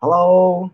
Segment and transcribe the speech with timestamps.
[0.00, 0.70] Hello，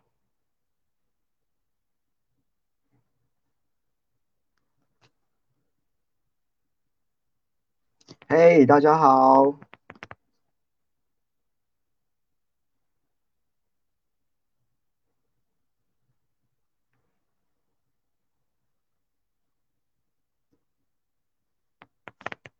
[8.29, 9.59] 嘿，大家好。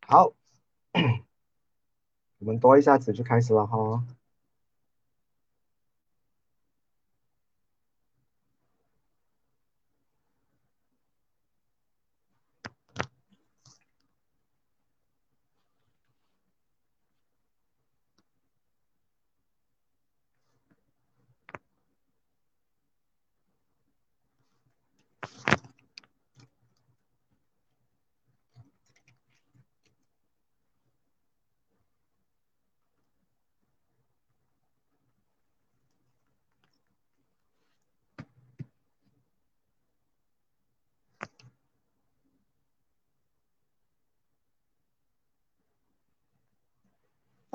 [0.07, 0.33] 好，
[2.39, 4.03] 我们多一下子就开始了哈。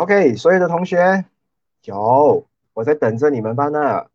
[0.03, 1.25] OK，所有的同学，
[1.85, 2.45] 有，
[2.75, 4.07] 我在等着你们班呢。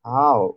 [0.00, 0.54] 好，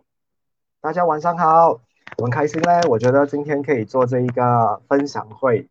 [0.80, 1.80] 大家晚上好，
[2.18, 2.80] 我们开心嘞。
[2.88, 5.68] 我觉得今天可以做这一个分享会，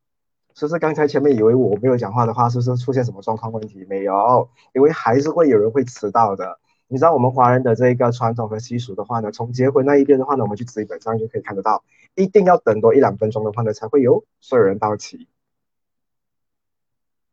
[0.55, 0.77] 是不是？
[0.77, 3.85] 刚才前面以为我没有讲话的话，是不是出现什么状况问题？
[3.87, 6.59] 没有，因为还是会有人会迟到的。
[6.89, 15.29] 你知道我们华人的这个传统和习俗的话呢，从结婚那一边的话呢，我们去基本上就可以看得到，一定要等多一两分钟的话呢，才会有所有人到齐。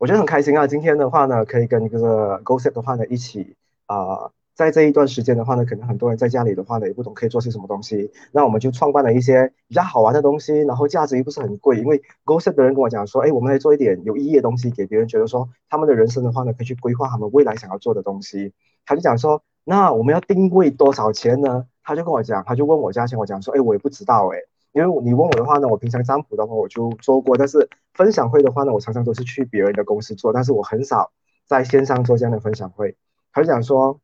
[0.04, 0.66] 我觉得很开心啊！
[0.66, 3.56] 今天的话呢，可以跟这个 GoSet 的话呢一起
[3.86, 11.78] 啊，在这一段时间的话呢，可能很多人在家里的话呢也不懂可以做些什么东西，那我们就创办了一些比较好玩的东西，然后价值又不是很贵。
[11.78, 18.52] 因为 GoSet 的人跟我讲说，哎，我们来做一点有意义的东西，给别人觉得说他们的人生的话呢，可以去规划他们未来想要做的东西。
[18.84, 21.64] 他就讲说，那我们要定位多少钱呢？
[21.82, 24.36] 他就跟我讲，他就问我价钱，我讲说，哎，我也不知道，哎。
[24.74, 31.12] 因为你问我的话呢，我平常占卜的话我就做过，但是分享会的话呢，我常常都是去别人的公司做，但是我很少
[31.46, 32.96] 在线上做这样的分享会。
[33.32, 34.00] 他就讲说，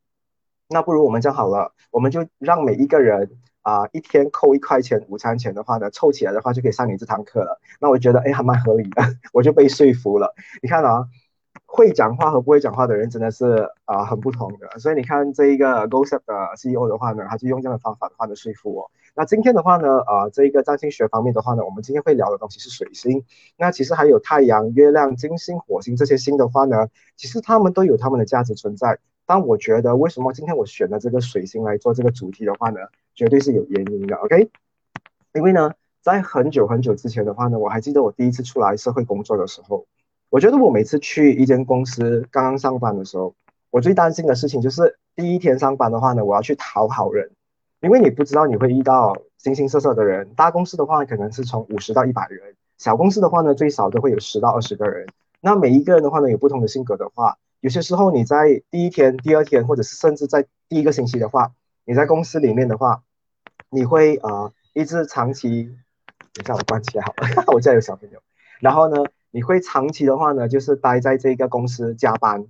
[0.68, 3.32] 那不如我们这样好了，我们就让每一个人
[3.62, 7.60] 啊一天扣一块钱午餐钱的话呢，凑起来的话就可以上你这堂课了。
[7.80, 9.02] 那我觉得哎还蛮合理的，
[9.34, 10.34] 我就被说服了。
[10.62, 11.08] 你看啊。
[11.72, 18.90] 会讲话和不会讲话的人真的是啊很不同的，所以你看这一个 GoSet 的 CEO 的话呢，他就用这样的方法的话呢说服我。
[19.14, 23.24] 那今天的话呢，呃，这一个占星学方面的话呢，我们今天会聊的东西是水星。
[23.56, 28.98] 那其实还有太阳、月亮、金星、火星这些星的话呢，其实他们都有他们的价值存在。
[29.24, 32.80] 但我觉得为什么今天我选了这个水星来做这个主题的话呢，
[33.14, 34.16] 绝对是有原因的。
[34.16, 34.50] OK，
[35.34, 35.72] 因为呢，
[36.02, 39.86] 在很久很久之前的话呢，我还记得我第一次出来社会工作的时候。
[40.30, 43.34] 我觉得我每次去一间公司刚刚上班的时候，
[43.70, 47.32] 我最担心的事情就是第一天上班的话呢，我要去讨好人，
[47.80, 50.32] 因为你不知道你会遇到形形色色的人。
[50.36, 55.08] 大公司的话可能是从五十到一百人，小公司的话呢最少都会有十到二十个人。
[55.40, 61.50] 那每一个人的话呢有不同的性格的话，有些时候你在第一天、第二天，或者是甚至在第一个星期的话，
[61.84, 63.02] 你在公司里面的话，
[63.68, 65.74] 你会啊一直长期，
[66.34, 68.20] 等下我关起来好了， 我家有小朋友，
[68.60, 69.02] 然后呢？
[69.32, 72.46] 你会长期的话呢，就是待在这一个公司加班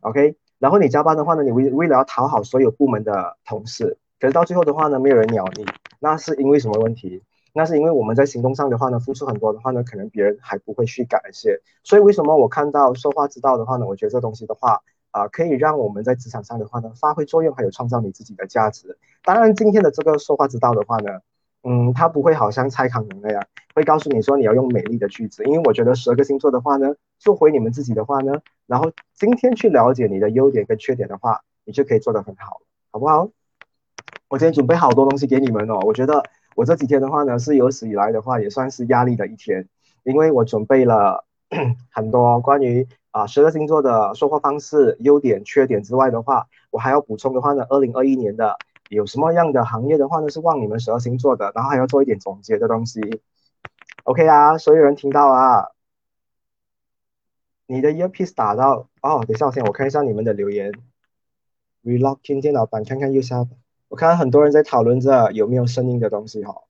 [0.00, 0.36] ，OK？
[0.58, 5.64] 然后你加班的话呢，你为为了要讨好所有部门的同事，可是到最后的话呢，没有人鸟你，
[6.00, 7.22] 那是因为什么问题？
[7.52, 11.60] 那是因为我们在行动上的话呢，付出很多的话呢，可能别人还不会去感谢。
[11.84, 13.86] 所以为什么我看到说话之道的话呢？
[13.86, 14.80] 我觉得这东西的话
[15.12, 18.98] 啊，可以让我们在职场上的话呢，发挥作用，还有创造你自己的价值。
[19.22, 21.20] 当然，今天的这个说话之道的话呢。
[21.66, 23.42] 嗯，他不会好像蔡康永那样，
[23.74, 28.34] 会告诉你说你要用美丽的句子，因为我觉得十二个星座的话呢，做回你们自己的话呢，
[28.66, 33.30] 然后今天去了解你的优点跟缺点的话，你就可以做得很好，好不好？
[34.28, 36.22] 我今天准备好多东西给你们哦，我觉得
[36.54, 39.66] 我这几天的话呢，是有史以来的话也算是压力的一天，
[40.02, 41.24] 因为我准备了
[41.90, 48.58] 很多关于啊十二星座的说话方式、优点、缺点之外的话，我还要补充的话呢，二零二一年的。
[48.94, 53.00] 有什么样的行业的话呢，是望你们十二星座的，然后还要做一点总结的东西。
[54.04, 55.68] OK 啊，所有人听到啊？
[57.66, 60.72] 你的 earpiece 打到哦，等一下先我看一下你们的留言。
[61.82, 63.46] Relocking 电脑版看看右下，
[63.88, 66.62] 我看到很多人在讨论着有没有声音的东西哈。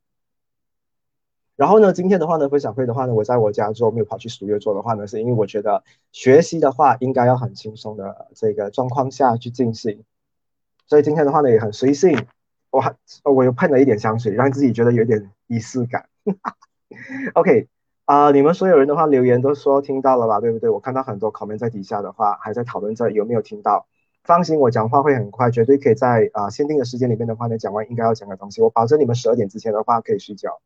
[1.57, 10.05] 然后呢，今天的话呢，分享会的话呢，我在我家做，没有跑去书院做的话呢，是因为我觉得学习的话应该要很轻松的这个状况下去进行。
[10.87, 12.27] 所以今天的话呢也很随性，
[12.71, 12.95] 我还
[13.25, 16.09] 我又喷了一点香水，让自己觉得有点仪式感。
[17.35, 17.69] OK，
[18.05, 20.71] 啊，你们所有人的话留言都说听到了吧，对不对？
[20.71, 23.87] 我看到很多 comment 在底下的话还在讨论着有没有听到。
[24.23, 28.63] 放心，我讲话会很快，绝对可以在啊限定的时间里面的话呢讲完应该要讲的东西。
[28.63, 30.61] 我保证你们十二点之前的话可以睡觉。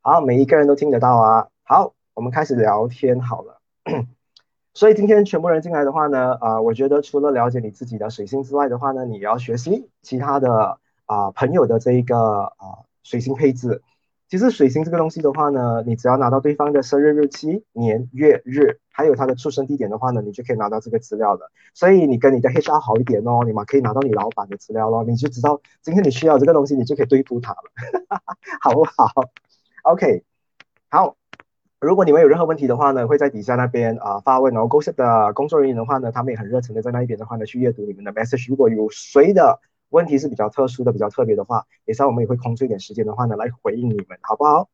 [0.00, 1.48] 好，每一个人都听得到啊。
[1.64, 3.60] 好，我们开始聊天好了。
[4.74, 13.82] 所以今天全部人进来的话呢，啊，我觉得除了了解你自己的水星之外的话呢，你也要学习其他的啊朋友的这一个啊水星配置。
[14.28, 21.50] 其实水星这个东西的话呢，你只要拿到对方的生日日期、年月日，还有他的出生地点的话呢，你就可以拿到这个资料了。
[21.74, 27.70] 所以你跟你的 HR 好一点哦，你嘛可以拿到你老板的资料咯，你就知道今天你需要这个东西，你就可以对付他了，
[28.62, 29.06] 好不好
[29.82, 30.24] ？OK，
[30.88, 31.16] 好。
[31.82, 34.68] 如果你们有任何问题的话呢，会在底下那边啊发问哦。
[34.68, 38.48] GoShip 的工作人员的话呢，他们也很热情的在那一边的话呢去阅读你们的 message。
[38.48, 44.68] 如果有谁的问题是比较特殊的、比较特别的话，等下我们也会空出一点时间的话呢来回应你们，好不好？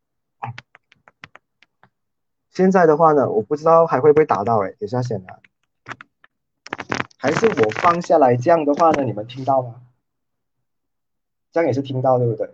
[2.50, 5.40] 现在的话呢，我不知道还会不会打到哎，等下显然
[7.16, 9.76] 还是我放下来这样的话呢，你们听到吗？
[11.52, 12.50] 这样也是听到对不对？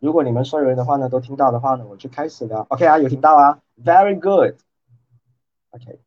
[0.00, 2.66] 如果你们所有人的话呢都听到的话呢，我就开始了。
[2.68, 4.54] OK 啊，有听到啊，Very good。
[5.70, 5.98] OK，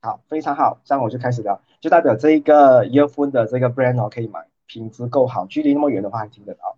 [0.00, 6.76] 好，非常好，这样我就开始了，就代表这一个 earphone 的这个 brand 哦可以买，品质够好，距离那么远的话还听得到。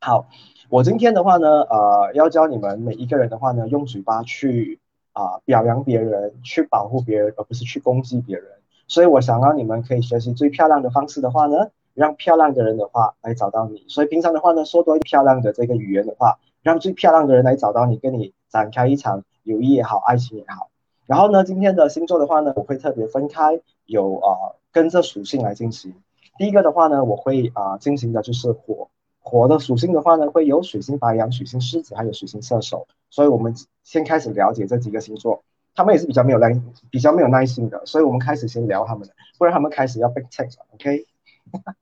[0.00, 0.28] 好，
[0.68, 4.78] 我今天的话呢，呃，要教你们每一个人的话呢，用嘴巴去
[5.12, 8.46] 啊表扬别人，去保护别人，而不是去攻击别人。
[8.88, 11.70] 所以我想让你们可以学习最漂亮的方式的话呢。
[11.94, 20.70] 让漂亮的人的话来找到你，所以平常的话呢，说多漂亮的这个语言的话，让最漂亮的人来找到你，跟你展开一场友谊也好，爱情也好。
[21.06, 25.94] 然后呢，今天的星座的话呢，我会特别分开，有啊跟着属性来进行。
[26.38, 28.88] 第一个的话呢，我会啊进行的就是火，
[29.20, 32.86] 火的属性的话呢，会有水星白羊、水星狮子，还有水星射手。
[33.10, 35.42] 所以我们先开始了解这几个星座，
[35.74, 36.58] 他们也是比较没有耐，
[36.90, 41.06] 比较没有耐心的，所以我们开始先聊他们的，不然他们开始要被 text，OK？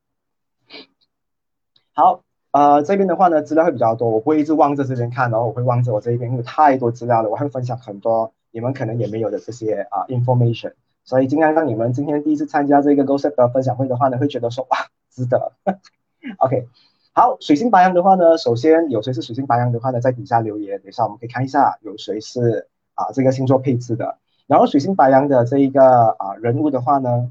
[1.92, 10.72] 好，呃，这边的话呢，资料会比较多，我不会一直望着这边看，然后我会望着我这一边，因为太多资料了，我会分享很多你们可能也没有的这些啊 information，
[11.04, 14.78] 所以尽量让你们今天第一次参加这个 GoSet 的分享会的话呢，会觉得说哇，
[15.10, 15.52] 值得。
[16.38, 16.68] OK，
[17.12, 24.18] 好，水星白羊的话呢，首先有谁是水星白羊的话呢，在底下留言，等一下我们可以看一下有谁是啊这个星座配置的。
[24.46, 25.82] 然后水星白羊的这一个
[26.18, 27.30] 啊人物的话呢，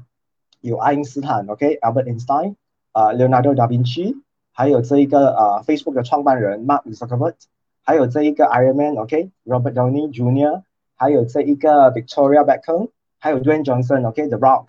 [0.60, 2.54] 有爱因斯坦，OK，Albert Einstein，
[2.92, 4.20] 啊，Leonardo da Vinci。
[4.52, 7.34] 还有这一个呃，Facebook 的创办人 Mark Zuckerberg，
[7.82, 10.62] 还有这一个 Iron Man，OK，Robert Downey Jr.，
[10.96, 12.88] 还有这一个 Victoria Beckham，
[13.18, 14.66] 还有 Dwayne Johnson，OK，The Rock，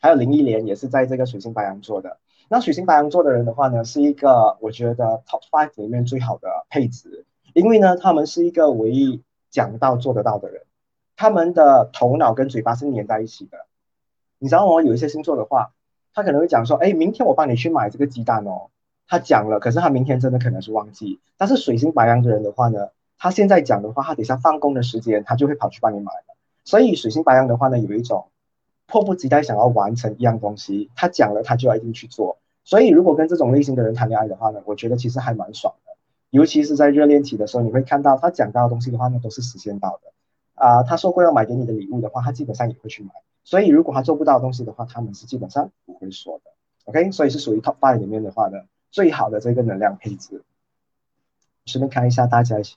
[0.00, 2.18] 还有林忆莲也是在这个水星白羊座的。
[2.48, 9.20] 那水星白羊座的人的话呢，是一个我觉得 Top Five 里面最好的配置，因为呢，他们是一个唯一
[9.50, 10.62] 讲到做得到的人，
[11.16, 13.66] 他们的头脑跟嘴巴是粘在一起的。
[14.44, 14.82] 你知道吗？
[14.82, 15.72] 有一些星座的话，
[16.12, 18.68] 他可能会讲说，哎，明天我帮你去买这个鸡蛋哦。
[19.08, 21.18] 他讲了，可是他明天真的可能是忘记。
[21.38, 26.36] 但是水星白羊的人的话呢，他现在讲的话，他等下放工的时间，他就会跑去帮你买了。
[26.62, 28.26] 所以水星白羊的话呢，有一种
[28.86, 32.36] 迫不及待想要完成一样东西，他讲了，他就要一定去做。
[32.64, 35.92] 所以如果跟这种类型的人谈恋爱的话呢，我觉得其实还蛮爽的。
[36.28, 40.12] 尤其是在热恋期的时候，你会看到他讲到的东西的话呢，都是实现到的。
[40.54, 43.10] 啊，他说过要买给你的礼物的话，他基本上也会去买。
[43.44, 46.50] 所以如果他做不到东西的话，他们是基本上不会说的。
[46.84, 48.62] OK，所以是属于 Top Five 里面的话呢。
[48.90, 50.44] 最好的这个能量配置，
[51.66, 52.76] 顺便看一下大家一起，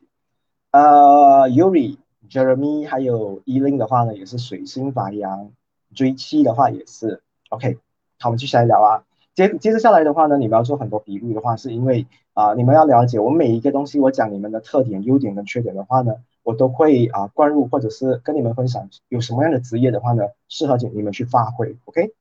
[0.72, 5.52] 呃，Yuri、Jeremy 还有 Elin 的话呢，也是水星白羊，
[5.94, 7.78] 追妻的话也是 OK。
[8.18, 9.04] 好，我们继续来聊啊。
[9.38, 21.78] 接接着下来的话呢，你们要做很多比率的话，是因为啊，你们要了解我每一个东西，我讲你们的特点、优点跟缺点的话呢，我都会啊灌入或者是跟你们分享有什么样的职业的话呢，适合你们去发挥。
[21.86, 22.14] OK。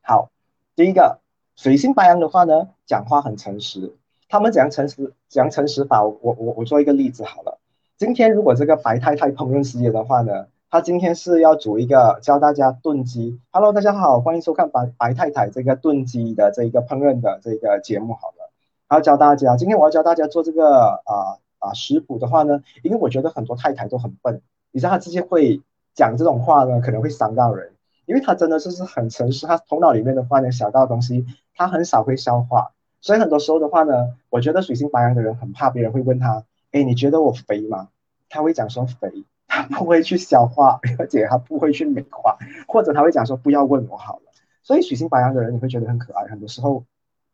[0.00, 0.30] 好，
[0.76, 1.18] 第一个。
[1.56, 3.96] 水星白羊的话呢，讲话很诚实。
[4.28, 5.12] 他们怎样诚实？
[5.28, 6.04] 怎样诚实法？
[6.04, 7.58] 我我我做一个例子好了。
[7.96, 13.40] 今天如果这个白太太烹饪事业的话呢，他今天是要煮一个教大家炖鸡。
[13.52, 18.50] Hello，大家好，欢迎收看白白太太这个炖鸡的这一个烹饪的这个节目好了。
[18.90, 25.62] 要教大家，今天我要教大家做这个啊啊食谱的话呢，因为我觉得很多太太都很笨，你知道她直接会
[25.94, 27.72] 讲这种话呢，可能会伤到人。
[28.04, 37.88] 因为他真的就是很诚实，他头脑里面的话呢，想到的东西，他很少会消化，所以很多时候的话呢，我觉得水星白羊的人很怕别人会问他，哎，你觉得我肥吗？
[38.28, 42.38] 他会讲说肥，他不会去消化， 而且他不会去美化，
[42.68, 44.22] 或者他会讲说不要问我好了。
[44.62, 46.84] 所以水星白羊的人你会觉得很可爱，很多时候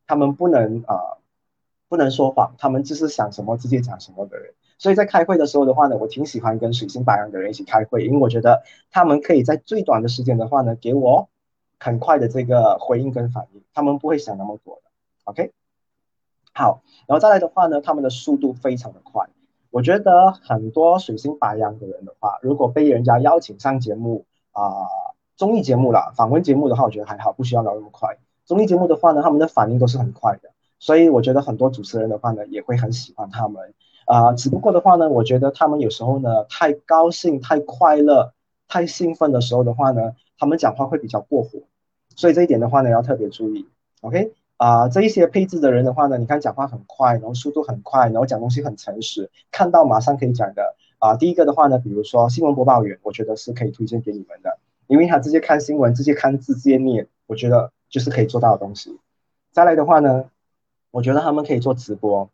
[0.06, 1.18] 他们不能啊
[1.88, 4.54] 不能说谎，他们就是想什么直接讲什么的人。
[4.78, 11.28] 所以在开会的时候的话呢，我挺喜欢跟水星白羊的人一起开会，因为我觉得他们可以在最短的时间的话呢，给我
[11.78, 14.90] 很快的这个回应跟反应，他们不会想那么多的。
[15.24, 15.52] OK，
[16.52, 19.26] 好，然后再来的话呢，他们的速度非常的快。
[19.74, 24.86] 我觉得很多水星白羊的人的话，如果被人家邀请上节目啊，
[25.36, 28.16] 综艺节目啦，访问节目的话，我觉得还好，不需要聊那么快。
[28.44, 33.74] 综艺节目的话呢，他们的反应都是很快的，所以我觉得很多主持人的话呢，也会很喜欢他们。
[34.06, 38.32] 啊，只不过的话呢，我觉得他们有时候呢，太高兴、太快乐、
[38.68, 41.58] 太兴奋的时候的话呢，他们讲话会比较过火，
[42.14, 43.68] 所以这一点的话呢，要特别注意。
[44.02, 50.76] OK，啊，这一些配置的人的话呢，你看讲话很快，然后速度很快，然后讲东西很诚实，看到马上可以讲的。
[50.98, 58.98] 啊，第一个的话呢，比如说新闻播报员，我觉得是可以推荐给你们的，因为他直接看新闻，直接看字，直接念，我觉得就是可以做到的东西。
[59.52, 60.30] 再来的话呢，
[60.90, 62.30] 我觉得他们可以做直播。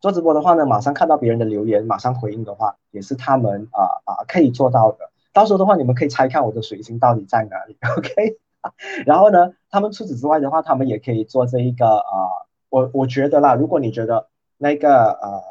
[0.00, 5.10] 做直播的话呢，马上看到别人的留言，马上回应的话，也是他们啊啊可以做到的。
[5.32, 8.36] 到时候的话，你们可以猜看我的水星到底在哪里，OK？
[9.06, 15.42] 然后呢，他们除此之外的话，他们也可以做这一个啊，我我觉得啦，如果你觉得那个呃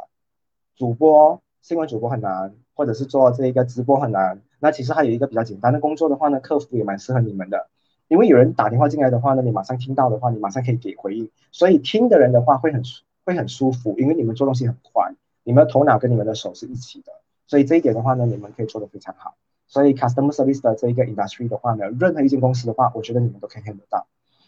[0.75, 7.67] 主播新闻主播很难，或者是做这一个直播很难，那其实还有一个比较简单的工作的话呢，客服也蛮适合你们的，
[8.07, 12.83] 因为有人打电话进来的话呢，你马上听到的话，你马上可以给回应，所以听的人的话会很。
[13.25, 15.13] 会很舒服，因为你们做东西很快，
[15.43, 17.11] 你们的头脑跟你们的手是一起的，
[17.45, 19.35] 所以这一点的话呢，你们可以做得非常好。
[19.69, 24.07] 所以 customer service 的这一个 industry 的话呢，任何一间公司的话，我觉得你们都可以看得到。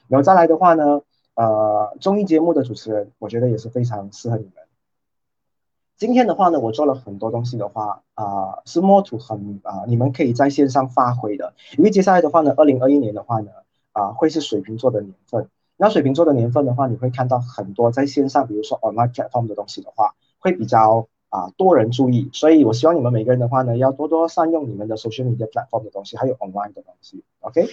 [0.09, 1.03] 然后再来的话呢，
[1.35, 4.53] 呃，综艺节目的主持人，我觉得也是非常适合你们。
[5.95, 11.53] 今天的话呢，我做了很多东西的话，啊，是 more to 很啊，你们可以在线上发挥的。
[11.77, 13.51] 因为接下来的话呢，二零二一年的话呢，
[13.91, 15.47] 啊，会是水瓶座的年份。
[15.77, 22.29] 那水瓶座的年份的话，你会看到很多在线上，比如说 online platform 的东西的话，会比较啊多人注意。
[22.31, 27.23] 所以我希望你们每个人的话呢，要多多善用你们的 social media platform 的东西，还有 online 的东西。
[27.39, 27.67] OK，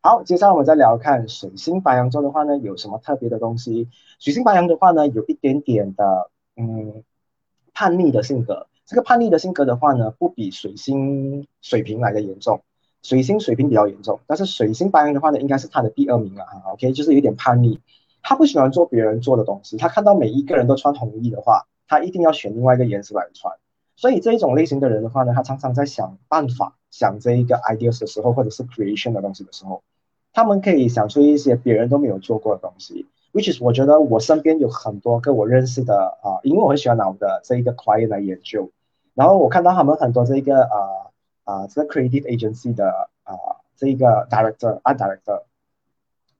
[0.00, 3.88] 好，接下来我们再聊看水星白羊座的话呢，有什么特别的东西？
[4.20, 7.02] 水星白羊的话呢，有一点点的嗯
[7.74, 8.68] 叛逆的性格。
[8.86, 12.62] 这个叛逆的性格的话呢，不比水星水瓶来的严重。
[13.02, 16.62] 水星水平比较严重，但是水星白羊的话呢，应该是他的第二名了哈。
[16.72, 17.80] OK，就是有点叛逆，
[18.22, 23.54] 他不喜欢做别人做的东西，他看到每一个人都穿红衣的话，他一定要选另外一个颜色来穿。
[23.96, 29.82] 所以这一种类型的人的话呢，他常常在想办法想这一个 ideas 的时候，或者是 creation 的东西的时候，
[30.32, 33.06] 他们可以想出一些别人都没有做过的东西。
[33.32, 38.70] Which is 我觉得我身边有很多跟我认识的啊，因为我很喜欢拿我的这一个 client 来研究，
[39.14, 41.02] 然后我看到他们很多这一个啊。
[41.44, 43.34] 啊，这个 creative agency 的啊，
[43.76, 45.42] 这一个 director、art director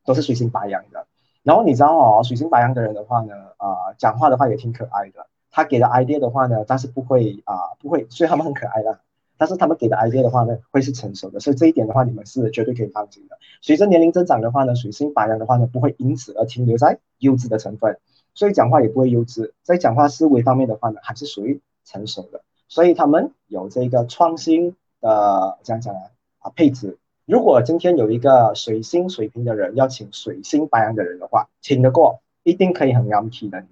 [0.05, 1.09] 都是水星白羊的。
[1.43, 5.27] 然后你知道哦，水星白羊的人的话呢，啊，讲话的话也挺可爱的。
[5.51, 9.01] 他给的 idea 的话呢，但是不会啊，不会，所以他们很可爱的。
[9.37, 11.41] 但是他们给的 idea 的话呢，会是成熟的。
[11.41, 13.37] 所以这一点的话，你们是绝对可以放心的。
[13.61, 17.99] 随着年龄增长的话呢，水星白羊的话呢，不会因此而停留在幼稚的成分，
[18.35, 19.53] 所以讲话也不会幼稚。
[19.63, 22.43] 在讲话思维方面的话呢，还是属于成熟的。
[22.69, 24.77] 所以他们有这个创新。
[25.03, 26.03] 的这样讲啊
[26.39, 33.69] 啊配置，如果今天有一个水星水平的人要请水星白羊的人的话，请得过，一定可以很 lucky 的你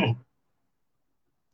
[0.00, 0.16] 们。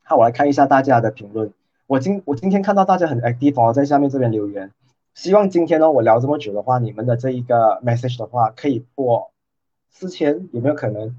[0.05, 1.53] 好，我来看一下大家的评论。
[1.87, 4.71] 我今我今天看到大家很 active 我在下面这边留言，
[5.15, 9.33] 希望今天呢我聊这么久的话，你们的这一个 message 的话可以破
[9.91, 11.17] 四千，有没有可能？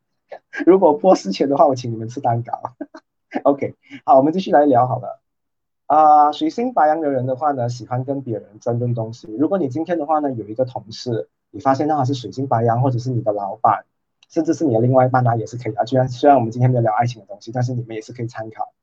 [0.64, 2.74] 如果破四千的话，我请你们吃蛋糕。
[3.44, 5.20] OK，好，我们继续来聊好了。
[5.88, 9.26] 啊，水星白羊的人的话呢，喜欢跟别人争论东西。
[9.38, 13.86] 如果你今天的话呢，有一个同事，你发现他是水星白羊，或者是你的老板，
[14.28, 15.86] 甚至是你的另外一半啊，也是可以啊。
[15.86, 18.74] 虽然虽然我们今天没有聊爱情的东西，但是你们也是可以参考。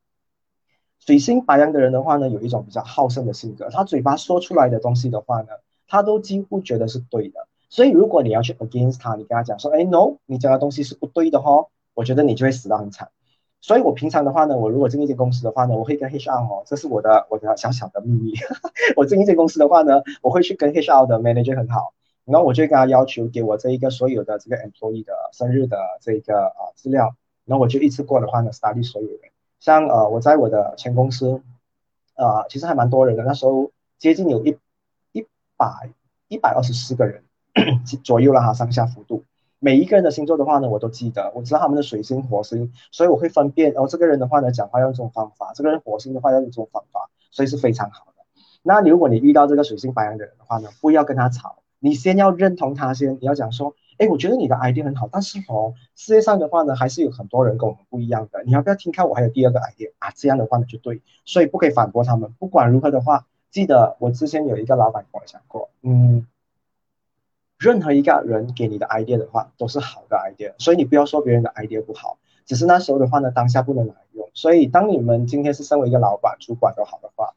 [0.97, 5.49] 水星白羊的人的话呢，有一种比较好胜的性格，他嘴巴说出来的东西的话呢，
[5.87, 7.47] 他都几乎觉得是对的。
[7.69, 13.09] 所以如果你要去 against 他，你跟他讲说，哎，no，你讲的东西是不对的哦，我觉得你就会死得很惨。
[13.65, 18.33] 所以，我平常的话呢，我如果进一间公司的话呢，我会跟 HR 哦，这是我的我的小小的秘密。
[18.95, 29.19] 我进一间公司的话呢，我会去跟 HR 的 manager 很好，然后我就跟他要求给我这一个所有的这个 employee 的生日的这个啊资料，然后我就一次过的话呢，study 所有人。
[29.59, 31.41] 像呃，我在我的前公司，
[32.13, 34.55] 呃，其实还蛮多人的，那时候接近有一
[35.11, 35.25] 一
[35.57, 35.89] 百
[36.27, 37.23] 一百二十四个人
[38.03, 39.23] 左右了哈，上下幅度。
[39.65, 43.73] 每一个人的星座的话呢，我都记得，我知道他们的水星、火星，所以我会分辨。
[43.75, 48.23] 哦，这个人的话呢，讲话用这种方法；这个人火星的话要用这种方法，所以是非常好的。
[48.61, 58.43] 那如果你遇到这个水星白羊的人的话呢，不要跟他吵，你先要认同他先，你要讲说，哎，我觉得你的 idea 很好，但是哦，世界上的话呢，还是有很多人跟我们不一样的。
[58.43, 60.11] 你要不要听看我还有第二个 idea 啊？
[60.15, 62.31] 这样的话呢就对，所以不可以反驳他们。
[62.37, 66.27] 不管如何的话，记得我之前有一个老板跟我讲过，嗯，
[67.65, 74.29] 任何一个人给你的 idea 的话都是好的 idea，所以你不要说别人的 idea 不好，只是那时候的话呢，当下不能来用。
[74.35, 77.33] 所以当你们今天是身为一个老板、主管都好的话，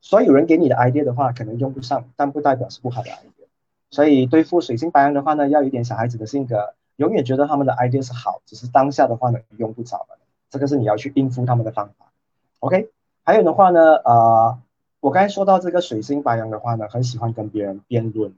[0.00, 3.48] 所以有人给你的 idea 的话，可能用不上，但不代表是不好的 idea。
[3.90, 10.18] 所以对付水星白羊的话呢，要有点小孩子的性格，永远觉得他们的 idea 是好，只是当下的话呢用不着了。
[10.48, 12.12] 这个是你要去应付他们的方法。
[12.60, 12.90] OK，
[13.24, 14.58] 还有的话呢，呃，
[15.00, 18.34] 我刚才说到这个水星白羊的话呢，很喜欢跟别人辩论，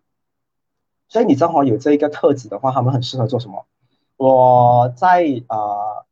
[1.09, 3.67] 所以你正好有这一个特质的话，他们很适合做什么？
[4.17, 6.05] 我在啊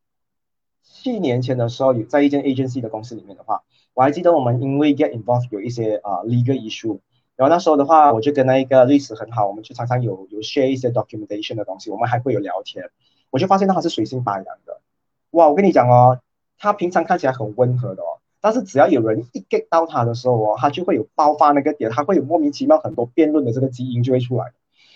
[0.82, 3.62] 七年前的时候，有在一间 agency 的公司里面的话，
[3.94, 7.00] 我还记得我们因为 get involved 有一些啊 legal issue。
[7.34, 12.90] 然后那时候的话，我就跟那一个律师很好，我们就常常有有 share 一些 documentation 的东西，我们还会有聊天。
[13.30, 14.80] 我就发现他是水性白羊的，
[15.30, 15.48] 哇！
[15.48, 16.20] 我跟你讲哦，
[16.58, 24.52] 他平常看起来很温和的哦，但是只要有人一 get 到他的时候哦，他就会有爆发那个点，他会有莫名其妙很多辩论的这个基因就会出来。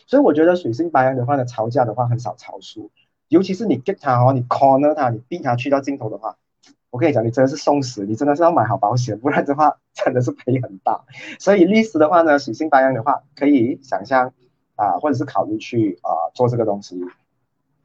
[0.07, 2.91] 所以我觉得水性白羊的话呢，吵架的话很少吵输，
[3.29, 6.37] 尤其是你 get 他哦，你 corner 他，你逼他去到尽头的话。
[6.91, 11.05] 我跟你讲，你真的是送死，你真的是要买好保险，不然的话 真的是赔很大。
[11.39, 14.33] 所以律师的话呢，水性白羊的话，可以想象
[14.77, 16.99] 啊，或者是考虑去啊做这个东西。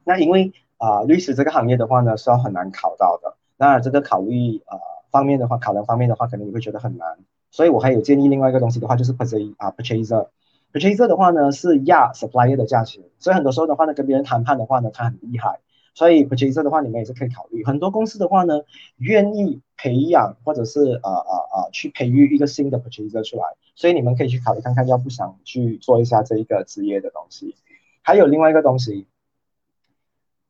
[0.04, 3.36] 那因为啊律师这个行业的话呢，是要很难考到的。
[3.58, 4.78] 那这个考虑啊
[5.10, 7.18] 方面的话，考量方面的话，可能你会觉得很难。
[7.50, 10.26] 所以我还有建议另外一个东西的话，就是 purchase 啊
[10.72, 15.60] Purchaser 的话呢是压 supplier 的价钱，所以很多时候的话呢，跟别人谈判的话呢，他很厉害。
[15.94, 17.62] 所以 purchaser 的话，你们也是可以考虑。
[17.66, 18.62] 很多公司的话呢，
[18.96, 27.54] 愿意培养或者是呃呃呃去培育一个新的 purchaser 出来，所以你们可以去考虑看看，要不想去做一下这一个职业的东西。
[28.00, 29.06] 还有另外一个东西，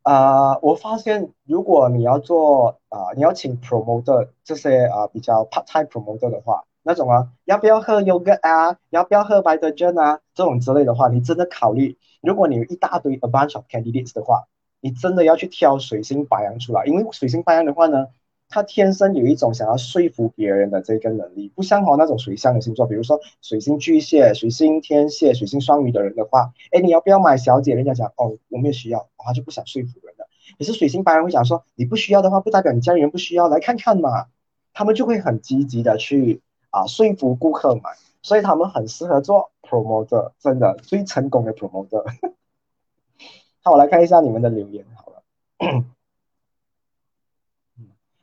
[0.03, 14.45] 啊，我发现如果你要做啊，你要请 promoter 这些啊比较 part time promoter 的话，那种啊，要不要喝 yogurt 啊，要不要喝白德珍啊，这种之类的话，你真的考虑，如果你有一大堆 a bunch of candidates 的话。
[14.85, 18.09] 你真的要去挑水星白羊出来，因为水星白羊的话呢，
[18.49, 27.77] 他天生有一种想要说服别人的这个能力，不像哦那种水象的星座，比如说水星巨蟹、水星天蝎、水星双鱼的人的话，哎，你要不要买小姐？
[27.77, 30.27] 人家讲哦，我没有需要，他就不想说服人的。
[30.59, 34.27] 可是水星白羊会讲说，你不需要的话，不代表你家里人不需要，来看看嘛，
[34.75, 37.91] 他们就会很积极的去啊说服顾客买，
[38.23, 42.05] 所以他们很适合做 promoter，真的最成功的 promoter。
[43.63, 44.85] 好，我来看一下你们的留言。
[44.97, 45.23] 好了，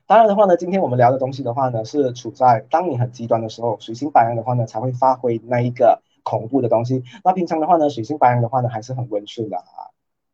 [0.06, 7.04] 当然的话呢，今天我们聊的东西的话呢，是处在当你很极端的时候，水星白羊的话呢，才会发挥那一个恐怖的东西。
[7.24, 9.64] 那平常的话呢，水星白羊的话呢，还是很温顺的啊。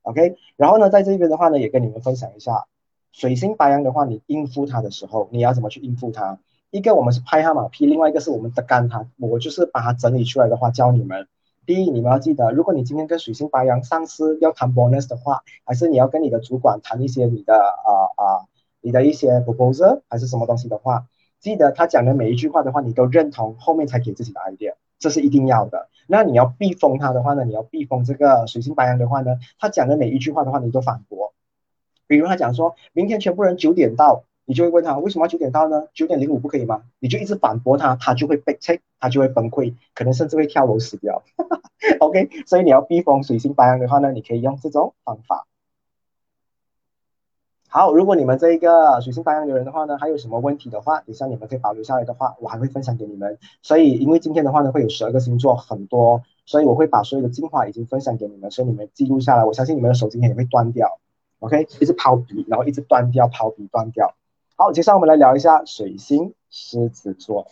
[0.03, 2.67] OK，然后呢，在这边的话呢，也跟你们分享一下，
[3.13, 6.39] 水星白羊的话，你应付他的时候，你要怎么去应付他？
[6.71, 9.07] 一个我们是拍他马屁，另外一个是我们的干他。
[9.19, 11.29] 我就是把它整理出来的话，教你们。
[11.65, 18.47] 第一，你们要记得，如果你今天跟水星白羊上司要谈 bonus 的话，还是你要跟你的主管谈一些你的啊啊，
[18.81, 21.07] 你的一些 proposal 还是什么东西的话，
[21.41, 25.89] 记得他讲的每一句话的话，你都认同，后面才给自己的 idea，这是一定要的。
[26.09, 31.33] 那你要避封他的话呢，你要避封这个水星白羊的话呢，他讲的每一句话的话，你都反驳。
[32.07, 34.25] 比如他讲说明天全部人九点到。
[34.47, 35.89] 你就会问他为什么要九点到呢？
[35.93, 36.85] 九点零五不可以吗？
[37.01, 41.23] 你就一直反驳他，他就会被切，他就会崩溃，可能甚至会跳楼死掉。
[42.01, 45.47] OK，所以你要避风水星白羊的话呢，你可以用这种方法。
[47.69, 53.39] 好，如果你们这一个水星白羊的人的话呢，还有什么问题的话，等下你们可以保留下来的话，我还会分享给你们。
[53.63, 59.45] 所以因为今天的话呢，会有十二个星座很多，所以我会把所有的精华已经分享给你们，所以你们记录下来。
[59.45, 61.01] 我相信你们的手今天也会断掉。
[61.41, 64.15] OK，一直抛笔，然后一直断掉，抛笔断掉。
[64.59, 67.49] 好，接下来我们来聊一下水星狮子座。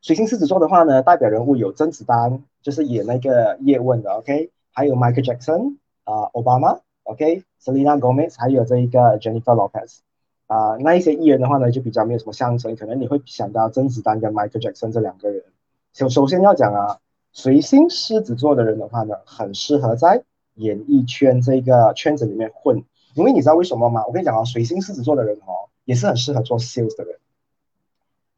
[0.00, 9.98] 水星狮子座的话呢，代表人物有甄子丹，就是演那个叶问的，OK，还有 Michael Jackson 啊，Obama，OK，Selena Gomez，还有这一个 Jennifer Lopez
[10.46, 15.44] 啊，那一些艺人的话呢，就比较没有什么相称，可能你会想到甄子丹跟 Michael Jackson 这两个人。
[15.92, 16.98] 首首先要讲啊，
[17.34, 20.22] 水星狮子座的人的话呢，很适合在
[20.54, 24.06] 演艺圈这个圈子里面混，因为你知道为什么吗？
[24.06, 25.68] 我跟你讲啊，水星狮子座的人哦。
[25.84, 27.16] 也是很适合做 sales 的人。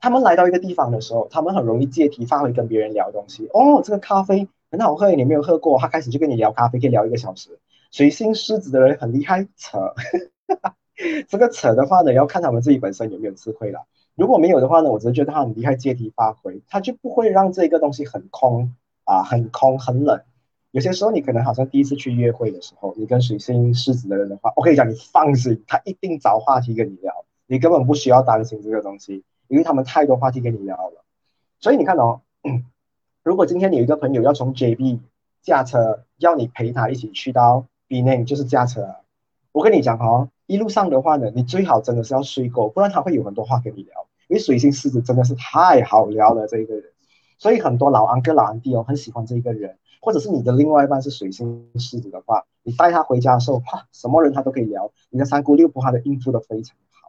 [0.00, 3.48] 他们来到一个地方的时候，他们很容易借题发挥，跟别人聊东西。
[3.52, 5.78] 哦，这个咖啡很好喝，你没有喝过？
[5.78, 7.59] 他开始就跟你聊咖啡，可以聊一个小时。
[7.90, 9.94] 水星狮子的人很厉害，扯。
[11.28, 13.87] 这个扯的话呢，要看他们自己本身有没有智慧了。
[14.14, 18.74] 如果没有的话呢，我只是觉得他很厉害，借题发挥，他就不会让这个东西很空
[19.05, 20.20] 啊，很空很冷。
[20.70, 31.05] 有些时候你可能好像第一次去约会的时候，你跟水星狮子的人的话，我可以讲你放心，他一定找话题跟你聊，你根本不需要担心这个东西，因为他们太多话题跟你聊了。
[31.61, 32.23] 所以你看哦，
[33.23, 35.01] 如果今天你有一个朋友要从 JB
[35.43, 38.97] 驾车，要你陪他一起去到 B Name，就是驾车，
[39.53, 44.07] 我跟你讲哦，一路上的话呢，你最好真的是要睡够，不然他会有很多话跟你聊。
[44.29, 46.85] 因为水星狮子真的是太好聊了，这一个人，
[47.37, 49.77] 所以很多老安哥老安弟哦很喜欢这一个人。
[50.01, 57.02] 或者是你的另外一半是水星狮子的话，你带他回家的时候，哇，什么人他都可以聊，你的三姑六婆他都应付的非常好。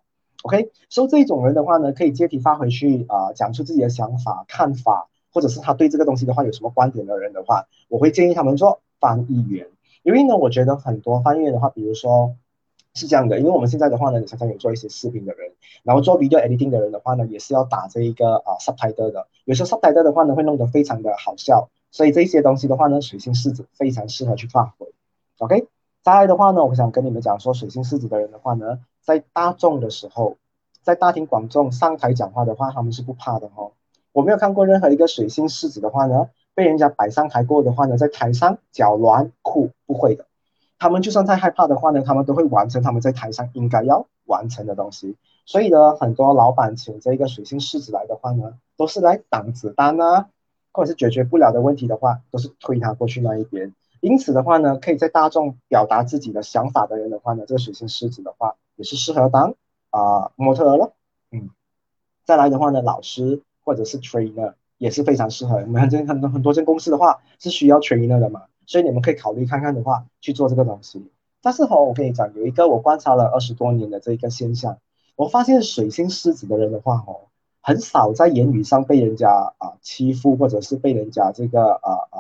[0.44, 9.68] OK，所以这种人的话呢，可以借题发挥去啊，讲出自己的想法、看法，或者是他对这个东西的话有什么观点的人的话，我会建议他们做翻译员，
[10.04, 12.36] 因为呢，我觉得很多翻译员的话，比如说
[12.94, 15.52] 是这样的，因为我们现在的话呢，你常常有做一些视频的人，
[15.84, 21.70] 然后做 video editing 的人的话呢，也是要打这一个啊 subtitle 的，有时候 subtitle 的话呢，会弄得非常的好笑。
[21.90, 24.88] 所以这些东西的话呢，水星狮子非常适合去发挥。
[25.38, 25.68] OK，
[26.02, 30.38] 再来的话呢，我想跟你们讲说，水星狮子的人的话呢，在大众的时候，
[30.82, 33.74] 在大庭广众上台讲话的话，他们是不怕的哦。
[34.12, 40.26] 我没有看过任何一个水星狮子的话呢，被人家摆上台过的话呢，在台上脚软哭，不会的。
[40.80, 45.16] 他们就算再害怕的话呢，他们都会完成他们在台上应该要完成的东西。
[45.46, 50.30] 所以呢，很多老板请这个水星狮子来的话呢，都是来挡子弹啊。
[50.76, 53.76] 或者是解决不了的问题的话，都是推他过去那一边。
[54.04, 59.56] 因此的话呢，可以在大众表达自己的想法的人的话呢，这个水星狮子的话也是适合当
[59.92, 60.92] 啊模特了。
[61.32, 61.50] 嗯，
[62.26, 65.56] 再来的话呢，老师或者是 trainer 也是非常适合。
[65.56, 71.10] 我们很很多很多间公司的话是需要 trainer 的嘛，所以你们可以考虑看看的话去做这个东西。
[71.42, 74.80] 但是哈，我跟你讲，有一个我观察了二十多年的这一个现象，
[75.16, 77.32] 我发现水星狮子的人的话哦。
[77.66, 82.20] 很少在言语上被人家啊欺负，或者是被人家这个啊啊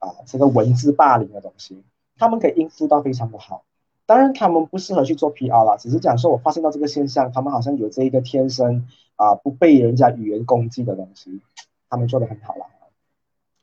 [0.00, 1.84] 啊这个文字霸凌的东西，
[2.18, 3.62] 他们可以应付到非常的好。
[4.06, 11.40] 当然，他们不适合去做 PR 啦，只是讲说我发现到这个现象，他们好像有这一个天生啊不被人家语言攻击的东西，
[11.88, 12.66] 他们做的很好啦。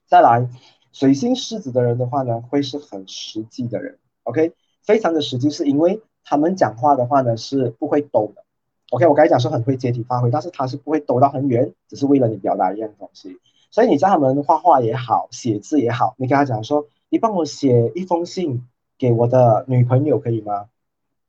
[0.08, 0.48] 再来，
[0.94, 8.44] 水星狮子的人的话呢，会是很实际的人，OK，非常的实际，是因为他们讲话的话呢是不会抖的。
[8.92, 13.38] OK，我刚才讲说很会接体发挥，但是他是不会抖到很远，只是为了你表达一样东西。
[13.70, 20.68] 所以你叫他们画画也好，写字也好，你跟他讲说，你帮我写一封信给我的女朋友可以吗？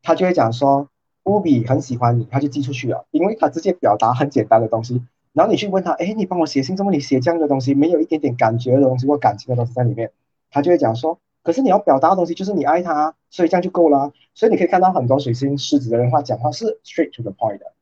[0.02, 0.88] 他就会讲说，
[1.24, 5.02] 乌比很喜欢你，他就寄出去了，因为他直接表达很简单的东西。
[5.32, 10.10] 然后你去问他，哎，你帮我写信，怎么你写这样的东西，没有一点点感觉的东西或感情的东西在里面？
[10.50, 11.18] 他就会讲说。
[11.44, 14.12] 可是你要表达的东西就是你爱他，所以这样就够了。
[14.34, 17.72] 所以你可以看到很多水星狮子的人话讲话是 straight to the point 的，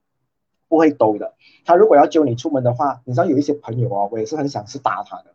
[0.69, 1.35] 不会兜的。
[1.65, 5.35] 他如果要揪你出门的话，你知道有一些朋友哦，我也是很想去打他的。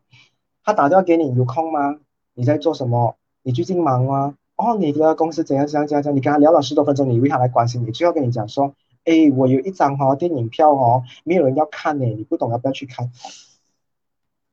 [0.64, 2.00] 他打电话给你，有空吗？
[2.34, 3.16] 你在做什么？
[3.44, 4.36] 你最近忙吗？
[4.56, 6.16] 哦，你的公司怎样怎样怎样？
[6.16, 13.12] 你跟他聊了十多分钟，你以为他来关心你，最后跟你讲说，哎，我有一张哦电影票哦，没有人要看呢，你不懂要不要去看？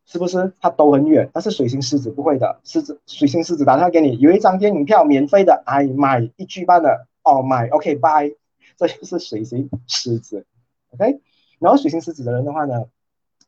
[0.06, 1.28] 是不是他都很远？
[1.34, 8.34] 但是水星狮子不会的，狮子水星狮子打电话给你，有一张电影票免费的，哎买一句半的，哦买，OK bye，
[8.78, 10.46] 这就是水星狮子
[10.90, 11.20] ，OK。
[11.58, 12.84] 然后水星狮子的人的话呢，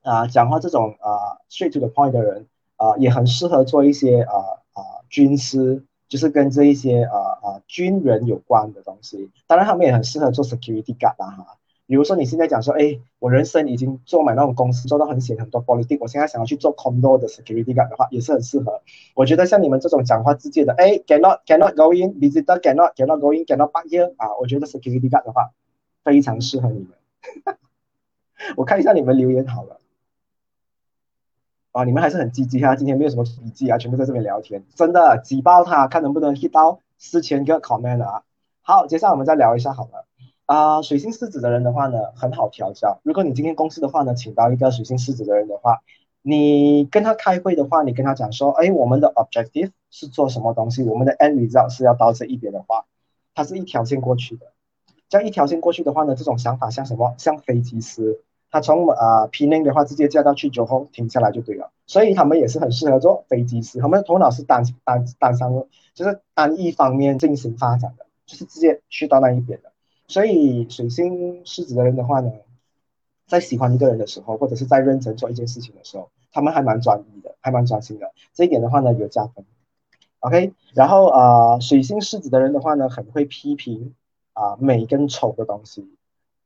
[0.02, 4.34] 啊讲话这种啊 straight to the point 的人啊，也很适合做一些啊
[4.72, 9.30] 啊军师，就是跟这一些啊啊军人有关的东西。
[9.46, 11.56] 当然他们也很适合做 security guard 啦哈。
[11.86, 18.80] 比如说你现在讲说，哎，我人生已经做满那种公司，做到很险很多 politics，我现在想要去做 condo 的 security guard 的话，也是很适合。
[19.16, 25.50] 我觉得像你们这种讲话直接的，哎，cannot cannot go in，visitor cannot cannot go in，cannot back here，啊，我觉得 security guard 的话
[26.04, 26.90] 非常适合你们。
[28.56, 29.80] 我看一下你们留言好了，
[31.72, 38.22] 啊，你们还是很积极啊，今天没有什么笔记啊，全部在这边聊天，真的挤爆他，看能不能 hit 到四千个 comment 啊。
[38.62, 40.06] 好，接下来我们再聊一下好了。
[40.46, 43.00] 啊，水星狮子的人的话呢，很好调教。
[43.04, 45.82] 如果你今天公司的话呢，请到一个水星狮子的人的话，
[46.22, 52.84] 你跟他开会的话，你跟他讲说，哎，我们的 objective 是做什么东西，我们的 end result 是要到这一边的话，
[53.34, 54.52] 他是一条线过去的。
[55.10, 57.14] 这样一条线过去的话呢，这种想法像什么？
[57.18, 61.72] 像飞机师，他从啊 P N 的话直接驾到去九后停下来就对了。
[61.86, 65.52] 所以他们也是很适合做飞机师，他们的头脑是单单单上，
[65.92, 69.72] 就是单一方面进行发展的，就是直接去到那一边的。
[70.06, 72.30] 所以水星狮子的人的话呢，
[73.26, 78.12] 在喜欢一个人的时候，或者是在认真做一件事情的时候，他们还蛮专一的，还蛮专心的。
[78.32, 79.44] 这一点的话呢，有加分。
[80.20, 83.94] OK，然后啊，水星狮子的人的话呢，很会批评
[84.40, 85.86] 啊美跟丑的东西。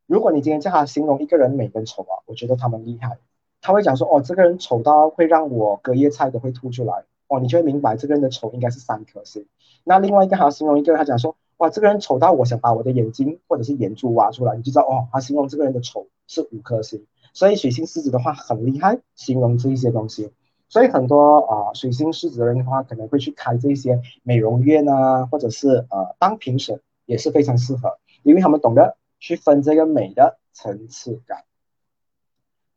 [0.07, 3.19] 如果你今天叫他形容一个人美跟丑啊，我觉得他们厉害。
[3.61, 7.05] 他会讲说，哦，这个人丑到会让我隔夜菜都会吐出来。
[7.29, 9.47] 哦，你就会明白这个人的丑应该是三颗星。
[9.85, 17.07] 那另外一个他形容一个人，他讲说，哇，这个人丑到我想把我的眼睛或者是眼珠挖出来，你就知道哦，他形容这个人的丑是五颗星。
[17.33, 20.31] 所以水星狮子的话很厉害，形容这一些东西。
[20.69, 31.45] 所以很多啊水星狮子的人的话，可能会去开这些美容院啊，或者是呃当评审也是非常适合，因为他们懂得去分这个美的层次感。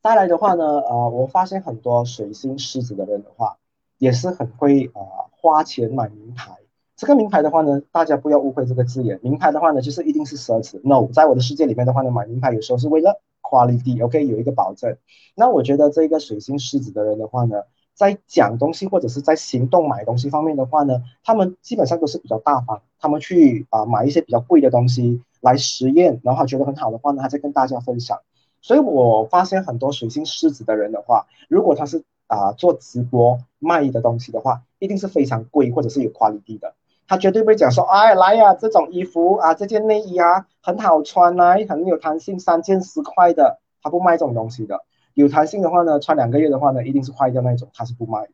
[0.01, 3.57] 再来的话呢，呃，我发现很多水星狮子的人的话，
[3.97, 6.57] 也是很会呃花钱买名牌。
[6.95, 10.79] 这个名牌的话呢，大家不要误会这个字眼，名牌的话呢，就是一定是奢侈。
[10.83, 14.97] No，在我的世界里面的话呢，买名牌有时候是为了 quality，OK，有一个保证。
[15.35, 17.63] 那我觉得这个水星狮子的人的话呢，
[17.97, 28.19] 在讲东西或者是在行动买东西方面的话呢，他们基本上都是比较大方，他们去啊买一些比较贵的东西来实验，然后觉得很好的话呢，他再跟大家分享。
[28.61, 36.75] 所以我发现很多水星狮子的人的话，如果他是啊做直播卖的东西的话，一定是非常贵或者是有 quality 的。
[37.07, 44.83] 他绝对不会讲说，哎，来呀，这种衣服啊，这件内衣啊，很好穿啊，很有弹性，三件十块的，他不卖这种东西的。
[45.21, 48.31] 有弹性的话呢，穿两个月的话呢，一定是坏掉那种，他是不卖的。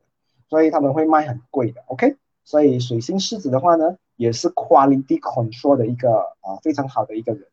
[0.50, 2.17] 所以他们会卖很贵的，OK？
[2.43, 7.48] 所以水星狮子的话呢，也是 quality control 的一个啊非常好的一个人。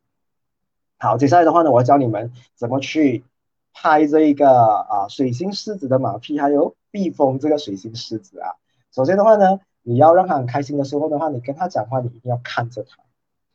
[0.99, 3.25] 好，接下来的话呢，我要教你们怎么去
[3.73, 8.55] 拍这一个啊水星狮子的马屁，还有避风这个水星狮子啊。
[8.93, 9.61] 首先的话呢。
[9.83, 12.99] 你要让他很开心的时候的话，你跟他讲话，你一定要看着他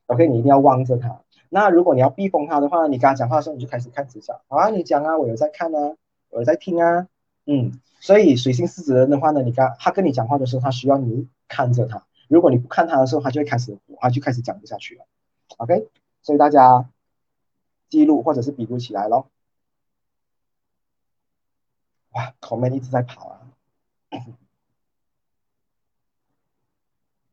[0.07, 1.21] ，OK，你一定要望着他。
[1.49, 4.41] 那如果你要避风他的话，你跟他讲话的时候，你就开始看直角。
[4.47, 5.95] 好啊，你讲啊，我有在看啊，
[6.29, 7.07] 我有在听啊，
[7.45, 7.79] 嗯。
[8.01, 12.05] 所以水星狮子人的话呢，你跟他跟你讲话的时候，他需要你看着他。
[12.27, 15.05] 如果你不看他的时候，他就会开始，他就开始讲不下去了
[15.57, 15.87] ，OK。
[16.21, 16.89] 所以大家
[17.89, 19.27] 记录或者是笔录起来咯。
[22.11, 23.41] 哇，comment 一直在跑啊。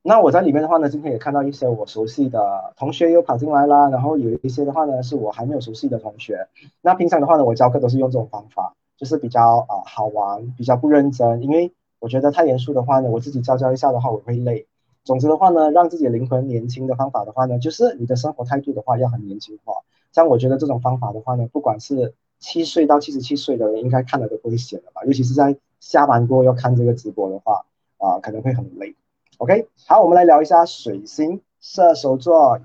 [0.04, 6.48] 那我在里面的话呢，今天也看到一些我熟悉的同学又跑进来啦，然后有一些的话呢是我还没有熟悉的同学。
[6.80, 14.66] 那平常的话呢，我教课都是用这种方法，就是比较啊好玩，比较不认真，因为我觉得太严肃的话呢，我自己教教一下的话我会累。
[15.04, 19.74] 总之的话呢，让自己的灵魂年轻的方法的话呢，就是你的生活态度的话要很年轻化。
[20.10, 25.04] 像我觉得这种方法的话呢，不管是七岁到七十七岁的人，应该看了都不会闲的吧？
[25.04, 27.64] 尤其是在下班过后要看这个直播的话，
[27.98, 28.96] 啊可能会很累。
[29.42, 32.60] OK，好，我们来聊一下水星射手座。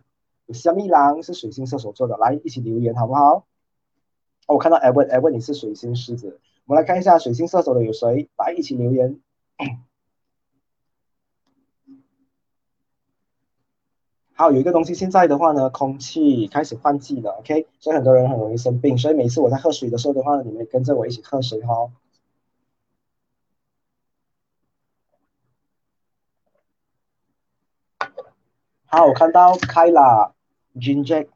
[0.53, 3.47] 小蜜狼是水星射手座的，来一起留言好不好？
[4.45, 6.39] 哦，我看到 Evan，Evan 你是水星狮子。
[6.67, 9.19] 我们来看一下水星射手的有谁，来一起留言。
[14.35, 21.89] 好，有一个东西，现在的话呢，空气开始换季了，OK，所以很多人很容易生病，所以每次我在喝水的时候的话，你们跟着我一起喝水哈。
[28.97, 30.31] 好，我看到 Kyla
[30.81, 31.27] j i n Jack，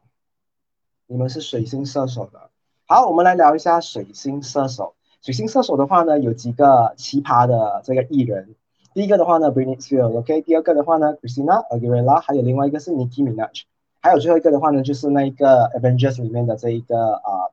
[1.06, 2.50] 你们是水星射手的。
[2.88, 4.96] 好，我们来聊一下水星射手。
[5.20, 8.56] 水星射手的话呢，有几个奇葩的这个艺人。
[8.94, 10.42] 第一个的话呢，Britney Spears，OK。
[10.42, 13.62] 第二个的话呢，Christina Aguilera，还有另外一个是 Nicki Minaj，
[14.00, 17.46] 还有最后一个的话呢，就是那一个 Avengers 里面的这一个啊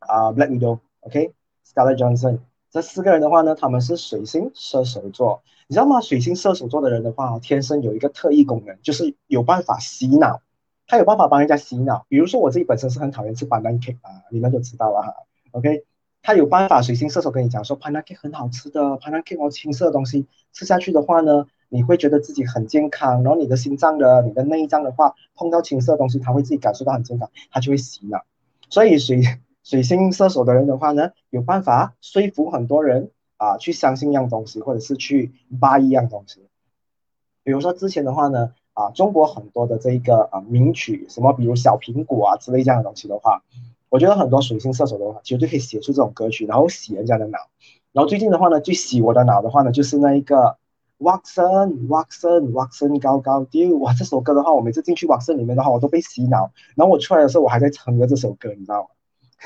[0.00, 2.40] 啊 Black Widow，OK，Scarlett Johnson。
[2.76, 5.42] 这四个人的话呢，他们是水星射手座。
[5.66, 6.02] 你知道吗？
[6.02, 10.42] 水星射手座的人的话，天生有一个特异功能，就是有办法洗脑。
[10.86, 12.04] 他有办法帮人家洗脑。
[12.10, 15.14] 比如说我自己本身是很讨厌吃 pancake 啊，你们都知道了哈。
[15.52, 15.84] OK，
[16.20, 23.22] 他有办法，水星射手跟你讲说 pancake 很好吃的，pancake 哦，青色的东西吃下去的话呢，你会觉得自己很健康。
[23.22, 28.20] 然后你的心脏的、你的内脏的话，碰到青色的东西，他会自己感受到很健康，他就会洗脑。
[28.68, 29.22] 所以水
[29.66, 33.10] 水星射手的人的话呢，有办法说服很多人。
[33.38, 36.40] 啊，去相信一样东西，或者是去扒一样东西。
[37.44, 43.42] 比如说之前的话呢，啊，中国很多的这一个啊名曲，什么比如小苹果啊之类这样的东西的话，
[43.90, 47.36] 我觉得很多水星射手的话，绝对可以写出这种歌曲，然后洗人家的脑。
[47.92, 50.56] 然后最近的话呢，最洗我的脑的话呢，就是那一个
[50.98, 56.52] Watson Watson Watson 高高丢哇，这首歌的话，我每次进去 Watson 里面的话，我都被洗脑。
[56.74, 58.88] 然后我出来的时候，我还在唱着这首歌，你知道吗？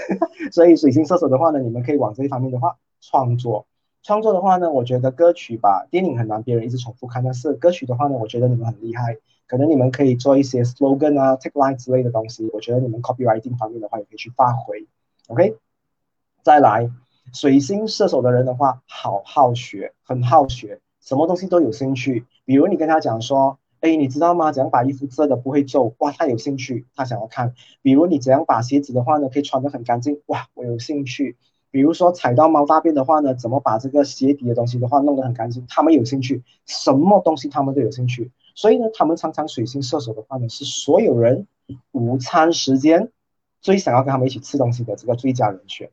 [0.52, 3.66] 所以水星射手的话呢，你们可以往这一方面的话创作。
[4.02, 7.22] 创作的话呢，我觉得歌曲吧，电影很难别人一直重复看。
[7.22, 12.48] 但是歌曲的话呢，我觉得你们很厉害，可能你们可以做一些 slogan 啊、tagline 之类的东西。
[12.52, 14.86] 我觉得你们 copywriting 方面的话也可以去发挥。
[15.28, 15.56] OK，
[16.42, 16.90] 再来，
[17.32, 22.24] 水星射手的人的话，好好学，很好学，什么东西都有兴趣。
[22.46, 24.52] 比如你跟他讲说，哎，你知道吗？
[24.52, 25.94] 怎样把衣服遮的不会皱？
[25.98, 27.54] 哇，他有兴趣，他想要看。
[27.82, 30.20] 比如你怎样把鞋子的话呢，可以穿得很干净？
[30.26, 31.36] 哇，我有兴趣。
[31.70, 38.32] 比如说踩到猫大便的话呢，怎么把这个鞋底的东西的话弄得很干净，他们有兴趣，什么东西他们都有兴趣。
[38.54, 41.46] 所以呢，他们常常水星射手的话呢，是所有人
[41.92, 43.10] 午餐时间
[43.62, 45.90] 最想要跟他们一起吃东西的这个最佳人选，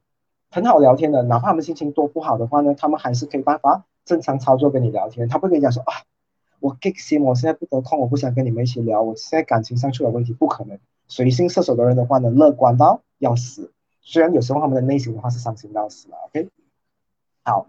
[0.49, 5.29] 很好聊天的，哪怕他们心情多不好的话呢，他们还是可以办法正常操作跟你聊天。
[5.29, 5.93] 他不会跟你讲说啊，
[6.59, 10.79] 我更心，我现在不得空，我不想跟你们一起聊，我现在感情上出了问题，不可能。
[11.07, 16.17] 水星射手的人的话呢，乐观到要死，虽然有时候他们的内心的话是伤心到死了。
[16.27, 16.49] OK，
[17.43, 17.67] 好，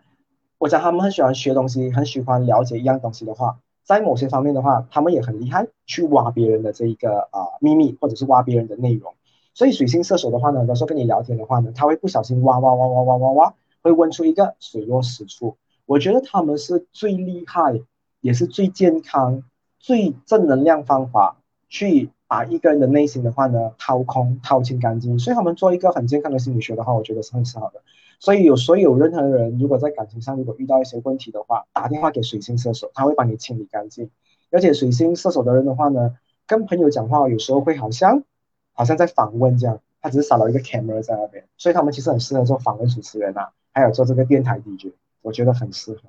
[0.58, 3.60] 我讲他们很喜欢学东西，很喜欢了解一样东西的话。
[3.84, 9.14] 在某些方面的话，他们也很厉害，去挖别人的这一个啊秘密，或者是挖别人的内容。
[9.54, 15.56] 所以水星射手的话呢，有时候跟你聊天的话呢，他会不小心挖挖挖挖挖挖挖，会问出一个水落石出。
[15.86, 17.80] 我觉得他们是最厉害，
[18.20, 19.42] 也是最健康、
[19.78, 21.36] 最正能量方法，
[21.68, 25.18] 去把一个人的内心的话呢掏空、掏清干净。
[25.18, 27.82] 所以他们做一个很健康的心理学的话，我觉得是很好的。
[28.20, 34.10] 所以有所有任何人，如果在感情上如果遇到一些问题的话，打电话给水星射手，他会帮你清理干净。
[34.50, 36.16] 而且水星射手的人的话呢，
[36.46, 38.24] 跟朋友讲话有时候会好像
[38.72, 46.00] 好像在访问这样，他只是少了一个 camera 在那边，所以他们其实很适合做访问主持人啊，还有做这个电台 DJ，我觉得很适合。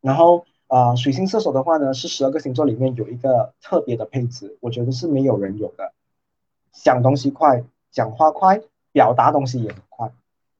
[0.00, 5.92] 然后啊，水星射手的话呢，是十二个星座里面有一个特别的配置，我觉得是没有人有的，
[6.72, 8.60] 想东西快，讲话快，
[8.92, 10.12] 表达东西也很快。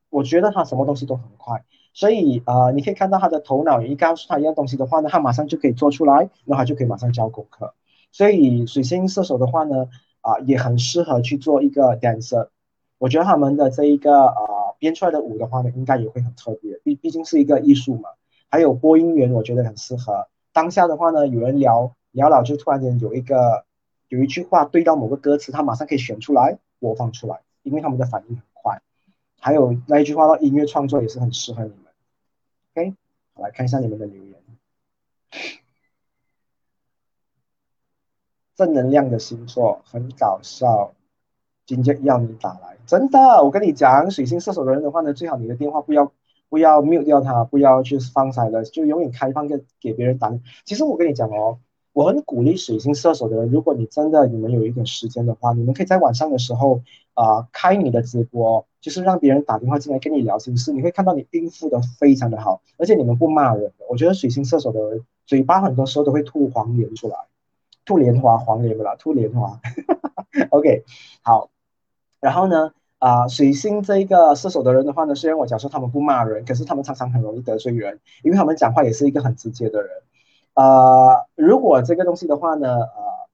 [0.09, 7.75] 我觉得他什么东西都很快，所以呃，你可以看到他的头脑，一告诉他一样东西的话呢，他马上就可以做出来，然后他就可以马上交功课。
[8.11, 9.89] 所以水星射手的话呢，
[10.23, 12.49] 啊，也很适合去做一个 dancer。
[12.97, 18.09] 我觉得他们的这一个呃编出来的舞的话呢，应该也会很特别，毕毕竟是一个艺术嘛。
[18.51, 20.29] 还有播音员，我觉得很适合。
[20.53, 23.65] 当下的话呢，有人聊聊了，就突然间有一个
[24.09, 28.81] 有一句话对到某个歌词，他马上可以选出来播放出来，因为他们的反应很快。
[29.39, 31.79] 还有那一句话到音乐创作也是很适合你们。
[32.75, 32.95] OK，
[33.35, 34.35] 好来看一下你们的留言。
[38.57, 40.93] 正能量的星座很搞笑，
[41.65, 46.11] 今天要你打来，真的，我跟你讲，水星射手的人的话呢，最好你的电话不要
[46.49, 50.33] 不要 mute 掉它，不要去放塞了，就永远开放给给别人打。
[50.65, 51.59] 其实我跟你讲哦。
[51.95, 56.81] 我很鼓励水星射手的人，如果你真的你们有一点时间的话，你们可以在晚上的时候
[57.15, 63.73] 啊开你的直播，就是让别人打电话进来跟你聊心事，你会看到你应付的非常的好，而且你们不骂人。
[63.91, 67.17] 我觉得水星射手的人嘴巴很多时候都会吐黄连出来，
[67.85, 69.61] 吐莲花黄连不啦，吐莲花。
[70.51, 70.85] OK，
[71.23, 71.51] 好，
[72.21, 79.91] 然后呢啊水星这个射手的人的话呢，虽然我讲说他们不骂人，可是他们常常很容易得罪人，因为他们讲话也是一个很直接的人。
[80.55, 82.89] 呃，如果这个东西的话呢，呃，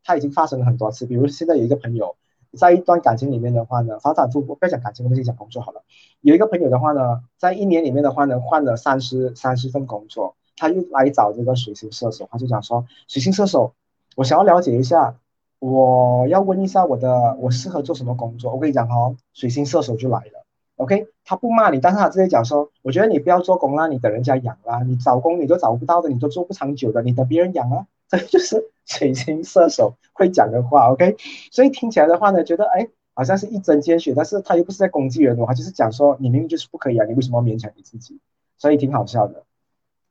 [0.04, 1.06] 它已经发生了很多次。
[1.06, 2.16] 比如现在有一个朋友，
[2.56, 5.82] 在一段感情里面的话呢，反反复复，不要讲感情，我们先讲工作好了。
[6.20, 13.72] 有一个朋友的话呢，在一年里面的话呢，换了三十三十份工作，他又来找这个水星射手，他就讲说，水星射手，
[14.16, 15.16] 我想要了解一下，
[15.64, 18.52] 我要问一下我的，我适合做什么工作？
[18.52, 20.44] 我跟你讲哦，水星射手就来了。
[20.76, 30.92] OK，他不骂你，但是他直接讲说，我觉得你不要做工啦，你等人家养啦，你找工你都找不到的，你都做不长久的，你等别人养啊， 这就是水星射手会讲的话。
[30.92, 31.16] OK，
[31.50, 38.20] 所以听起来的话呢，觉得哎，好像是一针见血，但是他又不是在攻击人的话，就是讲说你明明就是不可以啊，你为什么要勉强你自己？
[38.58, 39.44] 所以挺好笑的。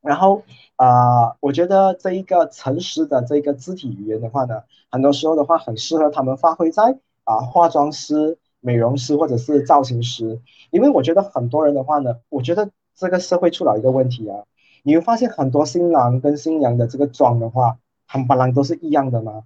[0.04, 0.43] 然后
[0.76, 8.38] 啊，我觉得这一个诚实的这个肢体语言的话呢，很多时候的话很适合他们发挥在啊化妆师。
[8.66, 10.39] 美容师或者是造型师，
[10.72, 14.45] 因为我觉得很多人的话呢，我觉得这个社会出了一个问题啊，
[14.84, 17.78] 你会发现很多新郎跟新娘的这个妆的话，
[18.08, 19.43] 很本来都是一样的吗？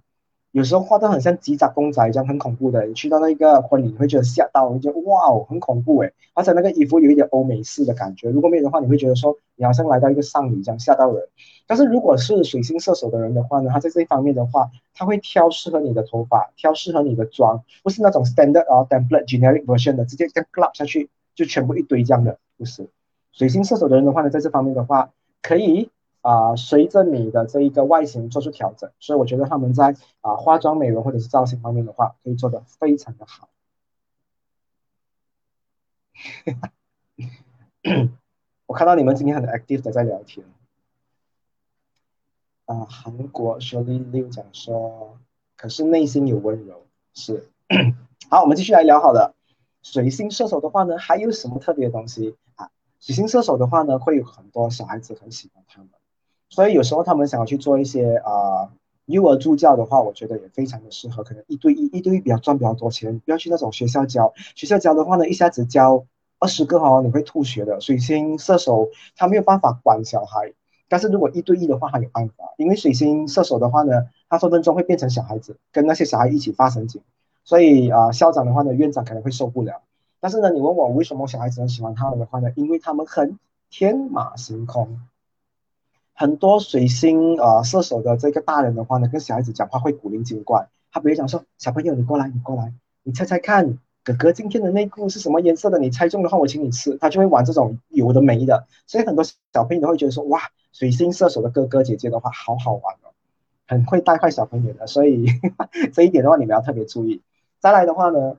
[0.52, 2.86] 有时候画的很像机甲公仔这样，很恐怖的。
[2.86, 6.12] 你去到那个婚礼，你会觉得吓到，你觉得哇哦，很恐怖诶。
[6.32, 8.30] 而且那个衣服有一点欧美式的感觉。
[8.30, 11.28] 如果没有的话，你会觉得说你好像来到一个丧礼这样，吓到人。
[11.66, 22.88] 但是如果是水星射手的人的话呢，他在这一方面的话，他会挑适合你的头发，挑适合你的妆，不是那种 standard 啊 template generic version 的，直接这样 club 下去就全部一堆这样的，不是。
[23.32, 25.10] 水星射手的人的话呢，在这方面的话，
[25.42, 25.90] 可以。
[26.20, 33.48] 啊，随着你的这一个外形做出调整，所以我觉得他们在啊化妆、美容或者是造型方面的话，可以做的非常的好。
[38.66, 40.44] 我看到你们今天很 active 的在聊天。
[42.66, 45.16] 啊，韩国说丽六讲说，
[45.56, 47.48] 可是内心有温柔，是。
[48.28, 49.34] 好，我们继续来聊好了。
[49.82, 52.70] 水星射手的话呢，还有什么特别的东西啊？
[53.00, 55.88] 水星射手的话呢，会有很多小孩子很喜欢他们。
[56.50, 58.70] 所以有时候他们想要去做一些啊
[59.06, 61.22] 幼儿助教的话，我觉得也非常的适合。
[61.22, 64.32] 可能一对一，一对一比较赚比较多钱，不要去那种学校教。
[64.54, 66.04] 学校教的话呢，一下子教
[66.38, 67.80] 二十个哦，你会吐血的。
[67.80, 70.52] 水星射手他没有办法管小孩，
[70.88, 72.34] 但是如果一对一的话，他有办法。
[72.58, 77.00] 因为水星射手的话呢，他分分钟会变成小孩子，跟那些小孩一起发神经。
[77.44, 79.80] 所以啊，校长的话呢，院长可能会受不了。
[80.20, 82.50] 但是呢，你问我为什么小孩子很喜欢他们的话呢？
[82.56, 83.38] 因为他们很
[83.70, 85.00] 天马行空。
[86.20, 90.68] 很多水星呃射手的这个大人的话呢，跟小孩子讲话会古灵精怪。
[90.90, 95.78] 他比如讲说：“小朋友，你过来，你过来，你猜猜看，哥哥今天的内裤是什么颜色的？
[95.78, 98.66] 你猜中的话，我请你吃。”他就会玩这种有的没的。
[98.88, 100.40] 所以很多小朋友都会觉得说：“哇，
[100.72, 103.14] 水星射手的哥哥姐姐的话，好好玩哦，
[103.68, 105.26] 很会带坏小朋友的。”所以
[105.92, 107.22] 这一点的话，你们要特别注意。
[107.60, 108.38] 再来的话呢，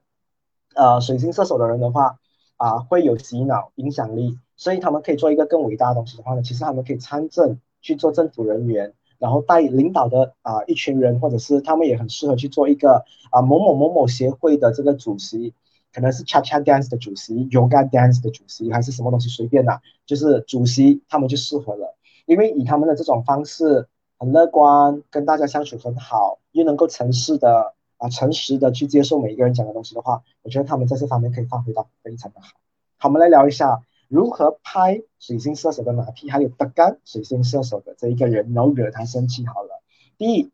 [0.75, 2.17] 呃，水星射手的人的话
[2.57, 7.57] 啊，会有洗脑影响力，所以他们可以做一个更伟大的东西的话呢，其实他们可以参政。
[7.82, 15.53] 去做政府人员，然后带领导的啊一群人，或者是他们也很适合去做一个啊某某某某协会的这个主席，
[15.93, 32.57] 可能是 Cha Cha Dance 的主席，Yoga Dance 的主席，还是什么东西随便啦，就是主席他们就适合了，因为以他们的这种方式很乐观，跟大家相处很好，又能够诚实的啊诚实的去接受每一个人讲的东西的话，我觉得他们在这方面可以发挥到非常的好。
[32.97, 33.82] 好，我们来聊一下。
[34.10, 39.84] 如何拍水星射手的马屁，还有不干水星射手的这一个人，然后惹他生气好了。
[40.18, 40.51] 第一，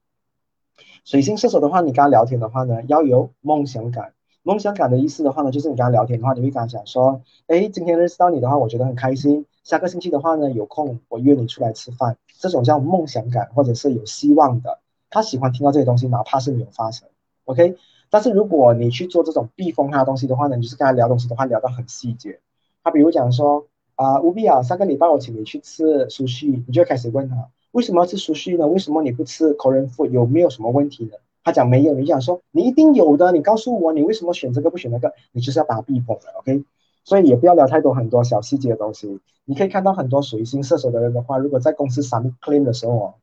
[1.06, 4.12] 水星射手的话，你跟他聊天的话呢，要有梦想感。
[4.44, 9.46] 梦想感的意思的话呢，就是你跟他聊天的话，你会跟他讲说，哎，今天认识到你的话，我觉得很开心。
[9.64, 12.18] 下个星期的话呢，有空我约你出来吃饭。
[12.38, 14.80] 这种叫梦想感，或者是有希望的。
[15.10, 17.08] 他喜欢听到这些东西，哪怕是没有发生。
[17.46, 17.78] OK，
[18.10, 22.42] 但是如果你去做这种避风他的东西的话呢，你就是跟他聊东西的话，聊到很细节。
[22.86, 23.66] 他比如讲说
[23.96, 28.68] 啊，吴碧啊，上个礼拜我请你去吃熟悉，你就开始问他为什么要吃熟悉呢？
[28.68, 30.12] 为什么你不吃口人 food？
[30.12, 31.14] 有没有什么问题呢？
[31.44, 35.14] 他讲没有，你讲说你一定有的，你告诉我你为什么选这个不选那个？
[35.32, 36.64] 你就是要把他逼疯了，OK？
[37.04, 39.20] 所以也不要聊太多很多小细节的东西。
[39.46, 43.16] 你可以看到很多水星射手的人的话，如果在公司 submit claim 的时候，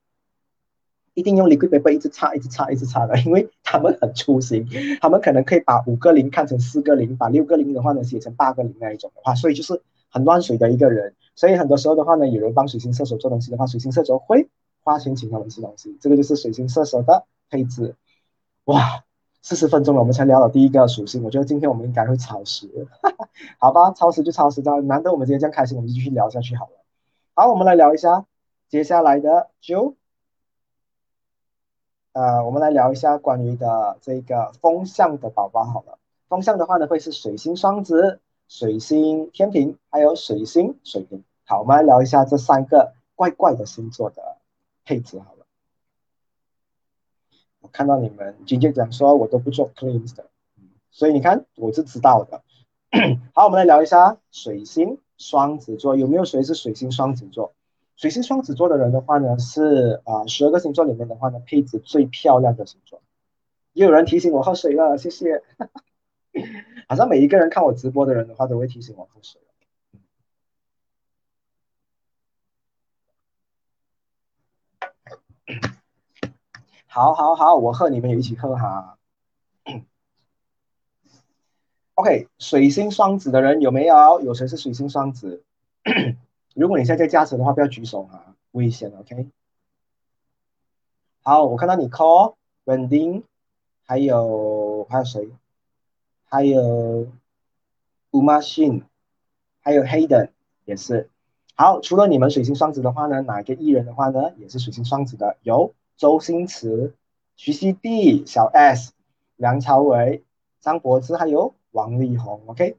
[1.14, 4.66] 一定用 liquid paper 一直擦，一直擦，一直擦的，因为他们很粗心，
[5.00, 11.14] 他们可能可以把五个零看成四个零，把六个零的话呢写成八个零那一种的话，所以就是很乱水的一个人。
[11.34, 14.48] 所以很多时候的话呢，有人帮水星射手做东西的话，水星射手会
[14.82, 17.94] 花钱请他们吃东西，这个就是水星射手的配置。
[18.64, 19.04] 哇，
[19.42, 22.68] 四十分钟了，我们才聊了第一个属性，我觉得今天我们应该会超时，
[23.58, 23.90] 好吧？
[23.92, 26.72] 超时就超时，这难得我们今天这样开心，我们就继续聊下去好了。
[27.34, 28.24] 好，我们来聊一下
[28.68, 29.94] 接下来的就。
[32.12, 35.98] 呃，我们来聊一下关于的这个风象的宝宝好了。
[36.28, 41.24] 风象的话呢，会是水星双子、水星天平，还有水星水瓶。
[41.44, 44.36] 好，我们来聊一下这三个怪怪的星座的
[44.84, 45.46] 配置好了。
[47.60, 50.26] 我看到你们今天讲说我都不做 cleans 的，
[50.90, 52.42] 所以你看我是知道的。
[53.32, 57.54] 好，我们来聊一下水星双子座，有没有谁是水星双子座？
[58.02, 63.00] 水星双子座的人的话呢，是啊，十二个星座里面的话呢，配置最漂亮的星座。
[63.74, 65.40] 也有人提醒我喝水了，谢谢。
[66.88, 69.40] 好像每一个人看我直播的人的话，都会提醒我喝水。
[76.88, 78.98] 好好好，我和你们也一起喝哈。
[81.94, 84.20] OK，水星双子的人有没有？
[84.22, 85.44] 有谁是水星双子？
[86.54, 88.92] 如果你现在在驾驶的话，不要举手啊，危险。
[88.98, 89.28] OK。
[91.22, 92.34] 好，我看到你 call
[92.64, 93.22] Wendy，
[93.84, 95.30] 还有还有谁？
[96.28, 97.06] 还有
[98.10, 98.82] Umashin，
[99.60, 100.30] 还有 Hayden
[100.64, 101.08] 也是。
[101.54, 105.36] 好，除了你们水星双子的话呢，哪一个艺人的话呢，也是水星双子的？
[105.42, 106.94] 有周星驰、
[107.36, 108.92] 徐熙娣、小 S、
[109.36, 110.24] 梁朝伟、
[110.60, 112.42] 张柏芝，还有王力宏。
[112.46, 112.76] OK。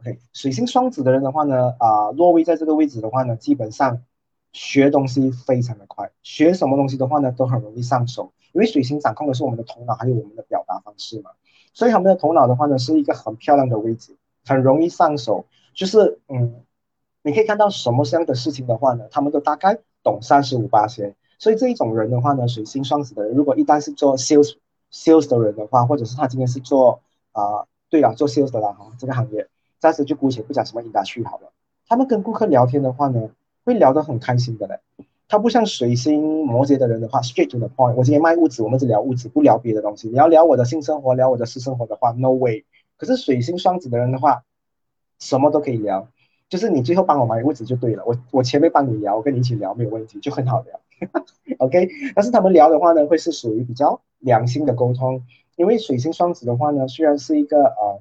[0.00, 4.02] OK，水星双子的人的话呢，啊，落位在这个位置的话呢，基本上
[4.52, 11.30] 学东西非常的快，学什么东西的话呢，都很容易上手，因为水星掌控的是我们的头脑还有我们的表达方式嘛，
[11.72, 16.62] 所以他们的头脑的话呢，是一个很漂亮的位置，很容易上手，就是嗯，
[17.22, 24.56] 你可以看到什么样的事情的话呢，他们都大概懂三十五八千，所以这一种人的话呢，水星双子的人，如果一旦是做 sales
[24.92, 27.00] sales 的人的话，或者是他今天是做
[27.32, 29.48] 啊，对了，做 sales 的啦哈，这个行业。
[29.78, 31.52] 暂时就姑且不讲什么应该去好了。
[31.88, 33.30] 他们跟顾客聊天的话呢，
[33.64, 34.80] 会聊得很开心的嘞。
[35.28, 37.94] 他不像水星摩羯的人的话，straight to the point。
[37.94, 40.08] 我今天卖物质，我们只聊物质，不聊别的东西。
[40.08, 42.64] 你要聊我的性生活，聊我的私生活的话，no way。
[42.96, 44.44] 可是水星双子的人的话，
[45.18, 46.08] 什么都可以聊，
[46.48, 48.04] 就是你最后帮我买物质就对了。
[48.06, 50.80] 我我前面帮你聊，我跟你一起聊没有问题，就很好聊。
[51.58, 51.88] OK。
[52.14, 55.22] 但是他们聊的话呢，会是属于比较良性的沟通，
[55.56, 58.00] 因为水星双子的话呢，虽然是一个呃。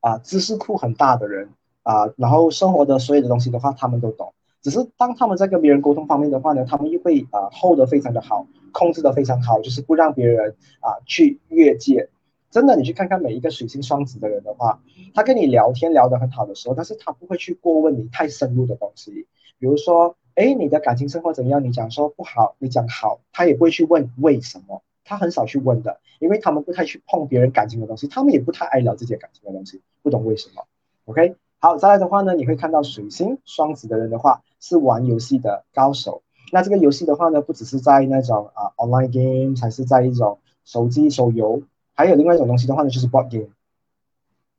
[0.00, 1.48] 啊，知识库很大的人，
[1.82, 4.32] 啊，然后生活的所有的东西的话，他们都懂。
[4.60, 12.08] 只是当他们在跟别人沟通方面的话呢，他们又会啊 hold 得非常的好，控制得非常好，就是不让别人啊去越界。
[12.50, 14.80] 真的，你去看看每一个水星双子的人的话，
[15.14, 19.26] 他跟你聊天聊得很好的时候，但是他不会去过问你太深入的东西。
[19.58, 21.62] 比如说，哎，你的感情生活怎样？
[21.62, 30.64] 你讲说不好，你讲好，他也不会去问为什么，他很少去问的，因为他们不太去碰别人感情的东西，他们也不太爱聊自己感情的东西，不懂为什么。
[31.06, 31.36] OK。
[31.60, 36.22] 好，再来的话呢，你会看到水星双子的人的话是玩游戏的高手。
[36.52, 41.62] 那这个游戏的话呢，不只是在那种啊 online game，还是在一种手机手游，
[41.94, 43.48] 还有另外一种东西的话呢，就是 board game。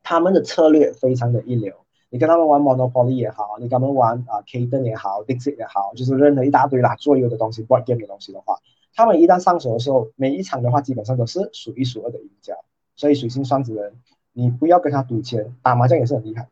[0.03, 1.73] 他们的策略非常的一流。
[2.09, 8.57] 你跟他们玩 Monopoly 也好，你跟他们玩啊 k d e n 也好，Dixit 也好，就是任何一大堆啦桌游的东西，board game 的东西的话，
[8.99, 12.53] 他们一旦上手的时候，每一场的话基本上都是数一数二的赢家。
[12.97, 13.93] 所以水星双子人，
[14.33, 16.49] 你不要跟他赌钱，打麻将也是很厉害。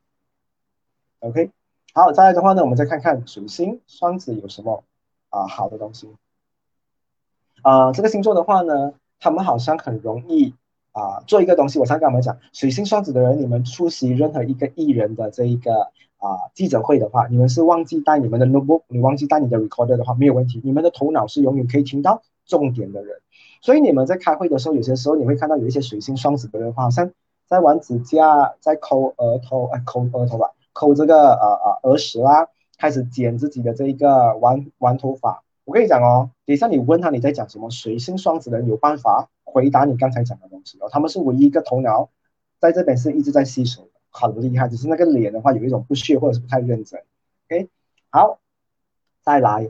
[1.19, 1.51] OK，
[1.93, 4.85] 好，再来的话呢，我们再看看水星双子有什么
[5.29, 6.09] 啊好的东西。
[7.63, 10.53] 啊，这个星座的话呢，他们好像很容易
[10.93, 11.79] 啊做一个东西。
[11.79, 23.19] 我常跟我们讲，水星双子的人，你们出席任何一个艺人的这一个啊记者会的话，你们是忘记带你们的 notebook，你忘记带你的 recorder 的话，没有问题，你们的头脑是永远可以听到重点的人。
[23.61, 27.11] 所以你们在开会的时候，有些时候你会看到有一些水星双子的人，好像
[27.45, 30.51] 在玩指甲，在抠额头，哎，抠额头吧。
[30.73, 35.43] 抠这个呃呃耳屎啦，开始剪自己的这一个玩玩头发。
[35.65, 40.87] 我跟你讲哦，等一下你问他你在讲什么，水星双子的人有办法回答你刚才讲的东西哦。
[40.91, 42.09] 他们是唯一一个头脑
[42.59, 44.67] 在这边是一直在吸收的，很厉害。
[44.67, 47.01] 只是那个脸的话有一种不屑或者是不太认真。
[47.49, 47.69] OK，
[48.11, 48.37] 好，
[49.23, 49.67] 再来，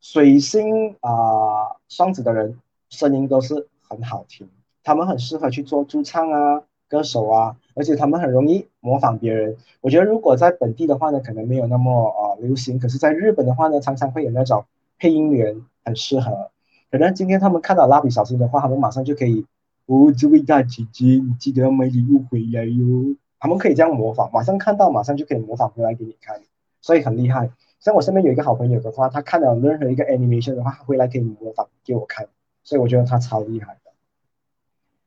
[0.00, 2.58] 水星啊双子的人
[2.90, 4.48] 声音都是很好听，
[4.82, 6.62] 他们很适合去做驻唱啊。
[6.88, 9.56] 歌手啊，而且他们很容易模仿别人。
[9.80, 12.78] 我觉得如果在本地的话呢，可能没有那么啊流行。
[12.78, 14.64] 可是，在日本的话呢，常常会有那种
[14.96, 16.52] 配音员很适合。
[16.92, 19.44] 可能今天他们看到蜡笔小新的话，他们马上就可以
[19.86, 23.16] 哦，这位大姐姐，你记得要买礼物回来哟。
[23.40, 26.40] 他们可以这样模仿，马上看到，马上就可以模仿回来给你看，
[26.80, 27.50] 所以很厉害。
[27.86, 32.26] 像我身边有一个好朋友的话，他看到任何一个 animation 的话，他回来可以模仿给我看，
[32.64, 33.92] 所以我觉得他超厉害的。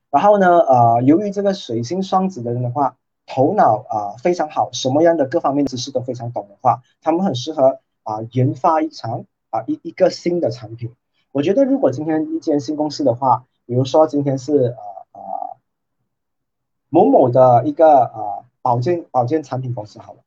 [0.09, 10.95] 然后呢，呃，由于这个水星双子的人的话，头脑啊非常好，什么样的各方面知识都非常懂的话，他们很适合啊研发一场啊一一个新的产品。
[11.33, 14.77] 我觉得如果今天一间新公司的话，比如说今天是呃
[15.11, 15.21] 呃
[16.87, 20.19] 某某的一个呃保健保健产品公司好了，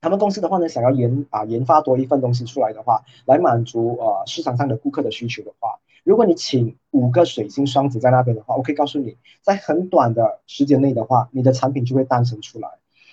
[0.00, 5.78] 他们公司的话呢，想要研啊研发多一份东西出来的话，来满足呃市场上的顾客的需求的话。
[6.04, 12.70] 如果你请五个水星双子在那边的话，我可以告诉你，在很短的时间内的话，你的产品就会诞生出来。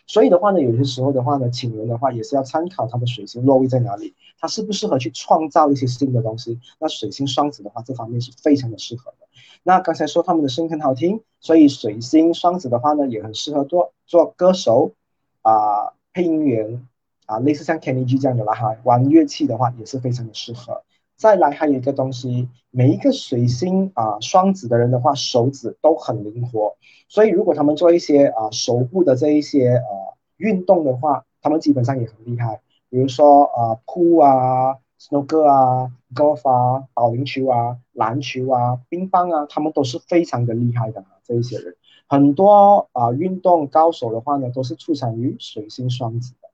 [0.09, 6.61] 所以的话呢，有些时候的话呢，请人的话也是要参考他们水星落位在哪里，他适不适合去创造一些新的东西。
[6.79, 9.27] 那水星双子的话，这方面是非常的适合的。
[9.63, 14.93] 那刚才说他们的声音很好听，所以水星双子的话呢，也很适合做做歌手
[15.41, 16.87] 啊，配音员
[17.27, 20.81] 啊，类似像 Kenny G 这样的啦哈，玩乐器的话也是非常的适合。
[21.15, 26.75] 再来还有一个东西，每一个水星啊双子的人的话，手指都很灵活，
[27.07, 29.85] 所以如果他们做一些啊手部的这一些呃
[30.37, 32.61] 运动的话，他们基本上也很厉害。
[32.89, 41.75] 比如说啊扑啊、snooker 啊、golf 啊、保龄球啊、篮球啊、乒乓啊，他们都是非常的厉害的这一些人。
[42.07, 46.49] 很多啊运动高手的话呢，都是出产于水星双子的。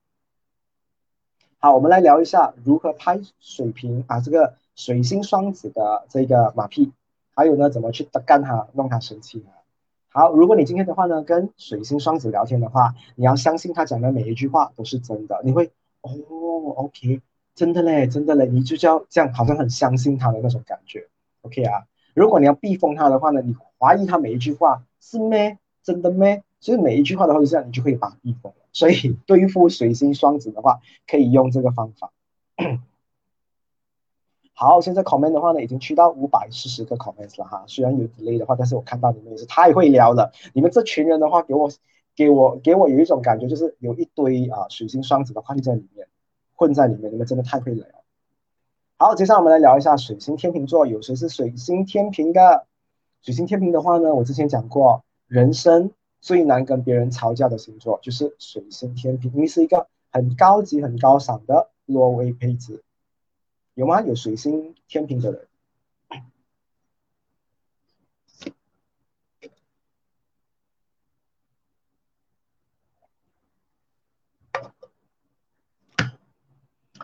[1.58, 6.92] 好，我们来聊一下如何拍水瓶啊，这个水星双子的这个马屁，
[7.34, 9.46] 还有呢，怎么去干他，弄他生气呢。
[10.08, 15.70] 好，如果你今天的话呢，跟水星双子聊天的话，你要相信他讲的每一句话都是真的，你会
[16.02, 16.10] 哦
[16.76, 17.22] ，OK，
[17.54, 21.08] 真的嘞，真的嘞，你就叫这样，好像很相信他的那种感觉
[21.42, 21.86] ，OK 啊。
[22.12, 26.42] 如果你要避风他的话呢，你怀疑他每一句话是咩，真的咩？
[26.60, 28.58] 所以每一句话的话是这样，你就可以把避封了。
[28.72, 32.10] 所以对付水星双子的话，可以用这个方法。
[34.54, 37.64] 好，现在 comment 的话呢，已经去到五百四十个 comments 了哈。
[37.66, 40.32] 虽然有 delay 的话，但是我看到你们也是太会聊了。
[40.54, 41.70] 你们这群人的话，给我
[42.16, 46.08] 给我给我有一种感觉，就是有一堆啊水星双子的混在里面，
[46.54, 47.12] 混在里面。
[47.12, 47.86] 你们真的太会聊。
[48.96, 52.66] 好，接下来我们来聊一下水星天秤座，有谁是水星天平的？
[53.24, 55.90] 水星天平的话呢，我之前讲过，人生。
[56.20, 62.82] 最难跟别人吵架的星座就是水星天平，因为是一个很高级、很高尚的挪威配置，
[63.74, 64.00] 有吗？
[64.00, 65.46] 有水星天平的人？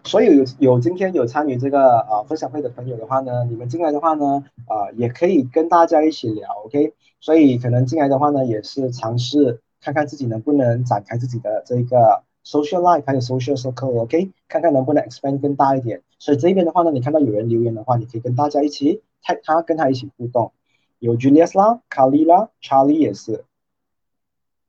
[0.04, 6.94] 所以有有今天有参与这个啊分享会的朋友的话呢，你们进来的话呢，啊也可以跟大家一起聊，OK？
[7.20, 14.30] 所以可能进来的话呢，也是尝试看看自己能不能展开自己的这个 social life 还有 social circle，OK？
[14.48, 16.02] 看看能不能 expand 更大一点。
[16.18, 20.52] 所以这边的话呢，你看到有人留言的话，你可以跟大家一起 tag 他，跟他一起互动。
[20.98, 23.44] 有 Julius 啦，Carly 啦，Charlie 也是。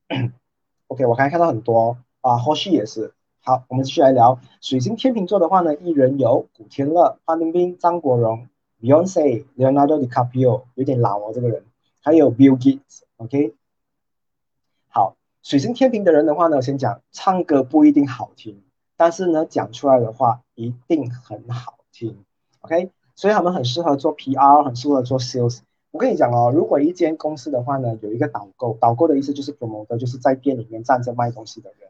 [0.88, 3.13] OK，我刚才看到很多啊，Hoshi 也是。
[3.44, 8.48] 好，我们继续来聊水星天秤座的话呢，艺人有古天乐、范冰冰、张国荣、
[8.80, 11.66] Beyonce、Leonardo DiCaprio，有点老哦这个人，
[12.02, 13.02] 还有 Bill Gates。
[13.18, 13.56] OK，
[14.89, 18.62] 好，水星天平的人的话呢，我先讲唱歌不一定好听，
[18.96, 22.24] 但是呢讲出来的话一定很好听。
[22.60, 25.62] OK，所以他们很适合做 PR，很适合做 Sales。
[25.89, 31.89] 我跟你讲哦，如果一间公司的话呢，有一个导购，导购的意思就是 promoter，就是在店里面站着卖东西的人。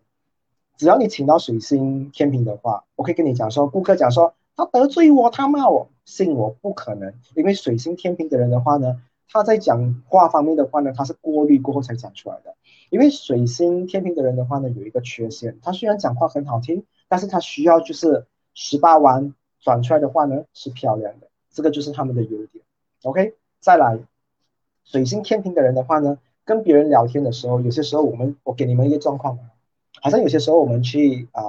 [0.81, 12.55] 只要你请到水星天平的话，我可以跟你讲说，顾客讲说他得罪我，他骂我，信我不可能，因为水星天平的人的话呢，他在讲话方面的话呢，他是过滤过后才讲出来的。
[12.89, 18.25] 因为水星天平的人的话呢，有一个缺陷，他虽然讲话很好听，但是他需要就是
[18.55, 22.65] 十八弯转出来的话呢是漂亮的，这个就是他们的优点。
[23.03, 23.35] OK。
[23.59, 23.99] 再来，
[24.83, 29.37] 水星天平的人的话呢，跟别人聊天的时候，有些时候我们我给你们一个状况，
[30.01, 31.43] 好像有些时候我们去啊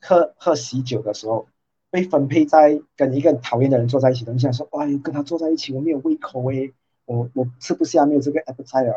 [0.00, 1.46] 喝喝喜酒的时候，
[1.90, 6.72] 被分配在跟一个讨厌的人坐在一起，你想说，哎，跟他坐在一起，我没有胃口诶，
[7.06, 8.94] 我我吃不下，没有这个 appetite。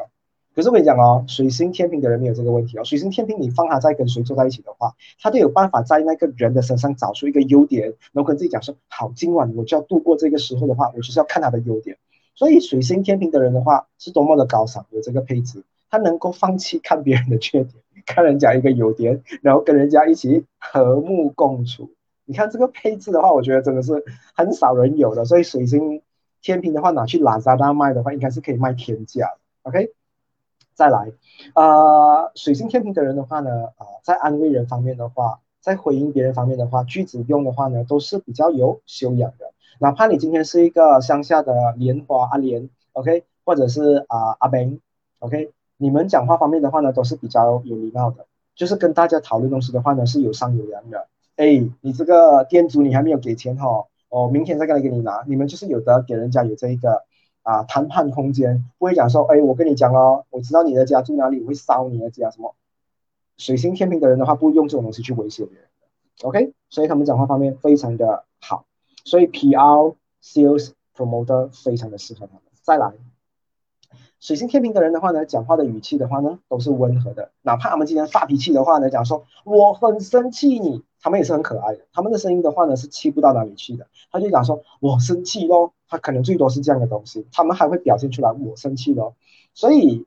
[0.54, 2.84] 可是我跟你讲哦，水星天平的人没有这个问题哦。
[2.84, 11.98] 水星天平，你放他在跟谁坐在一起的话，他都有办法在那个人的身上找出一个优点，然后跟自己讲说，好，今晚我就要度过这个时候的话，我就是要看他的优点。
[12.36, 17.76] 所以水星天平的人的话是多么的高尚，有这个配置，他能够放弃看别人的缺点，
[18.06, 21.92] 看人家一个优点，然后跟人家一起和睦共处。
[22.26, 24.04] 你看这个配置的话，我觉得真的是
[24.36, 25.26] 很少人有的。
[25.26, 26.02] 所以水星
[26.42, 29.34] 天平的话拿去拉萨大卖的话，应该是可以卖天价。
[29.64, 29.92] OK，
[30.74, 31.12] 再来，
[31.56, 39.52] 呃，水星天平的人的话呢，啊，在安慰人方面的话，在回应别人方面的话，句子用的话呢，都是比较有修养的。
[39.80, 45.52] 哪怕你今天是一个乡下的莲花阿莲，OK，或者是啊阿 Ben，OK，
[45.82, 51.08] 你们讲话方面的话呢，都是比较有礼貌的，就是跟大家讨论东西的话呢，是有商有量的。
[51.38, 57.02] 哎，你这个店主你还没有给钱哈，哦，明天再过来给你拿，你们就是有的给人家有这一个
[57.42, 62.54] 啊谈判空间，不会讲说，哎，我跟你讲哦，我知道你的家住哪里，我会烧你的家什么。
[63.38, 65.68] 水星天平的人的话，不用这种东西去威胁别人
[66.22, 68.66] ，OK，所以他们讲话方面非常的好。
[69.04, 72.44] 所以 PR sales promoter 非常的适合他们。
[72.62, 72.94] 再来，
[74.22, 77.32] 水星天平的人的话呢，讲话的语气的话呢，都是温和的。
[77.42, 81.88] 哪怕他们今天发脾气的话呢，讲说我很生气，你他们也是很可爱的。
[81.92, 83.88] 他们的声音的话呢，是气不到哪里去的。
[84.12, 87.26] 他就讲说我生气咯，他可能最多是这样的东西。
[87.34, 89.16] 他们还会表现出来我生气咯。
[89.56, 90.06] 所以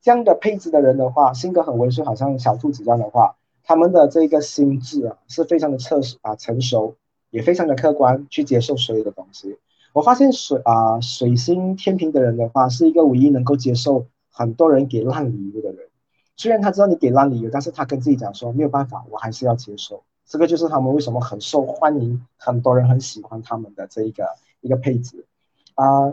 [0.00, 6.94] 这样的配置的人的话，性格很温顺，好像小兔子这样的话，他们的这个心智啊，是非常的测试啊成熟。
[7.30, 9.58] 也非常的客观去接受所有的东西。
[9.96, 15.88] 我发现水啊水星天平的人的话，是一个唯一能够接受很多人给烂礼物的人。
[16.36, 20.02] 虽然他知道你给烂礼物，但是他跟自己讲说没有办法，我还是要接受。
[20.26, 24.28] 这个就是他们为什么很受欢迎，很多人很喜欢他们的这一个
[24.60, 25.24] 一个配置
[25.76, 26.12] 啊。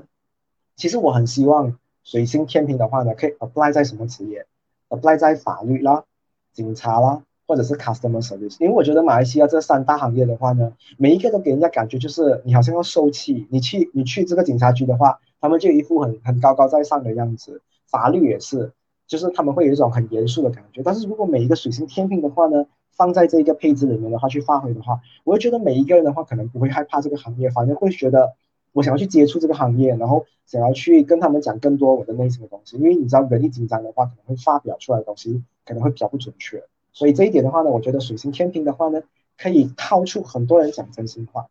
[0.77, 4.47] 其实我很希望水星天平的话呢，可以 apply 在什么职业
[4.87, 6.05] ？apply 在法律啦、
[6.53, 7.21] 警察啦。
[7.45, 13.47] 或者是 customer service，因为我觉得马来西亚这三大行业的话呢，每一个都给人家感觉就是你好像要受气。
[13.49, 17.61] 你去你去这个警察局的话，他们就一副很很高高在上的样子。
[17.87, 18.71] 法律也是，
[19.07, 20.81] 就是他们会有一种很严肃的感觉。
[20.83, 28.33] 但是如果每一个水星天平的话呢，放在这个配置里面的话去发挥的话，我会觉得每一个人的话可能不会害怕这个行业，反而会觉得
[28.71, 32.77] 我想要去接触这个行业，然后想要去跟他们讲更多我的内心的东西。
[32.77, 36.63] 因为你知道，人一紧张的话，可能会发表出来的东西可能会比较不准确。
[36.93, 39.01] 所以这一点的话呢，我觉得水星天平的话呢，
[39.37, 41.47] 可以套出很多人讲真心话，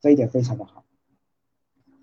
[0.00, 0.84] 这一点非常的好。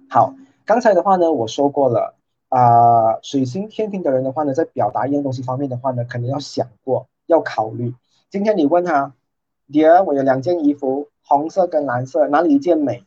[0.10, 2.16] 好，刚才的话呢，我说过了
[2.50, 7.94] 啊，水星天平的人的话呢，在表达一样东西方面的话呢，肯定要想过，要考虑。
[8.30, 9.14] 今天你问他
[9.70, 13.06] ，Dear，我有两件衣服，红色跟蓝色，哪里一件美？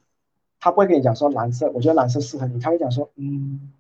[0.61, 3.73] 他不会跟你讲说蓝色，我觉得蓝色适合你，他会讲说，嗯。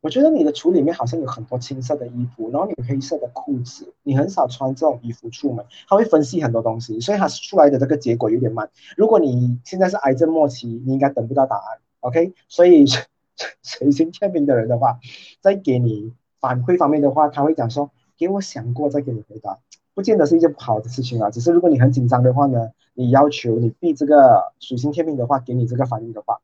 [0.00, 5.64] 我觉得你的橱里面好像有很多青色的衣服，然后你有黑色的裤子，你很少穿这种衣服出门。
[5.88, 8.70] 他会分析很多东西，所以他出来的这个结果有点慢。
[8.96, 11.78] 如果你现在是癌症末期，你应该等不到答案。
[12.00, 12.86] OK， 所以
[13.62, 14.98] 水星天平的人的话，
[15.40, 19.58] 在给你反馈方面的话，他会讲说：“给我想过再给你回答。”
[19.92, 21.30] 不见得是一件不好的事情啊。
[21.30, 26.40] 只是如果你很紧张的话呢，你要求你避这个水星天平的话给你这个反应的话，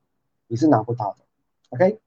[0.46, 1.24] 你是拿不到的。
[1.70, 1.98] OK，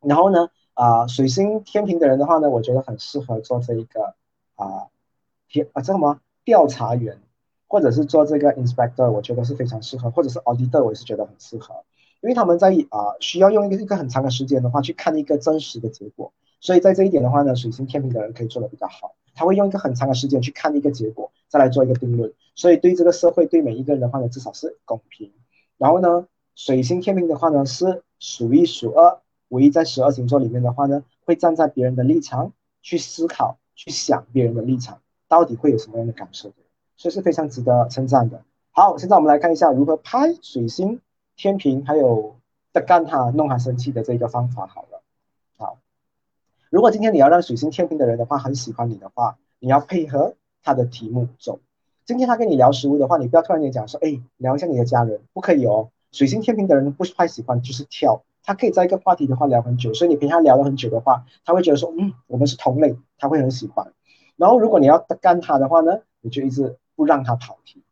[0.00, 4.14] 然后呢，啊，水星天平的人的话呢，我觉得很适合做这一个
[4.56, 4.88] 啊，
[5.48, 7.18] 天啊，这什么调查员，
[7.66, 11.84] 或者是做这个 inspector，我觉得是非常适合，或者是 auditor，我也是觉得很适合。
[12.20, 19.14] 因为他们在啊需要用一个一个很长的时间的话去看一个真实的结果，所以在这一点的话呢，水星天平的人可以做的比较好。
[19.34, 22.32] 他会用一个很长的时间去看一个结果，再来做一个定论。
[22.54, 25.32] 所以对这个社会对每一个人的话呢，至少是公平。
[25.76, 29.18] 然后呢，水星天平的话呢是数一数二，
[29.54, 32.52] 唯一在十二星座里面的话呢，会站在别人的立场
[32.82, 36.56] 去思考、去想别人的立场到底会有什么样的感受的，
[36.96, 38.42] 所以是非常值得称赞的。
[38.72, 41.00] 好，现在我们来看一下如何拍水星。
[41.36, 42.36] 天平还有
[42.72, 45.02] 的干他弄他生气的这个方法好了，
[45.56, 45.78] 好，
[46.70, 51.58] 如果今天你要让水星天平的人的话很喜欢你的话，你要配合他的题目走。
[52.04, 55.90] 今天他跟你聊食物的话，你不要突然间讲说，哎，聊一下你的家人，不可以哦。
[56.12, 63.92] 水星天平的人不是太喜欢就是跳，他可以在一个话题的话聊很久，所以你陪他聊了很久的话，他会觉得说，嗯，我们是同类，他会很喜欢。
[64.36, 67.82] 然后如果你要干他的话呢，你就一直不让他跑题，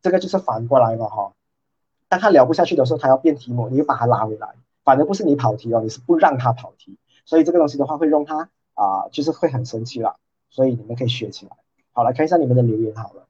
[0.00, 1.34] 这个就是反过来了哈。
[2.08, 4.48] 当他聊不下去的时候，他要变题目，你就把他拉回来。
[4.82, 10.16] 反正不是你跑题哦，你是不让他跑题，所以这个东西的话会让他啊，就是会很生气了。
[10.48, 11.52] 所以你们可以学起来。
[11.92, 13.26] 好，来看一下你们的留言好了。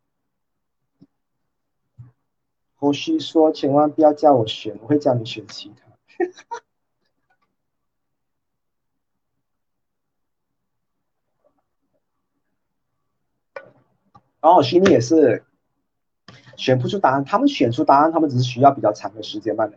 [2.76, 5.89] 胡须说：“千万不要叫我选，我会叫你选其他。”
[14.40, 15.44] 然后虚拟也是。
[16.56, 19.72] 选不出答案，他们选出答案，他们只是需要比较长的时间罢了。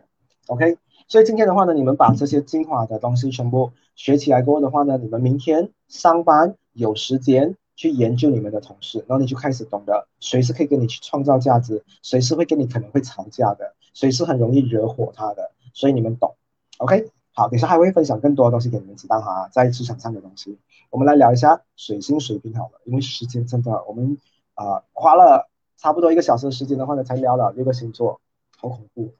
[0.48, 0.76] OK，
[1.08, 16.34] 所以今天的话呢，你们把这些精华的东西全部学起来过后的话呢，你们明天上班有时间去研究你们的同事，然后你就开始懂得谁是可以跟你去创造价值，谁是会跟你可能会吵架的，谁是很容易惹火他的，所以你们懂。
[16.78, 20.58] OK，好，等下还会分享更多的东西给你们知道哈，在职场上的东西，
[20.88, 24.16] 我们来聊一下水星水平好了，因为时间真的我们
[24.54, 25.50] 啊花了。
[25.76, 28.18] 差不多一个小时的时间的话呢，才聊了六个星座，
[28.56, 29.12] 好恐怖。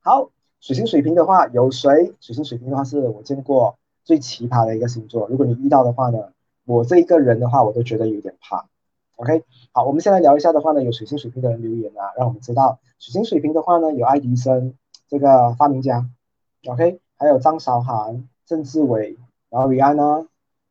[0.00, 0.30] 好，
[0.60, 2.12] 水星水平的话有谁？
[2.20, 5.26] 水星水平的话是我见过最奇葩的一个星座。
[5.28, 6.32] 如果你遇到的话呢，
[6.66, 8.66] 我这一个人的话，我都觉得有点怕。
[9.16, 14.74] OK，好，我们先来聊一下的话呢，有水星水平的人留言啊，让我们知道水星水平的话呢，有爱迪生
[15.08, 16.08] 这个发明家
[16.66, 19.16] ，OK，还有张韶涵、郑志伟，
[19.50, 20.26] 然后 Rihanna，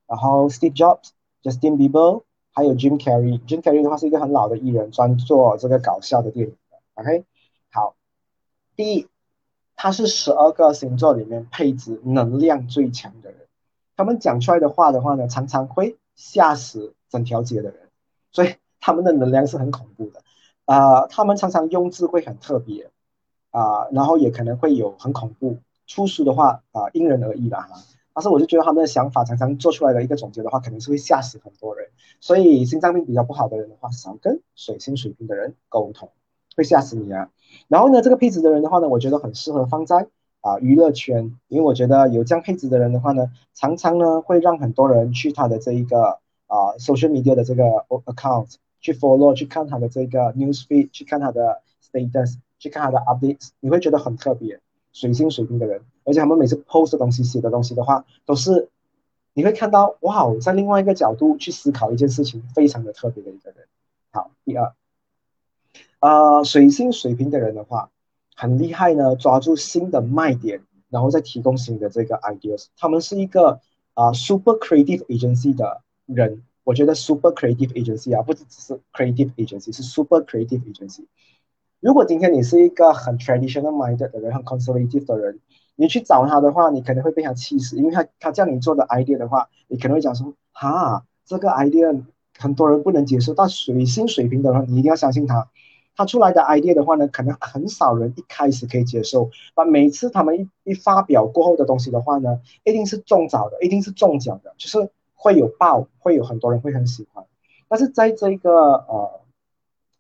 [0.07, 2.23] 然后 Steve Jobs，Justin Bieber。
[2.55, 6.77] 还有 Jim Carrey，Jim Carrey 的话是一个很老的艺人，专做这个搞笑的电影的。
[6.93, 7.25] OK，
[7.71, 7.95] 好，
[8.75, 9.07] 第一，
[9.75, 13.47] 他是十二个星座里面配置能量最强的人，
[13.97, 17.89] 他们讲出来的话的话呢，常常会吓死整条街的人，
[18.31, 20.21] 所以他们的能量是很恐怖的。
[20.65, 22.91] 啊，他们常常用字会很特别，
[23.53, 27.75] 啊，然后也可能会有很恐怖，出书的话啊，因人而异啦哈。
[28.15, 31.87] 但是我就觉得他们的想法常常做出来的一个总结的话，肯定是会吓死很多人。
[32.19, 36.09] 所以心脏病比较不好的人的话，少跟水星水平的人沟通，
[36.55, 37.29] 会吓死你啊。
[37.67, 40.07] 然后呢，这个配置的人的话呢，我觉得很适合放在
[40.41, 47.63] 啊娱乐圈，因为我觉得有这样配置的人的话呢，常常呢会让很多人去他的这一个啊 social media 的这个
[48.05, 54.61] account 去 follow，去看他的这个 news feed，去看他的 status，去看他的 updates，你会觉得很特别。
[54.93, 55.81] 水星水平的人。
[56.05, 58.69] 而且他们每次 post 的东西、写的东西的话，都是
[59.33, 63.65] 你会看到哇，在另外一个角度去思考一件事情，非常的特别的一个人。
[64.11, 64.73] 好，第二，
[65.99, 67.89] 呃，水星水平的人的话，
[68.33, 72.67] 很厉害呢，抓住新的卖点，然后再提供新的这个 ideas。
[72.77, 73.59] 他们是一个
[73.93, 81.05] 啊 super creative agency 的人，我觉得 super creative agency 啊，不是只是 creative agency，是 super creative agency。
[81.83, 85.41] 如果今天你是一个很 traditional minded 的人，很 conservative 的人。
[85.75, 92.01] 你去找他的话，你可能会被他气死，因为他他叫你做的 idea 的话，你可能会讲说，哈，这个 idea
[92.39, 95.49] 很多人不能接受，但水星水平的人，你一定要相信他，
[95.97, 107.25] 他出来的 idea 的话呢，可能很少人一开始可以接受，但每次他们一一发表过后的东西的话呢，一定是中招的，一定是中奖的，就是会有爆，会有很多人会很喜欢。
[107.67, 109.19] 但是在这个呃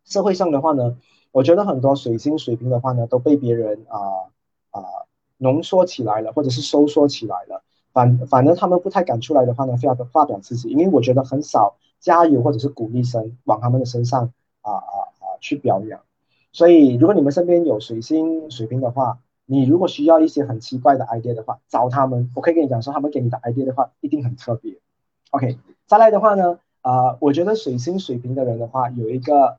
[0.05, 0.95] 社会上的话呢，
[1.33, 4.31] 我觉得很多水星水平的话呢，都被别人啊
[4.71, 4.81] 啊。
[5.39, 14.31] 浓缩起来了，或者是收缩起来了，反反正他们不太敢出来的话呢，非要发表自己，因为我觉得很少加油或者是鼓励声往他们的身上
[14.61, 15.99] 啊啊啊去表扬。
[16.53, 24.77] 所以如果你们身边有水星水平的话，你如果需要一些很奇怪的 idea 的话，找他们，我可以跟你讲说，他们给你的 idea 的话一定很特别。
[25.31, 25.57] OK，
[25.87, 29.57] 再来的话呢，啊，我觉得水星水瓶的人的话，有一个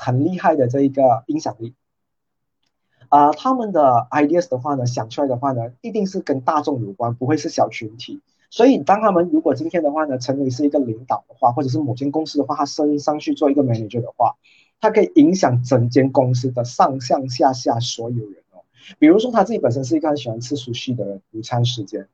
[0.00, 1.74] 很厉害的这一个影响力。
[3.10, 8.20] 啊，他们的 ideas 的话呢，想出来的话呢，一定是跟大众有关，不会是小群体。
[8.48, 14.36] 所以，当他们如果今天的话呢，成为是一个领导的话，或者是某间公司的话，他升上去做一个 manager 的话，
[14.80, 18.64] 他可以影响整间公司的上上下下所有人哦。
[18.98, 22.08] 比如说，他自己本身是一个很喜欢吃熟悉的人，午餐时间，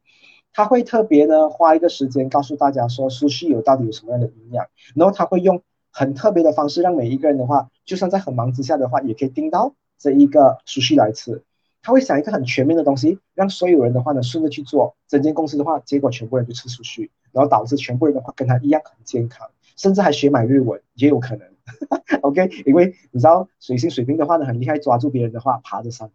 [0.52, 5.62] 他会特别呢花一个时间告诉大家说，熟悉有到底有什么样的营养，然后他会用
[5.98, 9.74] 很特别的方式，让每一个人的话，就算在很忙之下的话，也可以盯到。
[9.96, 11.42] 这一个熟悉来吃，
[11.80, 14.94] 他会想一个很全面的东西，让所有人的话呢顺着去做。
[15.08, 21.48] 整间公司的话，结果全部人就吃熟悉，然后导致全部人的话跟他一样很健康，甚至还学买日文也有可能。
[22.20, 26.10] OK，因为你知道水星水瓶的话呢很厉害，抓住别人的话爬着上，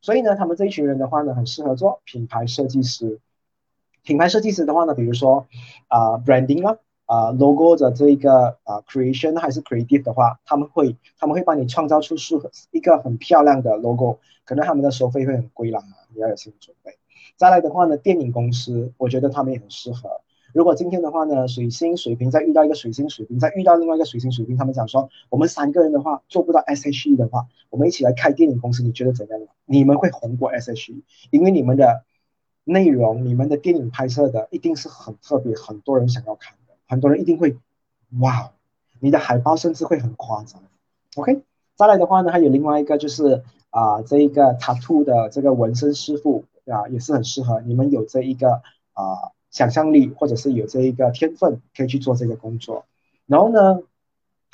[0.00, 3.18] 所以呢他们这一群人的话呢很适合做品牌设计师。
[4.04, 5.48] 品牌设计师的话呢，比如说
[5.88, 6.78] 啊 branding 啊。
[7.06, 15.82] 啊，logo 的这一个啊，creation 还是 creative 的话，他们会他们会帮你创造出适合一个很漂亮的 logo，可能他们的收费会很贵啦，
[16.14, 16.96] 你要有心理准备。
[17.36, 20.20] 再来的话呢，电影公司，我觉得他们也很适合。
[20.54, 29.40] 如果今天的话呢，水星水平再遇到一个水星水平，再遇到另外一个水星水平，他们讲说，我们三个人的话做不到 S H E 的话，我们一起来开电影公司，你觉得怎样？
[29.66, 32.04] 你们会红过 S H E，因为你们的
[32.62, 36.56] 内容，你们的电影拍摄的一定是很特别，很多人想要看。
[36.94, 37.56] 很多人一定会，
[38.20, 38.52] 哇，
[39.00, 40.62] 你的海报甚至会很夸张。
[41.16, 41.42] OK，
[41.74, 52.84] 再来的话呢，还有另外一个就是啊，这一个 tattoo 的这个纹身师傅啊，也是很适合你们有这一个啊想象力或者是有这一个天分，可以去做这个工作。
[53.26, 53.80] 然后呢，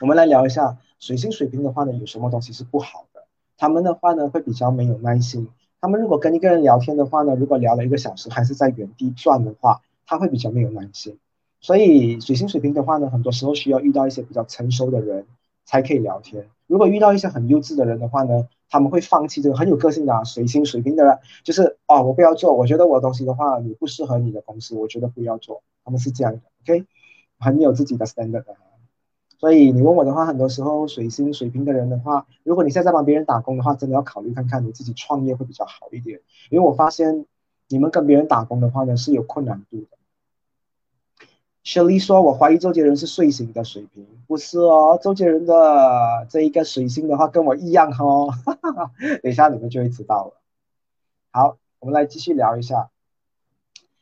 [0.00, 3.24] 我们来聊一下水星水瓶的话呢，有什么东西是不好的？
[3.58, 5.50] 他们的话呢，会比较没有耐心。
[5.82, 11.18] 他们如果跟一个人聊天的话呢，如果聊了一个小时还是在原地转的话，他会比较没有耐心。
[11.60, 15.26] 所以水星水平的话呢，很多时候需要遇到一些比较成熟的人
[15.64, 16.48] 才可以聊天。
[16.66, 25.62] 如果遇到一些很优质的人的话呢，他们会放弃这个很有个性的水星水平的人，就是哦，我不要做，我觉得我的东西的话，你不适合你的公司，我觉得不要做。
[25.84, 26.86] 他们是这样的，OK，
[27.38, 28.56] 很有自己的 standard 的。
[29.38, 36.20] 所以你问我的话，很多时候水星水平的人的话，如果你现在在帮别人打工的话，真的要考虑看看你自己创业会比较好一点。
[36.50, 37.26] 因为我发现
[37.68, 39.99] 你们跟别人打工的话呢，是有困难度的。
[41.62, 44.98] 雪莉说：“我怀疑周杰伦是睡醒的水平，不是哦。
[45.00, 48.32] 周杰伦的这一个水星的话，跟我一样哦。
[49.22, 50.40] 等一下你们就会知道了。
[51.30, 52.88] 好，我们来继续聊一下。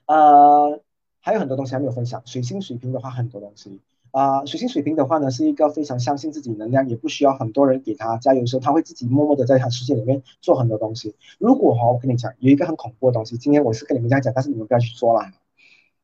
[0.06, 0.80] 呃，
[1.20, 2.22] 还有很多东西还没有分享。
[2.24, 3.80] 水星水平的话，很多东西
[4.12, 4.46] 啊。
[4.46, 11.16] 水星水平的话呢，是一个非常相信自己能量，也不需要很多人给他加油的时候，他会自己默默的在他世界里面做很多东西。
[11.38, 15.32] 如果哈，我跟你讲，有一个很恐怖的东西，今天我是跟你们这样讲，但是你们不要去说啦。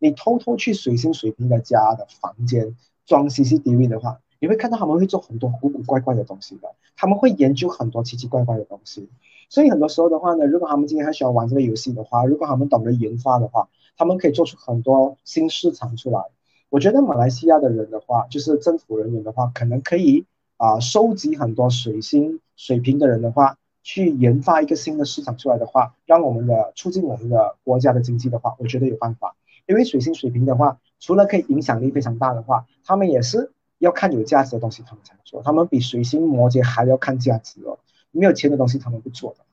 [0.05, 2.77] 你偷偷去水星水平的家的房间
[3.07, 9.09] 装 CCTV 的话，你会看到他们会做很多古古怪怪的东西的，他们会研究很多奇奇怪怪的东西。
[9.49, 16.21] 所以很多时候的话呢，如果他们今天很喜欢玩这个游戏的话，如果他们懂得研发的话，他们可以做出很多新市场出来。
[16.69, 20.27] 我觉得马来西亚的人的话，就是政府人员的话，可能可以
[20.59, 29.35] 啊收集很多水星水平的人的话，去研发一个新的市场出来的话，让我们的促进我们的国家的经济的话，我觉得有办法。
[29.67, 35.43] 因为水星水平的话，除了可以影响力非常大的话，他们也是要看有价值的东西，他们才做。
[35.43, 37.79] 他们比水星摩羯还要看价值哦，
[38.11, 39.45] 没有钱的东西他们不做的。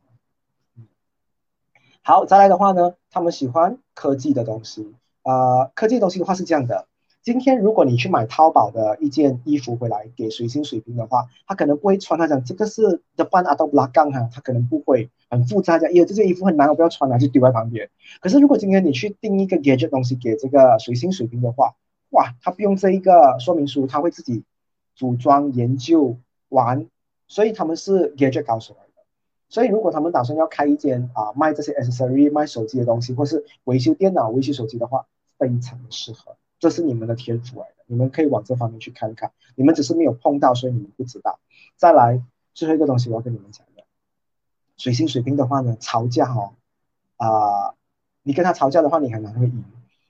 [2.02, 6.88] 好，再来的话呢，他们喜欢科技的东西啊，科技东西的话是这样的。
[7.24, 12.20] 今天如果你去买淘宝的一件衣服回来给水星水平的话，他可能不会穿。
[12.20, 17.92] 他讲这个是 The Ban a d o b l a g a n 哈，他可能不会很复杂讲，耶，这件衣服很难，我不要穿了，就丢在旁边。
[18.22, 21.76] 可是如果今天你去订一个 gadget 东西给这个水星水平的话，
[22.10, 24.44] 哇，他不用这一个说明书，他会自己
[24.96, 26.18] 组装、研究、
[26.50, 26.88] 玩，
[27.28, 29.04] 所以他们是 gadget 高手来的。
[29.48, 35.06] 所以如果他们打算要开一间啊卖这些 accessory、卖手机的东西，或是维修电脑、维修手机的话，
[35.38, 36.36] 非常的适合。
[36.62, 39.32] 这是你们的天赋来的，你们可以往这方面去看看。
[39.56, 41.40] 你们只是没有碰到，所以你们不知道。
[41.76, 42.22] 再来
[42.54, 43.84] 最后一个东西，我要跟你们讲的，
[44.78, 46.54] 水星水瓶的话呢，吵架哦，
[47.18, 47.74] 啊，
[48.22, 49.64] 你跟他吵架的话，你很难会赢，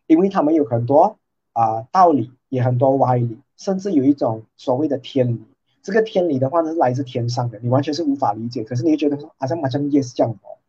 [0.08, 1.18] 因为他们有很多
[1.54, 5.42] 啊道理，也很多歪理，甚至有一种所谓的天理。
[5.82, 8.66] 这个天理的话呢，是来自天上的，你完全是无法理解。
[8.66, 10.60] 可是你会觉得说，好像马上 yes 这样哦，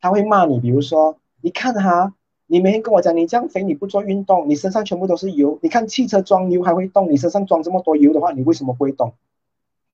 [0.00, 2.12] 他会骂你，比如说，你看哈。
[2.50, 5.58] 你每天跟我讲，你这样肥，你不做运动，你身上全部都是油。
[5.62, 9.12] 你看汽车装油还会动，你身上装这么多油的话，你为什么不会动？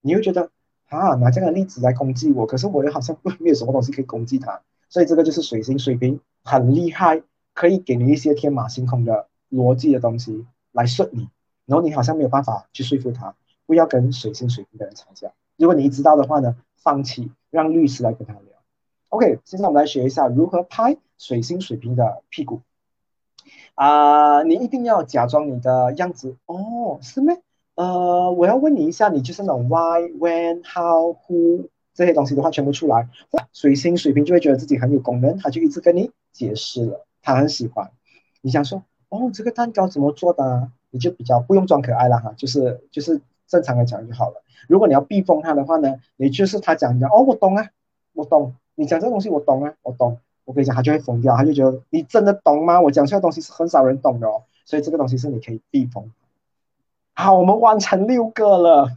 [0.00, 0.50] 你会觉得
[0.88, 4.61] 啊，拿这样的例子来攻击我，可是我又好像没有什么东西可以攻击他。
[4.88, 7.22] 所以这个就是水星水平很厉害，
[7.55, 11.28] 可以给你一些天马行空的逻辑的东西来顺你。
[11.66, 13.34] 然后你好像没有办法去说服他，
[13.66, 15.32] 不要跟水星水瓶的人吵架。
[15.57, 18.53] 如果你知道的话呢，放弃，让律师来跟他聊。
[19.14, 22.62] OK，现在我们来学一下如何拍水星水瓶的屁股。
[23.76, 27.32] 啊，你一定要假装你的样子哦，是吗？
[27.76, 33.08] 呃，我要问你一下，你就是那种 why、when、how、who 这些东西的话全部出来，
[33.52, 37.92] 水星水瓶就会觉得自己很有功能，他就一直跟你解释了，他很喜欢。
[38.40, 40.72] 你想说，哦，这个蛋糕怎么做的？
[40.90, 44.42] 你就比较不用装可爱了哈，就是就是正常的讲就好了。
[44.68, 47.68] 如果你要避风他的话呢，你就是他讲讲，哦，我懂啊，
[48.12, 50.18] 我懂，你讲这个东西我懂啊，我懂。
[50.47, 52.79] 我跟你讲，他就会疯掉，他就觉得你真的懂吗？
[52.79, 56.12] 我讲出来东西是很少人懂的哦，所以这个东西是你可以避风。
[57.14, 58.91] 好，我们完成六个了。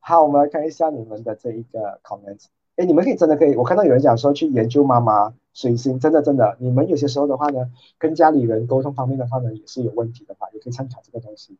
[0.00, 2.46] 好，我们来看一下你们的这一个 comment。
[2.74, 11.56] 哎，你们可以真的可以，我看到有人讲说去研究妈妈水星，真的真的，你们有些时候的话呢，跟家里人沟通方面的话呢，也是有问题的话，也可以参考这个东西。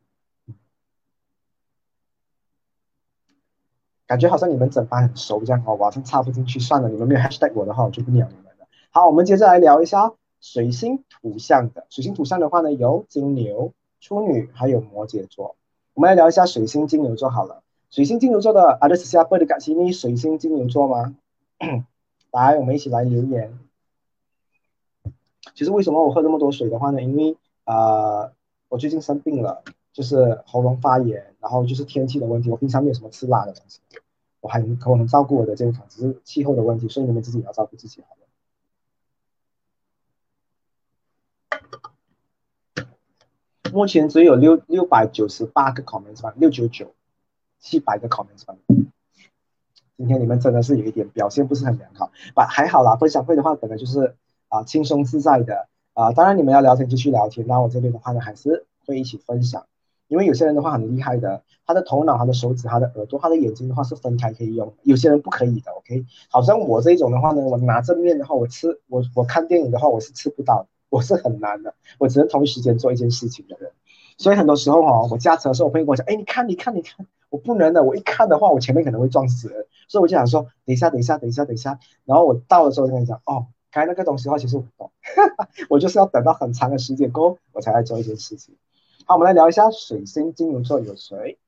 [4.08, 8.66] 感觉好像你们整班很熟这样哦，网上插不进去，算了，你们没有 hashtag 我的话，我就不鸟你们了。
[8.90, 11.86] 好，我们接着来聊一下水星图像的。
[11.90, 15.56] 水星图像的话呢，有金牛、处女，还有摩羯座。
[15.92, 17.62] 我们来聊一下水星金牛座好了。
[17.90, 21.14] 水星金牛座的阿德斯夏贝的感情，你水星金牛座吗？
[22.32, 23.58] 来，我们一起来留言。
[25.54, 27.02] 其实为什么我喝这么多水的话呢？
[27.02, 28.32] 因为啊，
[28.70, 29.62] 我最近生病了。
[29.98, 32.48] 就是喉咙发炎，然后就是天气的问题。
[32.52, 33.80] 我平常没有什么吃辣的东西，
[34.40, 38.16] 我还可能照顾我的健康，只是气候的问题，所以你们自己也要照顾自己好
[42.84, 43.72] 了。
[43.72, 46.94] 目前只有六六百九十八个 comments 吧，六九九，
[47.58, 48.54] 七百个 comments 吧。
[49.96, 52.46] 今天你们真的是有一点表现不是很良好，把？
[52.46, 52.94] 还好啦。
[52.94, 54.14] 分享会的话，可能就是
[54.46, 56.12] 啊轻松自在的啊。
[56.12, 59.66] 当然你们要聊天继续聊天，那我这边的话呢，还是会一起分享。
[60.08, 65.70] 因为有些人的话很厉害的，他的头脑、他的手指、他的耳朵、他的眼睛的话是分开可以用，有些人不可以的。
[65.72, 73.70] OK，好像我这一种的话呢，我拿正面的话，我吃我我看电影的话，我是吃不到，我是很难的，我只能同一时间做一件事情的人。
[74.16, 84.90] 所以很多时候哈，我驾车的时候，我朋友跟我讲，哎，你看，你看，你看，我不能的，我一看的话，我前面可能会撞死人，所以我就想说，等一下，等一下，等一下，等一下，然后我到的时候就跟你讲，哦，开那个东西的话，其实我不懂，
[85.70, 88.56] 我就是要等到很长的时间过后，我才来做一件事情。
[89.10, 91.38] 好，我们来聊一下水星金牛座有谁？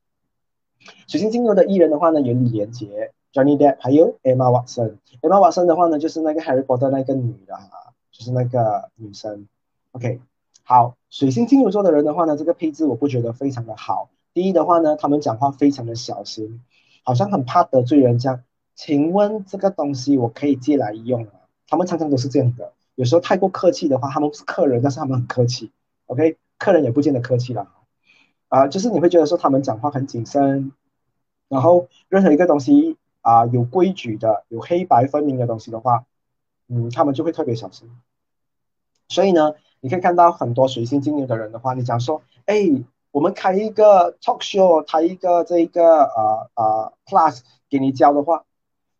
[1.06, 4.96] 水星金牛的艺人的话呢，有李连杰、Johnny Depp，还有 Emma Watson。
[5.20, 7.54] Emma Watson 的话呢，就是那个 Harry Potter 那个女的，
[8.12, 9.46] 就是那个女生。
[9.92, 10.20] OK，
[10.62, 14.08] 好，水星金牛座的人的话呢，这个配置我不觉得非常的好。
[14.32, 16.62] 第一的话呢，他们讲话非常的小心，
[17.04, 18.42] 好像很怕得罪人这样。
[18.74, 21.32] 请问这个东西我可以借来用吗？
[21.68, 25.70] 他们常常都是这样的，有时候太过客气的话，他们是客人，但是他们很客气。
[26.06, 26.38] OK。
[26.60, 27.68] 客人也不见得客气了，
[28.48, 30.72] 啊，就是你会觉得说他们讲话很谨慎，
[31.48, 36.04] 然后任何一个东西啊有规矩的、有黑白分明的东西的话，
[36.68, 37.90] 嗯，他们就会特别小心。
[39.08, 42.56] 所以呢，你可以看到很多水星金牛的人的话，你讲说，哎，
[43.10, 47.40] 我们开一个 talk show，开一个这个呃呃 class
[47.70, 48.44] 给你教的话，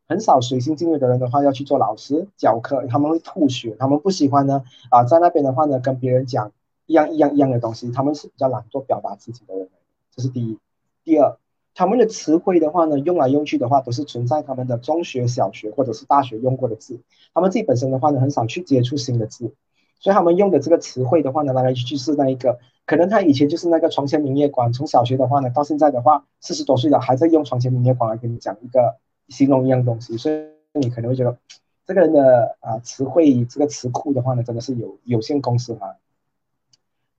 [0.09, 6.53] 很少水星金牛的人的话要去做老师教课，他们会吐血，他们不喜欢呢啊，在那边的话呢跟别人讲。
[6.91, 9.69] 一样一样一样的东西，他们是比较懒惰表达自己的人，
[10.13, 10.59] 这是第一。
[11.05, 11.37] 第二，
[11.73, 16.99] 他们的词汇的话呢，用来用去的话，都是存在他们的中学、小学或者是大学用过的字。
[17.33, 19.55] 他们自己本身的话呢，很少去接触新的字，
[20.01, 22.59] 所以他们用的这个词汇的话呢，来来去去是那一个。
[22.87, 28.97] 可能他以前就是那个床前明月光，从小学的话呢，到现在的话，四十多岁了还在用床前明月光来跟你讲一个
[29.29, 31.39] 形容一样东西，所以你可能会觉得
[31.87, 35.97] 这个人的啊词汇这个词库的话呢，真的是有有限公司哈。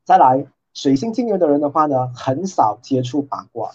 [0.03, 3.71] 再来，水星金牛的人的话呢，很少接触八卦，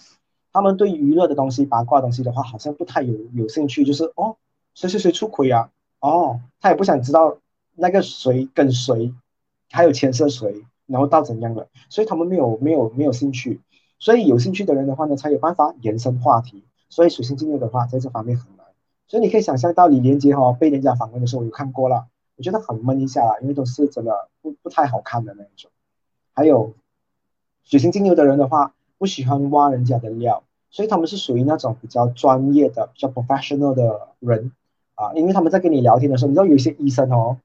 [0.51, 3.85] 他们对娱乐的东西、八卦东西的话，好像不太有有兴趣。
[3.85, 4.35] 就是哦，
[4.75, 5.69] 谁谁谁出轨啊？
[5.99, 7.37] 哦，他也不想知道
[7.75, 9.13] 那个谁跟谁，
[9.71, 13.61] 还有牵涉谁，然后到怎样了，所以他们没有没有没有兴趣。
[13.97, 16.63] 所以有兴趣的人的话呢，才有办法延伸话题。
[16.89, 18.65] 所以水星金牛的话，在这方面很难。
[19.07, 25.71] 所以你可以想象到李连杰哈被人家访问的时候，我有看过了，我觉得很闷一下啦，因为都是真的不不太好看的那一种。
[26.37, 26.73] 还有
[27.63, 34.51] 水星金牛的人的话，不喜欢挖人家的料，所以他们是属于那种比较专业的、比较 professional 的人
[34.93, 35.13] 啊。
[35.15, 37.37] 因为他们在跟你聊天的时候，你知道有一些医生哦，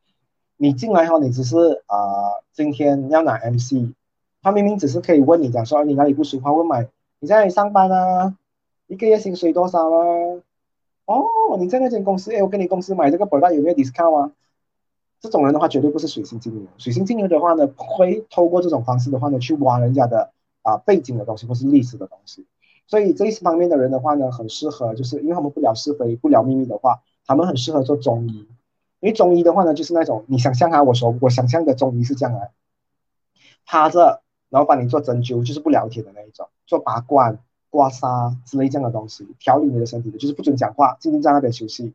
[0.59, 1.97] 你进来后你只是啊，
[2.53, 3.95] 今天要拿 MC，
[4.43, 6.87] 他明明只是可以问你讲说你哪里不舒服，问买
[7.19, 8.37] 你在哪里上班啊？
[8.89, 10.07] 一个月薪水多少啊？
[11.07, 11.25] 哦，
[11.59, 14.33] 你在那间公司，哎，我跟你公司买这个保单有没有 discount 啊？
[15.23, 16.67] 这种人的话，绝对不是水星金牛。
[16.79, 20.33] 水星金牛的话呢，会透过这种方式的话呢，去挖人家的
[20.63, 22.45] 啊背景的东西或是历史的东西。
[22.89, 28.49] 所以这一方面的人的话呢，很适合，就是因为他们不聊是非、不聊秘密的话，他们很适合做中医。
[28.99, 32.49] 因为中医的话呢，就是那种你想象啊，我说我想象的中医是这样啊，
[33.65, 37.39] 趴着，然后帮你做针灸，就是不聊天的那一种，做拔罐、
[37.71, 41.95] 刮痧之类这样的东西，调理你的身体的，就是不准讲话，静静在那边休息，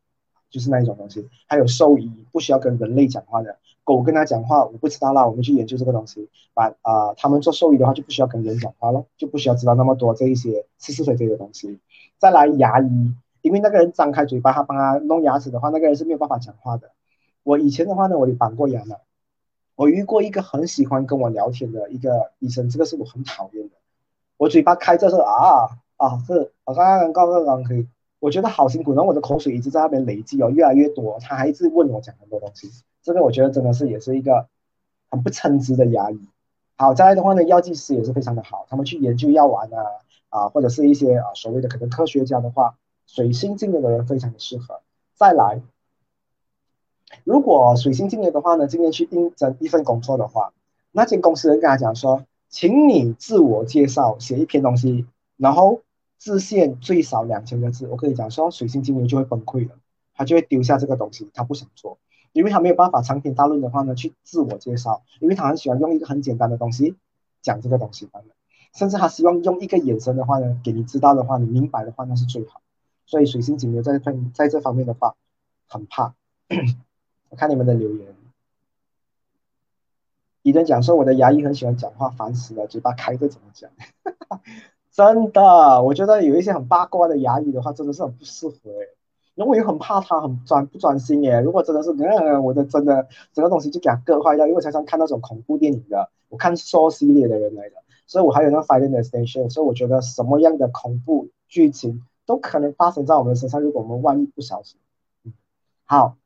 [0.49, 1.27] 就是那一种东西。
[1.47, 6.29] 还有兽医，不需要跟人类讲话的，狗跟他讲话，我不知道啦，我们去研究这个东西。
[6.53, 11.79] 把啊，他们做兽医的话，就不需要跟人讲话了，就不需要知道那么多这一些是是非非的东西。
[12.17, 16.89] 再来牙医，因为那个人张开嘴巴，他帮他弄牙齿的话，那个人是没有办法讲话的。
[17.43, 18.95] 我以前的话呢，我也绑过牙嘛。
[19.75, 23.75] 我遇过一个很喜欢跟我聊天的一个医生，这个是我很讨厌的。
[24.37, 27.87] 我嘴巴开着说啊啊，是我刚刚刚刚刚可以，
[28.19, 31.17] 我觉得好辛苦，然后我的口水一直在那边累积哦，越来越多。
[31.19, 32.71] 他还一直问我讲很多东西，
[33.03, 34.47] 这个我觉得真的是也是一个
[35.09, 36.19] 很不称职的牙医。
[36.75, 39.83] 好，再来的话呢，药剂师也是非常的好，他们去研究药丸啊
[40.29, 42.75] 啊，或者是一些啊所谓的可能科学家的话，
[43.05, 44.81] 水星进入的人非常的适合。
[45.15, 45.61] 再来。
[47.23, 50.51] 如果水星进牛的话呢，今天去应征一份工作的话，
[50.91, 55.07] 那间公司人跟他讲说，请你自我介绍，写一篇东西，
[55.37, 55.81] 然后
[56.17, 57.87] 自限最少两千个字。
[57.87, 59.75] 我可以讲说，水星金牛就会崩溃了，
[60.13, 61.99] 他就会丢下这个东西，他不想做，
[62.33, 66.95] 因为他没有办法长篇大论的话呢去自我介绍，因为他很喜欢用一个很简单的东西
[67.41, 68.09] 讲这个东西，
[68.73, 72.61] 甚至他希望用一个眼神的话呢，给你知道的话，你明白的话那是最好。
[73.05, 75.15] 所以水星金牛在分在这方面的话，
[75.67, 76.13] 很怕。
[77.29, 78.15] 我 看你们的留言，
[80.41, 83.69] 有人讲说我的牙医很喜欢讲话，烦死了，嘴巴开着怎么讲？
[84.97, 88.87] 真的，我觉得有一些很八卦的牙医的话，真的是很不适合哎。
[89.35, 91.39] 然后我也很怕他很专不专心哎。
[91.39, 97.75] 如果真的是，嗯，我的真的整个东西就给他割坏掉，因为我常常看那种恐怖电影的，我看 Saw 系列的人来的，
[98.07, 104.79] 所以我还有那个 Final Destination，所以我觉得什么样的恐怖剧情都可能发生在我们身上，如果我们万一不小心，
[105.25, 105.33] 嗯，
[105.85, 106.17] 好。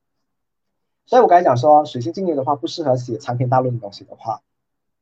[1.06, 4.40] 所以我刚才讲说，水星金牛的话不适合写长篇大论的东西的话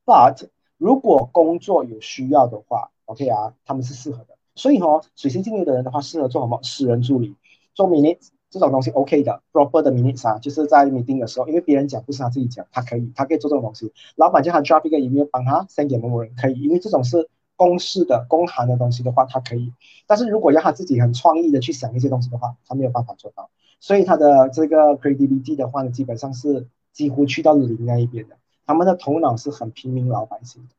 [0.07, 0.47] ，but
[0.77, 4.37] 如果工作有需要的话，OK 啊，他们是适合的。
[4.55, 6.59] 所以哦，水星进入的人的话，适合做什么？
[6.61, 7.35] 私人助理，
[7.73, 13.91] 做 minutes 这种东西 OK 的，proper 的 minutes 啊，就是在 meeting 的时候，因为别人讲不是他自己讲，他可以，他可以做这种东西。
[14.15, 19.73] 老板叫他 drop 一个 email 帮他 send 给某某人，可以，因为这种是公事的、公函的东西的话，他可以。
[20.07, 23.49] 但是如果要他自己很创意的去想一些东西的话，他没有办法做到。
[23.79, 28.35] 所以他的这个 credibility 的话呢，基本上是几乎去到零那一边的。
[28.65, 30.69] 他们的头脑是很平民老百姓的。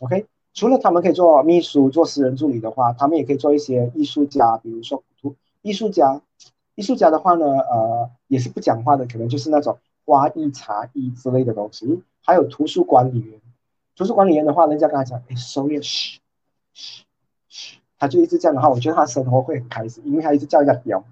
[0.00, 0.26] OK，
[0.56, 6.20] 除了他们可以做秘书、做私人助理的话，他们也可以做一些艺术家，比如说图艺术家。
[6.74, 12.02] 艺术家的话呢，呃，也是不讲话的，可能就是那种花艺、茶艺之类的东西。
[12.22, 13.40] 还有图书管理员，
[13.94, 16.20] 图书管理员的话，人家跟他讲，哎，收业，嘘，
[16.74, 17.04] 嘘，
[17.48, 21.02] 嘘，他就一直这样的话，我觉得他生活会很开心，因为他一直叫人家表。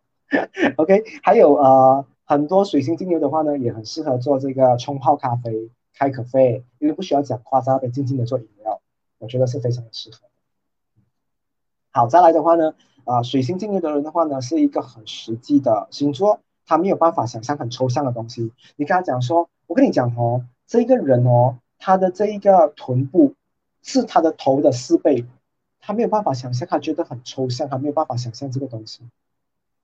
[0.76, 8.80] OK，还有呃很多水星金牛的话呢，也很适合做这个冲泡咖啡、开咖啡，因为不需要讲话，在那边静静的做饮料，
[9.18, 11.02] 我觉得是非常的适合的。
[11.90, 18.52] 好，再来的话呢，啊，水星进入的人的话呢，是一个很实际的星座，他没有办法想象很抽象的东西。
[18.76, 23.34] 你跟他讲说，我跟你讲哦，这个人哦，他的这一个臀部
[23.82, 25.24] 是他的头的四倍，
[25.80, 29.02] 他没有办法想象，他觉得很抽象，他没有办法想象这个东西。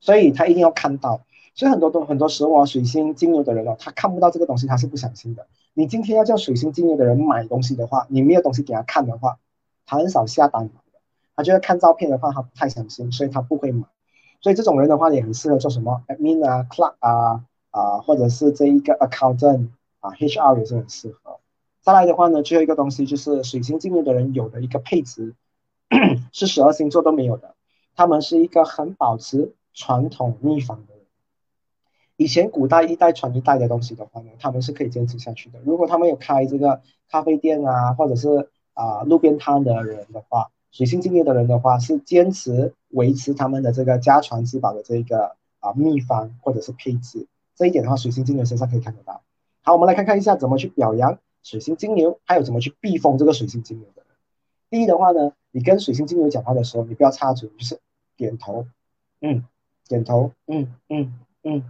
[0.01, 1.21] 所以他一定要看到，
[1.61, 5.47] 所以很多都很多时候啊，水星金牛的人哦，他看不到这个东西，他是不相信的。
[5.75, 9.37] 你今天要叫水星金牛的人买东西的话，你没有东西给他看的话，
[9.85, 10.75] 他很少下单的。
[11.37, 13.85] 他觉得看照片的话，他不太相信，所以他不会买。
[14.41, 19.69] 所以这种人的话，也很适合做什么 admin 啊、clerk 啊啊，或者是这一个 accountant
[19.99, 21.41] 啊，HR 也是很适合。
[21.83, 25.35] 再来的话呢，最后一个东西就是水星金牛的人有的一个配置，
[26.33, 27.55] 是十二星座都没有的。
[27.95, 29.53] 他们是一个很保持。
[29.73, 30.85] 传统秘方，
[32.21, 35.59] 以前古代一代传一代的东西的话呢，他们是可以坚持下去的。
[35.65, 47.27] 如果他们有开这个咖啡店啊，或者是啊路边摊的人的话，水星金牛的人的话，是坚持维持他们的这个家传之宝的这个啊秘方或者是配置。
[47.57, 49.23] 这一点的话，水星金牛身上可以看得到。
[49.63, 54.15] 好，我们来看看一下怎么去表扬水星金牛，还有怎么去避风这个水星金牛的人。
[54.69, 57.81] 第一的话呢，你跟水星金牛讲话的时候，你不要插嘴，就是
[58.19, 58.67] 点头，
[59.23, 59.43] 嗯。
[59.89, 61.65] 点头，嗯嗯嗯，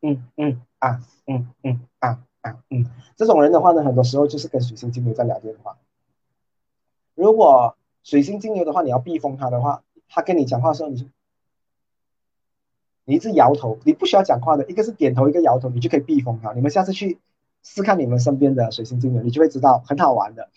[0.00, 5.76] 嗯嗯啊，嗯嗯啊啊嗯，这种人的话呢，很多时候就是跟水星金牛在聊电话。
[7.14, 11.06] 如果水星金牛的话，你要避风他的话，他跟你讲话的时候，你就
[13.04, 16.52] 你一直摇头，你不需要讲话的，一个是点头，一个摇头，你就可以避风他。
[16.52, 17.18] 你们下次去
[17.62, 20.48] 试看你们身边的水星金牛，你就会知道很好玩的。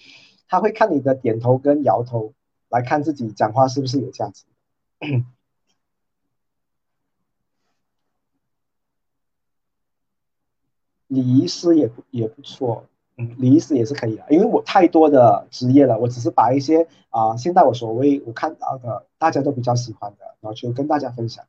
[0.47, 2.33] 他会看你的点头跟摇头
[2.69, 4.43] 来看自己讲话是不是有价值。
[11.11, 12.85] 礼仪师也不也不错，
[13.17, 21.43] 嗯，礼仪师也是可以的，因为我太多的职业了，我只是把一些啊，现在我所谓我看到的大家都比较喜欢的，然后就跟大家分享。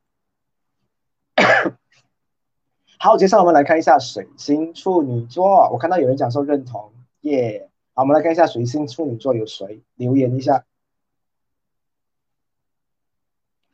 [2.99, 6.91] 好，接下来我们来看一下水星处女座，我看到有人讲说认同，
[7.21, 10.65] 耶，好，我们来看一下水星处女座有谁留言一下。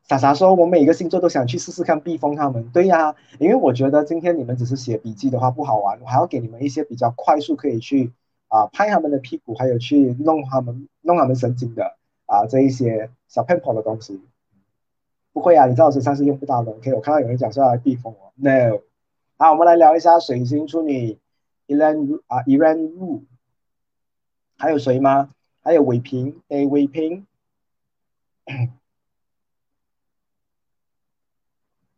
[0.10, 8.12] 傻傻说：“我每一个星座都想去试试看避风。”他们对呀，因为我觉得今天你们只是写笔记的话不好玩，我还要给你们一些比较快速可以去
[8.48, 11.96] 啊拍他们的屁股，还有去弄他们弄他们神经的
[12.26, 14.20] 啊这一些小 p a p e 的东西。
[15.32, 16.72] 不会啊，你知道我身上是用不到的。
[16.72, 18.80] OK，我看到有人讲说要来避风哦，No。
[19.38, 21.20] 好，我们来聊一下水星处女
[21.68, 23.22] e l a n 啊 e r a n Wu，
[24.58, 25.30] 还有谁吗？
[25.62, 27.28] 还有伟平，哎，伟平。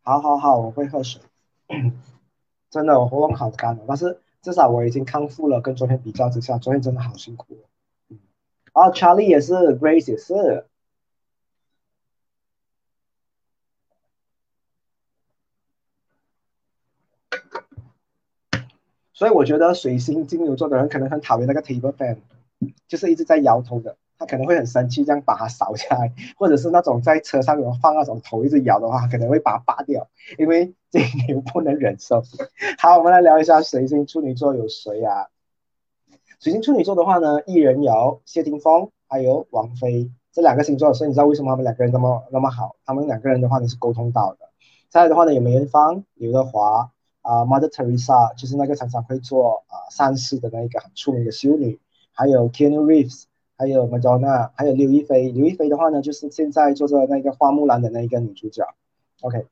[0.02, 1.22] 好好好，我会喝水。
[2.70, 5.60] 真的，我喉咙好干了，但是至少我已经康复了。
[5.60, 7.58] 跟昨天比较之下，昨天真的好辛苦。
[8.72, 10.66] 哦，Charlie 也是，Grace 也是。
[19.12, 22.18] 所以我觉得水星金牛座的人可能很讨厌那个 table fan，
[22.88, 23.96] 就是一直在摇头的。
[24.22, 30.08] 他可能会很生气，这样把它扫下来，或者是那种在车上有放那种头一直摇的话，可能会把它拔掉，
[30.38, 32.22] 因为金牛不能忍受。
[32.78, 35.26] 好，我们来聊一下水星处女座有谁啊？
[36.38, 42.76] 水星处女座的话呢，艺人有谢霆锋，还有王菲这两个星座，所以你知道为什么他们两个人那么那么好？
[42.84, 44.38] 他们两个人的话呢是沟通到的。
[44.88, 46.90] 再来的话呢，有梅艳芳、刘德华
[47.22, 51.80] 啊，Mother Teresa，就是那个常常会做啊善事的那一个很出名的修女，
[52.12, 53.24] 还有 Keanu Reeves。
[53.62, 55.30] 还有麦当娜，还有刘亦菲。
[55.30, 58.66] 刘亦菲的话呢，就是现在做着那个花木兰的那一个女主角。
[59.20, 59.46] OK，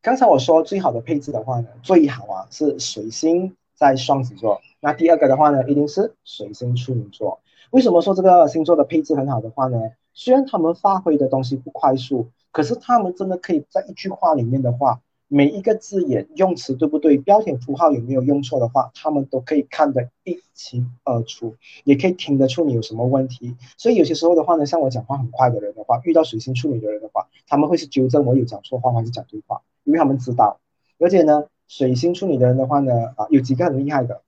[0.00, 4.62] 刚才我说最好的配置的话呢，最好啊是水星在双子座。
[4.80, 7.40] 那第二个的话呢，一定是水星处女座。
[7.72, 9.90] 为什么说这个星座的配置很好的话呢？
[10.14, 15.02] 虽然他们发挥的东西不快速，可是他们真的可以在一句话里面的话。
[15.28, 23.56] 每一个字眼用词对不对，标点符号有没有用错的话，他们都可以看得一清二楚，也可以听得出你有什么问题。
[23.76, 30.60] 所以有些时候的话呢，像我讲话很快的人的话，遇到水星处女的人的话，他们会是纠正我有讲错话还是讲对话，因为他们知道。
[30.98, 34.22] 而且呢，水星处女的人的话呢，啊，有几个很厉害的，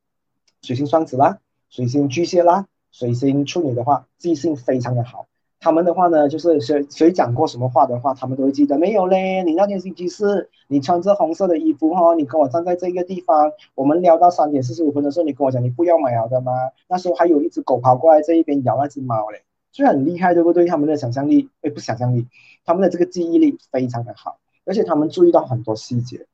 [0.62, 1.38] 水星双子啦，
[1.70, 5.28] 水星巨蟹啦，水星处女的话，记性非常的好。
[5.60, 8.78] 他们的话呢，就是谁谁讲过什么话的话，他们都会记得。
[8.78, 16.52] 没有嘞，你那天星期四，你穿着红色的衣服哈，你跟我站在这个地方，我们聊到三点四十五分的时候，你跟我讲你不要买了的吗？
[16.88, 20.66] 那时候还有一只狗跑过来这一边咬那只猫嘞，就很厉害，对不对？
[20.66, 22.28] 他们的想象力，哎，不想象力，
[22.64, 26.26] 他们的这个记忆力非常的好，而且他们注意到很多细节。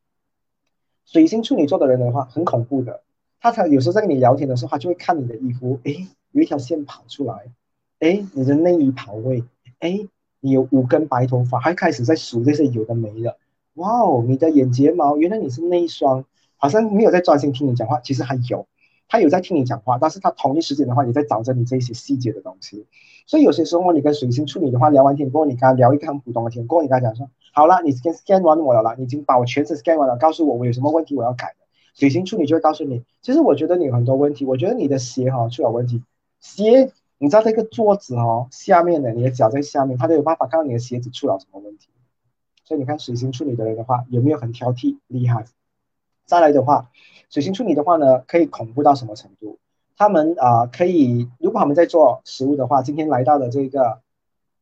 [1.06, 3.00] 水星处女座的人的话，很恐怖的，
[3.40, 5.94] 他才有时候在跟你聊天的时候，他就会看你的衣服，哎，
[6.32, 7.46] 有一条线跑出来。
[8.04, 9.42] 哎，你的内衣跑位，
[9.78, 10.06] 哎，
[10.40, 13.38] 你有五根白头发，还开始在数这些有的没的，
[13.76, 16.22] 哇哦，你的眼睫毛，原来你是内双，
[16.58, 18.66] 好像没有在专心听你讲话，其实还有，
[19.08, 22.84] 他有在听你讲话，但是他同一时间的话也在找着你这些细节的东西，
[23.26, 31.64] 所以有些时候你跟水星处女的话聊完天过后，你跟他聊一个很普通的天过后，你跟他讲说，好了，你先 scan 完我了啦，你已经把我全身 scan 完了，告诉我我有什么问题我要改的，
[31.94, 36.02] 水星处女就会告诉你，其实我觉得你有很多问题，我觉得你的鞋哈出了问题，
[36.38, 36.92] 鞋。
[37.18, 41.88] 你知道这个桌子哦，下面的你的脚在下面，他都有办法看到你的鞋子出了什么问题。
[42.64, 45.44] 所以你看水星处女的人的话，有没有很挑剔厉害？
[46.24, 46.90] 再来的话，
[47.28, 49.58] 水星处女的话呢，可以恐怖到什么程度？
[49.96, 54.00] 他们啊，可以如果他们在做食物的话，今天来到的这个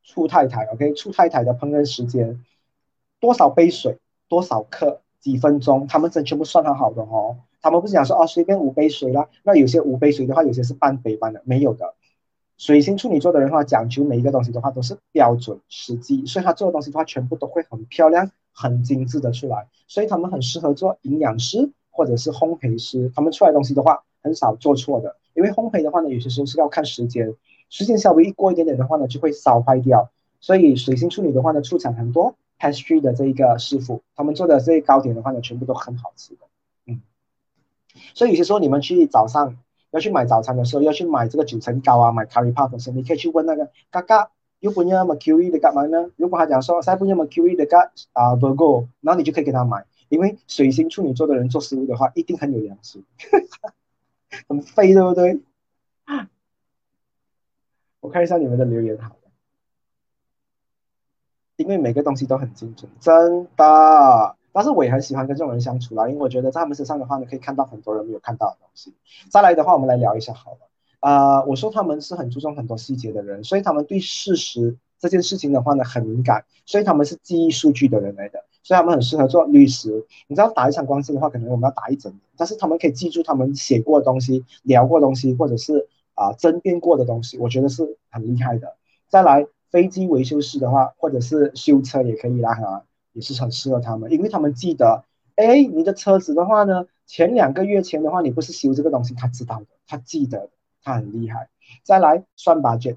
[0.03, 2.45] 醋太太，OK，醋太太的烹饪时间
[3.21, 3.99] 多少杯水，
[4.29, 7.39] 多少克，几分钟，他们真全部算好好的哦。
[7.61, 11.95] 他们不是讲说哦，随便五杯水啦，那有些五杯水的话，有些是半杯半的，没有的。
[12.63, 19.67] 水星处女座的人的话，讲究每一个东西的话都是标准、实际，所以他做的东西的话，全部都会很漂亮、很精致的出来。
[19.89, 25.17] 所以他们很适合做营养师或者是烘焙师，他们出来东西的话很少做错的。
[25.35, 27.35] 因为烘焙的话呢，有些时候是要看时间，
[27.69, 30.11] 时间稍微一过一点点的话呢，就会烧坏掉。
[30.41, 36.43] 所以水星处女的话呢，出产很多 pastry 的这一个师傅，他们做的这些糕点的话呢，全部都很好吃的。
[36.87, 37.01] 嗯，
[38.15, 39.57] 所以有些时候你们去早上。
[39.93, 46.11] 要去买早餐的时候，要去买这个九层糕啊，买 curry puff 的时候，你可以去问那个嘎嘎，有不要 Mercury 的干嘛呢？
[46.17, 53.05] 如果他讲说再不要 Mercury 的嘎啊 Virgo，然后你就可以给他买，因为水星处女座的人做食物的话，一定很有良心，
[54.49, 55.41] 很飞，对不对？
[58.01, 59.31] 我看一下你们的留言，好了，
[61.57, 64.37] 因为每个东西都很精准，真的。
[64.53, 68.95] 但是我也很喜欢跟这种人相处啦，因为我觉得在他们身上的话呢，可以看到很多人没有看到的东西。
[69.31, 70.59] 再来的话，我们来聊一下好了。
[71.01, 80.07] 啊，我说他们是很注重很多细节的人，所以他们对事实这件事情的话呢很敏感，所以他们是记忆数据的人来的，所以他们很适合做律师。
[80.29, 88.77] 你知道打一场官司的话，可能我们要打一整年，但是他们可以记住他们写过的东西、聊过东西，或者是啊争辩过的东西，我觉得是很厉害的。
[89.09, 92.85] 再来，飞机维修师的话，或者是修车也可以啦哈。
[93.13, 95.05] 也是很适合他们，因为他们记得，
[95.37, 100.51] 哎，你的车子的话呢，前两个月前的话，你不是修这个东西，他知道的，他记得，
[100.83, 101.49] 他很厉害。
[101.85, 102.97] 再来算 budget，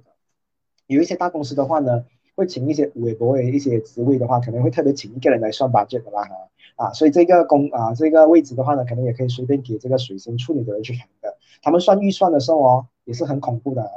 [0.88, 2.06] 有一些大公司的话呢，
[2.36, 6.28] 会请一些微博的一些职位的话，可能会特别请一个人来算 budget 的啦，
[6.76, 11.38] 啊，所以这个工啊这个位置的话呢，可能也可以随便给这个水星处女的人去谈的。
[11.62, 13.90] 他们算预算的时候哦，也是很恐怖的啊。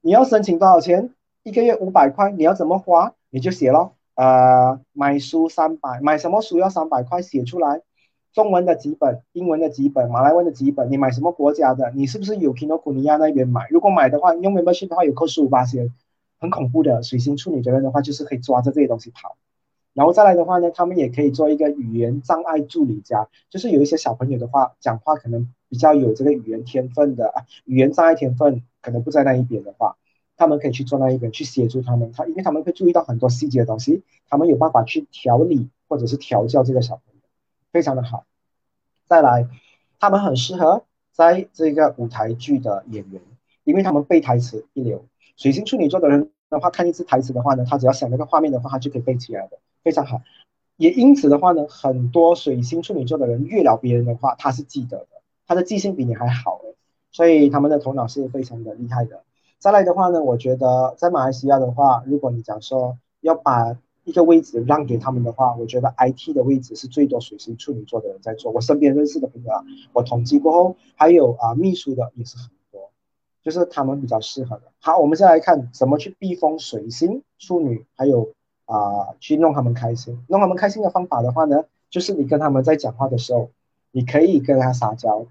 [0.00, 1.14] 你要申请多少钱？
[1.42, 3.14] 一个月五百块，你要怎么花？
[3.30, 3.94] 你就写咯。
[4.18, 7.82] 呃，买书三百，买什么书要三百块，写出来，
[8.32, 11.92] 中文的几本，英文的几本，马来文的几本，你买什么国家的？
[11.94, 13.68] 你是不是有 Kino k u n i a 那边买？
[13.70, 15.94] 如果买的话，用 membership 的话有扣十五八千，
[16.40, 17.04] 很恐怖的。
[17.04, 19.36] 水星处女的人的话，就是可以抓着这些东西跑。
[19.94, 27.32] 然后再来的话呢，他们也可以做一个语言障碍助理家，就是有一些小朋友的话，讲话可能比较有这个语言天分的，
[27.66, 29.96] 语言障碍天分可能不在那一边的话。
[30.38, 37.20] 他们可以去做那一边去协助他们，他因为他们会注意到很多细节的东西，他们有办法去调理或者是调教这个小朋友，
[37.72, 38.24] 非常的好。
[39.08, 39.48] 再来，
[39.98, 43.20] 他们很适合在这个舞台剧的演员，
[43.64, 45.04] 因为他们背台词一流。
[45.36, 50.22] 水星处女座的人的话，看一次台词的话呢，他只要想那个画面的话，他就可以背起来的，非常好。
[50.76, 55.08] 也因此的话呢，很多水星处女座的人越聊别人的话，他是记得的，
[55.48, 56.60] 他的记性比你还好，
[57.10, 59.24] 所以他们的头脑是非常的厉害的。
[59.58, 68.52] 再来的话呢，我觉得在马来西亚的话，如果你讲说要把一个位置让给他们的话，我觉得 IT 的位置是最多水星处女座的人在做。
[68.52, 72.90] 我身边认识的朋友啊，我统计过后，还有啊秘书的也是很多，
[73.42, 74.62] 就是他们比较适合的。
[74.78, 78.32] 好，我们先来看怎么去避风水星处女，还有
[78.66, 80.24] 啊去弄他们开心。
[80.28, 83.50] 弄他们开心的方法的话呢，就是你跟他们在讲话的时候，
[83.90, 85.26] 你可以跟他撒娇。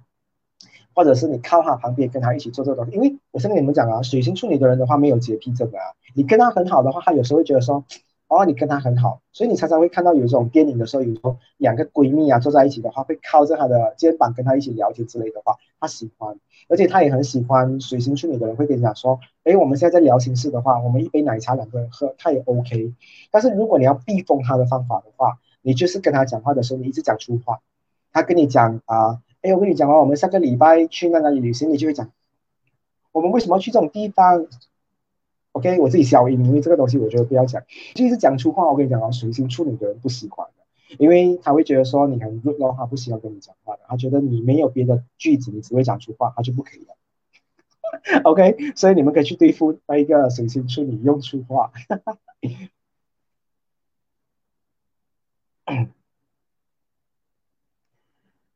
[0.97, 7.85] 或者是你靠他旁边跟他一起做这个东西，因为我先跟你们讲啊，水星处女的人的话没有洁癖症啊，你跟他很好的话，他有时候会觉得说，
[8.27, 16.35] 哦，你跟他很好，所以你常常会看到有一种电影的时候，有时候两个闺蜜啊坐在一起的话，会靠着他的肩膀跟他一起聊天之类的话，他喜欢，
[16.67, 22.91] 而且他也很喜欢水星处女的人会跟你讲说，哎，我们现在在聊心事的话，我们一杯奶茶两个人喝，他也 OK。
[23.29, 27.59] 但是如果你要避风他的方法的话，你就是跟他讲话的时候，你一直讲粗话，
[28.11, 29.21] 他跟你讲啊。
[29.47, 32.11] 哎，我跟你讲啊，我们下个礼拜去那哪里旅行，你就会讲，
[33.13, 34.45] 我们为什么要去这种地方
[35.53, 37.63] ？OK，我自己消音，因为这个东西我觉得不要讲，
[37.95, 38.69] 就是讲粗话。
[38.69, 46.97] 我跟你讲啊，水星处女的人不喜欢的，因为他会觉得说你很 rude 的话，不喜欢跟你讲话，他觉得你没有别的句子，你只会讲粗话，他就不可以了。
[48.29, 51.71] OK，所以你们可以去对付那一个水星处女用粗话。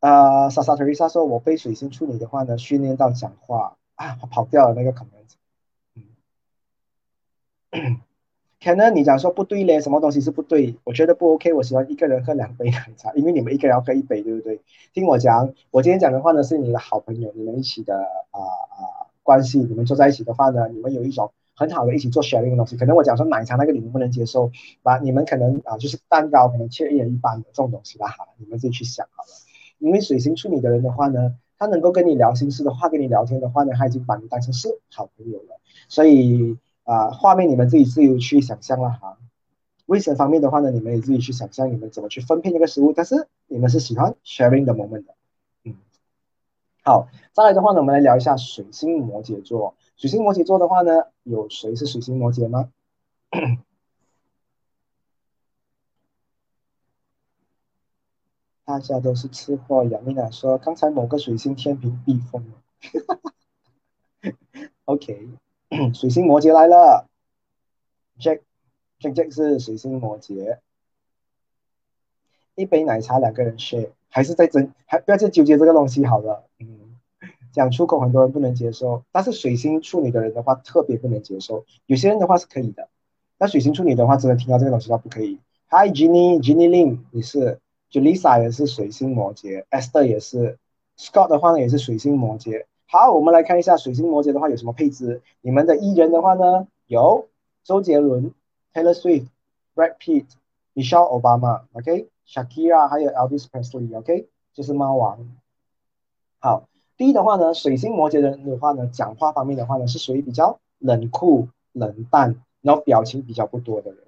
[0.02, 5.07] 呃，莎莎特丽莎说：“我被水星处女的话呢，训练到讲话啊，跑掉了那个 comment。”
[7.72, 8.02] 嗯，
[8.61, 10.76] 可能你讲说不对嘞，什么东西是不对？
[10.84, 11.53] 我觉得不 OK。
[11.53, 14.60] 我喜欢一个人喝两杯奶茶，因为你们一个人要喝一杯，对不对？
[14.91, 17.95] 听我讲，我今天讲的话呢，是你的好朋友，你们一起的
[18.32, 22.76] 啊啊关系，你们坐在一起的话呢，你们有一种很好的一起做 sharing 的东西。
[22.76, 24.52] 可能我讲说奶茶那个你们不能接受，
[24.82, 29.30] 把你们可能啊就是蛋糕可能切一人一半的这种东西吧，好了，你们自己去想好了。
[29.82, 35.60] 因为水星处女的人的话呢，他能够跟你聊心事的话，跟你聊天的话呢，他已经把你当成是好朋友了。
[35.90, 39.18] 所以啊，画面你们自己自由去想象了哈。
[39.88, 42.94] 卫生方面的话呢，你们也自己去想象你们怎么去分配那个食物。
[42.94, 45.16] 但是你们是喜欢 sharing 的 moment 的，
[45.66, 45.76] 嗯。
[46.84, 49.74] 好，再来的话呢，我们来聊一下水星摩羯座。
[49.98, 52.70] 水星摩羯座的话呢，有谁是水星摩羯吗？
[58.72, 59.84] 大家都是吃货。
[59.84, 64.34] 杨明娜说：“刚才某个水星天平避风了。
[64.85, 65.27] ”OK，
[65.93, 67.06] 水星摩羯来了。
[68.18, 70.60] Jack，Jack Jack 是水星摩羯。
[72.56, 76.45] 一杯奶茶两个人 share，还是在争，还不要再纠结这个东西好了。
[76.60, 76.98] 嗯，
[77.52, 81.65] 讲出口很多人不能接受，但是水星处女的人的话特别不能接受。
[81.88, 82.88] 有些人的话是可以的，
[83.38, 85.41] 但水星处女的话，真的听到这个东西他不可以。
[85.68, 87.60] Hi，Jenny，Jenny Lin，你是？
[87.91, 90.57] 就 Lisa 也是水星摩羯，Esther 也是
[90.97, 95.22] ，Scott 的话呢也是水星摩羯好，我们来看一下水星摩羯的话有什么配置。
[95.41, 97.27] 你们的艺人的话呢，有
[97.63, 98.34] 周杰伦、
[98.73, 99.27] Taylor Swift、
[99.76, 100.26] Brad Pitt、
[100.73, 105.27] Michelle Obama，OK，Shakira，还有 Elvis Presley，OK，就是猫王。
[106.39, 113.99] 好，第一的话呢，水星摩羯人的话呢，讲话方面的话呢，是属于比较冷酷、冷淡，然后表情比较不多的人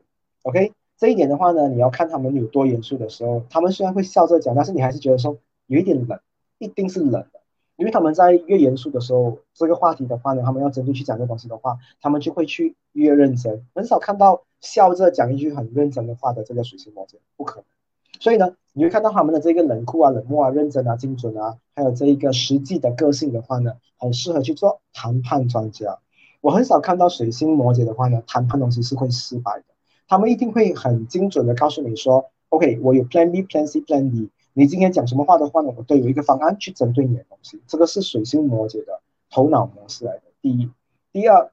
[0.43, 0.71] ，OK。
[1.03, 6.17] 这一点的话呢，你要看他们有多严肃的时候，他们虽然会笑着讲，但是你还是觉得说有一点冷，
[6.59, 7.41] 一定是冷的，
[7.75, 17.65] 因为他们在越严肃的时候，这个话题的话呢，他们要针对去讲这东西的话，他们就会去越认真，很少看到笑着讲一句很认真的话的这个水星摩羯，不可能。
[18.21, 25.99] 所以呢，你会看到他们的这个冷酷啊、冷漠啊、认真啊、精准啊，还有这一个实际的个性的话呢，很适合去做谈判专家。
[26.39, 29.65] 我很少看到水星摩羯的话呢，谈判东西是会失败的。
[30.07, 34.29] 他们一定会很精准的告诉你说，OK，我有 Plan B、Plan C、Plan D。
[34.53, 37.59] 你今天讲什么话的话呢，我都有一个方案去针对你的东西。
[37.65, 39.01] 这个是水星摩羯的
[39.31, 40.23] 头脑模式来的。
[40.41, 40.69] 第一，
[41.11, 41.49] 第二，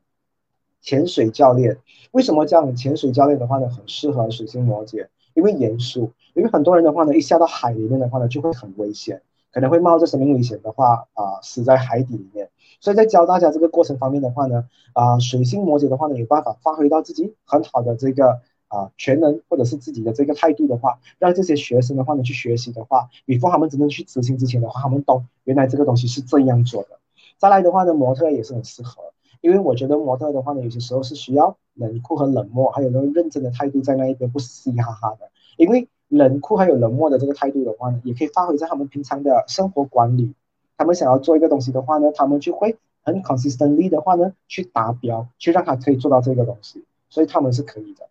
[0.82, 1.78] 潜水教练
[2.10, 2.76] 为什么这样？
[2.76, 6.12] 潜水教练的话呢，很适合水星摩羯，因为严肃。
[6.34, 9.22] 因为很多人的话呢，一下到海里面的话呢，就会很危险，
[9.52, 12.50] 可能会冒着生命危险的话啊，死在海底里面。
[12.80, 26.98] 所以在教大家这个过程方面的话呢，啊，水星摩羯的话呢，有办法发挥到自己很好的这个啊全能，或者是自己的这个态度的话，让这些学生的话呢去学习的话，before 他们真正去执行之前的话，他们懂原来这个东西是这样做的。
[27.36, 29.12] 再来的话呢，模特也是很适合，
[29.42, 35.30] 因为我觉得模特的话呢，有些时候是需要冷酷和冷漠，还有那个认真的态度在那一边，不是嘻嘻哈哈的。
[35.58, 40.32] 因为冷酷还有冷漠的这个态度的话呢，也可以发挥在他们平常的生活管理。
[40.80, 48.08] 他们想要做一个东西的话呢，他们就会很 consistently 的话呢，去达标，去让他可以做到这个东西，所以他们是可以的。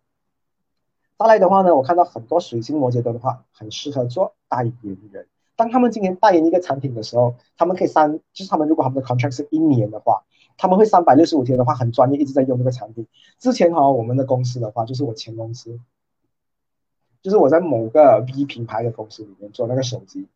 [1.18, 5.26] 再来的话呢，我看到很多水星摩羯的话，很适合做代言人。
[5.56, 10.22] 当他们今年代言一个产品的时候，他们可以三，就是他们如果他们的 contract 是一年的话，
[10.56, 13.04] 他们会三百六十五天的话，很专业，一直在用这个产品。
[13.40, 15.80] 之前哈，我们的公司的话，就是我前公司，
[17.20, 20.28] 就是我在某个 V 品牌的公司里面做那个手机。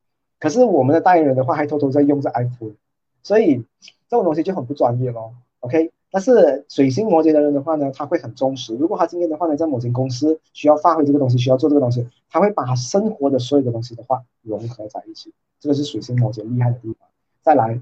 [0.44, 2.74] 可是我们的代言人的话，还偷偷在用着 iPhone，
[3.22, 3.64] 所以
[4.10, 5.32] 这种东西就很不专业咯。
[5.60, 8.76] OK，但是水星摩羯的人的话呢，他会很忠实。
[8.76, 15.32] 如果他今天的话呢，在某间公司需要发挥这个东西，需要做这个东西，他会把他生活的所有的东西的话融合在一起。
[15.58, 17.08] 这个是水星摩羯厉害的地方。
[17.40, 17.80] 再来，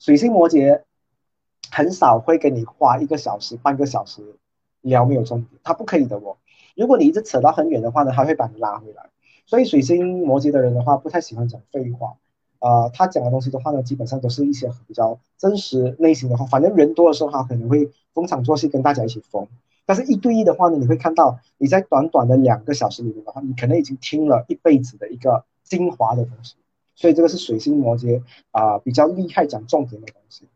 [0.00, 0.82] 水星摩羯
[1.70, 4.34] 很少会跟你花一个小时、半个小时
[4.80, 6.36] 聊没有重点，他不可以的哦。
[6.74, 9.08] 如果你一直扯到很远的话呢，他会把你拉回来。
[9.46, 12.16] 所以水星摩羯的人的话，不太喜欢讲废话，
[12.58, 16.44] 啊，他讲的东西的话呢，基本上都是一些比较真实类型的话。
[16.46, 19.46] 反正人多的时候，他可能会逢场作戏，跟大家一起疯。
[19.84, 26.56] 但是一对一的话呢，你会看到你在短短的两个小时里面的话，你可能已经听了一辈子的一个精华的东西。
[26.96, 30.48] 所以这个是水星摩羯啊，比较厉害讲重点的东西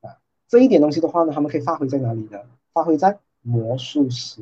[0.00, 0.16] 啊。
[0.48, 2.40] 这一点东西的话呢，他们可以发挥在哪里呢？
[2.72, 4.40] 发挥在魔术师。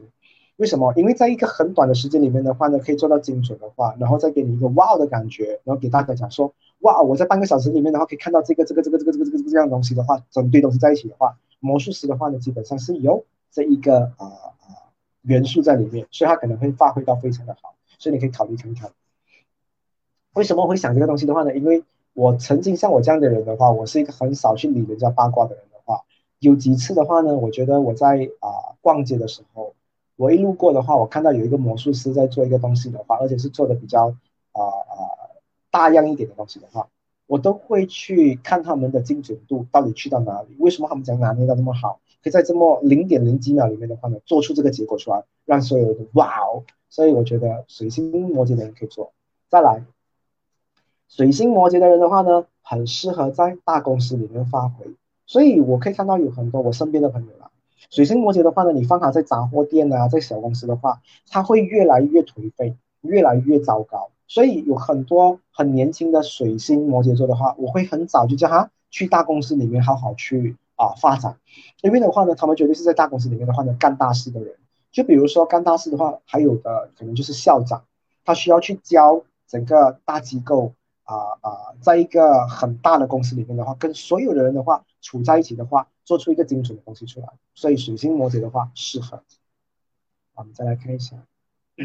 [0.57, 0.95] 为什么？
[0.97, 14.89] 因为在一个很短的时间里面的话呢，可以做到精准的话，然后再给你一个哇的感觉，然后给大家讲说，哇，我在半个小时里面的话可以看到这个这个这个这个这个这个这样东西的话，整堆东西在一起的话，魔术师的话呢，基本上是有这一个啊啊
[15.20, 18.91] 元素在里面，所以他可能会发挥到非常的好，所以你可以考虑看看。
[20.33, 21.55] 为什么会想这个东西的话呢？
[21.55, 21.85] 因为
[22.15, 26.01] 我曾经像我这样的人的话，我是一个很少去理人家八卦的人的话，
[26.39, 29.74] 有几次的话呢，我觉得我在啊逛街的时候。
[30.16, 34.09] 我一路过的话，我看到有一个魔术师在做一个东西的话，而且是做的比较
[34.52, 34.97] 啊啊
[35.70, 36.88] 大样一点的东西的话，
[37.26, 40.56] 我都会去看他们的精准度到底去到哪里。
[40.59, 46.64] 为什么他们讲拿捏到那么好，可以在这么零点零几秒里面的话呢，做出这个结果出来，让所有人哇哦！
[46.88, 49.12] 所以我觉得水星摩羯的人可以做。
[49.51, 49.84] 再来，
[51.09, 54.86] 水星摩羯的人的话呢，很适合在大公司里面发挥。
[55.26, 57.45] 所以我可以看到有很多我身边的朋友啦。
[57.90, 64.11] 水星摩羯的话呢，你放他在杂货店啊，在小公司的话，他会越来越颓废，越来越糟糕。
[64.28, 71.36] 所以有很多很年轻的水星摩羯座的话，我会很早就叫他去大公司里面好好去啊发展。
[71.82, 74.57] 因为的话呢，他们绝对是在大公司里面的话呢干大事的人。
[74.90, 77.85] 就比如说干大事的话，还有的可能就是校长，
[78.24, 80.73] 他需要去教整个大机构
[81.05, 81.51] 啊啊，
[81.81, 85.86] 在一个很大的公司里面的话，跟所有的人的话处在一起的话。
[86.07, 89.24] 做出一个精准的东西出来，所以水星摩羯的话适合。
[90.35, 91.16] 我们再来看一下，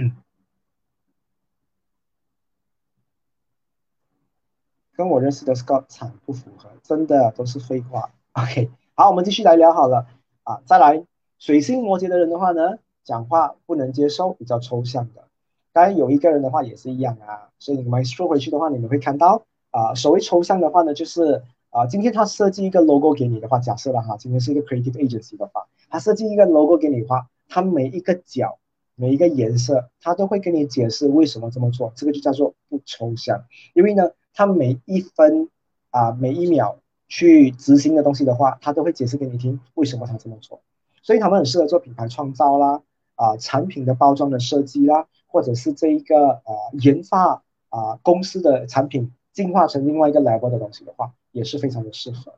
[4.93, 8.11] 跟我认识的 Scott 惨不符合，真的都是废话。
[8.33, 10.05] OK，好，我们继续来聊好了
[10.43, 10.61] 啊。
[10.67, 11.03] 再来，
[11.39, 15.27] 水星摩羯的人的话呢，讲话不能接受比较抽象的。
[15.73, 21.43] 当然有一个人的话也是一样啊，所以你们说回去的话，你们会看到啊，所谓抽象的话呢，就是。
[21.71, 28.59] 啊，今天他设计一个 logo 给你的话，假设了哈，今天是一个 creative agency 的话，他设计一个 logo 给你的话，他每一个角、
[28.95, 33.45] 每一个颜色，他都会跟你解释为什么这么做，这个就叫做不抽象。
[33.73, 35.49] 因为呢，他每一分
[35.91, 40.61] 啊、每一秒去执行的东西的话，他都会解释给你听为什么他这么做。
[41.01, 42.81] 所以他们很适合做品牌创造啦，
[43.15, 52.33] 啊，产品的包装的设计啦，或者是这一个呃研发啊公司的产品进化成另外一个 level 的东西的话，也是非常的适合。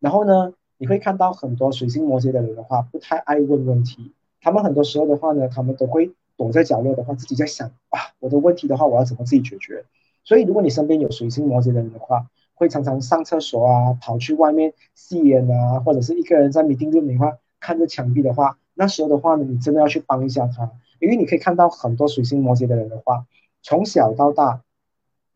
[0.00, 9.84] 然后呢，你会看到很多水星摩羯的人的话，不太爱问问题，他们很多时候的话呢，他们都会躲在角落的话，自己在想啊，我的问题的话，我要怎么自己解决？
[10.24, 20.70] 所以如果你身边有水星摩羯的人的话，会常常上厕所啊，跑去外面吸烟啊，或者是一个人在 meeting room 里话看着墙壁的话，那时候的话呢，你真的要去帮一下他，
[21.00, 23.26] 因为你可以看到很多水星摩羯的人的话，
[23.62, 24.62] 从小到大，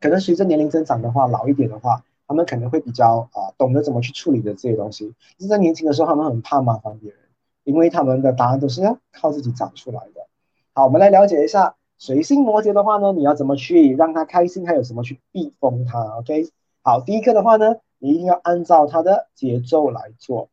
[0.01, 5.15] 可能随着年龄增长的话，老一点的话，他们可能会比较啊懂得怎么去处理的这些东西。
[5.39, 7.19] 是在年轻的时候，他们很怕麻烦别人，
[7.65, 10.27] 因为他们的答案都是要靠自己找出来的。
[10.73, 16.49] 好，我们来了解一下水星摩羯的话呢，你要怎么去让他开心，还有什么去避风他？OK。
[16.83, 20.49] 好，第一个的话呢，你一定要按照他的节奏来做。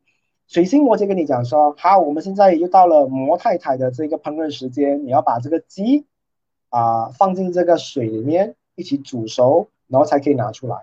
[0.46, 6.06] 水星摩羯跟你讲说，好，我们现在又到了摩太太的这个烹饪时间，你要把这个鸡
[6.68, 10.76] 啊放进这个水里面一起煮熟，然后才可以拿出来。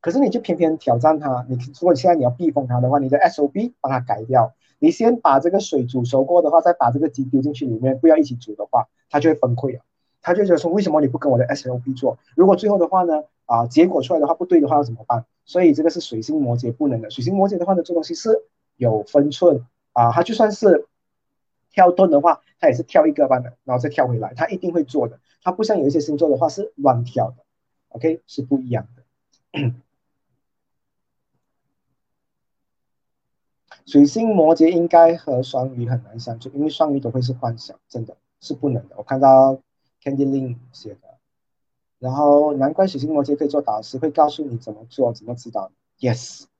[0.00, 9.80] 可是你就偏偏挑战它，你如果现在你要避风它的话，你的 SOP 帮它改掉，你先把这个水煮熟过的话，再把这个鸡丢进去里面，不要一起煮的话，它就会崩溃了。
[10.20, 12.18] 他就觉得说，为什么你不跟我的 SOP 做？
[12.34, 13.22] 如果最后的话呢？
[13.46, 15.24] 啊，结果出来的话不对的话要怎么办？
[15.46, 17.08] 所以这个是水星摩羯不能的。
[17.08, 18.42] 水星摩羯的话呢，做东西是
[18.76, 19.64] 有分寸
[19.94, 20.86] 啊，他就算是
[21.70, 25.18] 跳顿的话，他也是跳一个班的，然后再跳回来，他一定会做的。
[25.42, 27.36] 他不像有一些星座的话是乱跳的
[27.88, 29.72] ，OK 是不一样的。
[33.88, 38.94] 水星摩羯应该和双鱼很难相处，因为双鱼都会是幻想，真的是不能的。
[38.98, 39.54] 我看到
[40.02, 40.98] Candy Lin 写的。
[41.98, 45.72] 然后难怪水星摩羯可以做导师，会告诉你怎么做，怎么指导。
[46.00, 46.50] Yes，Joanne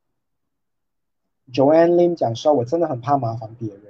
[1.97, 3.83] Lim 讲说，我真的很怕麻烦别人。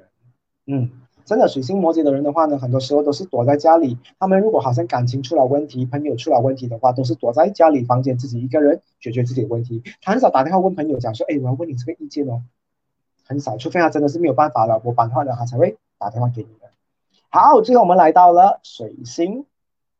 [0.67, 0.91] 嗯，
[1.25, 3.99] 真的水星摩羯的人的话呢，很多时候都是躲在家里。
[4.19, 9.85] 他们如果好像感情出了问题，朋友出了问题的话，都是躲在家里房间自己一个人解决自己的问题。
[10.03, 12.43] 他很少打电话问朋友讲说，哎，我要问你这个意见哦。
[13.29, 16.69] 很少，除非他真的是没有办法了，我办话了，他才会打电话给你的。
[17.29, 19.47] 好，最后我们来到了水星。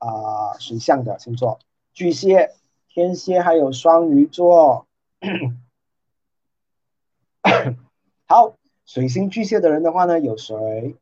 [0.01, 1.59] 啊，水象的星座，
[1.93, 2.53] 巨蟹、
[2.89, 4.87] 天蝎还有双鱼座。
[8.29, 8.55] 好，
[8.87, 10.95] 水星巨蟹的人的话呢，有谁？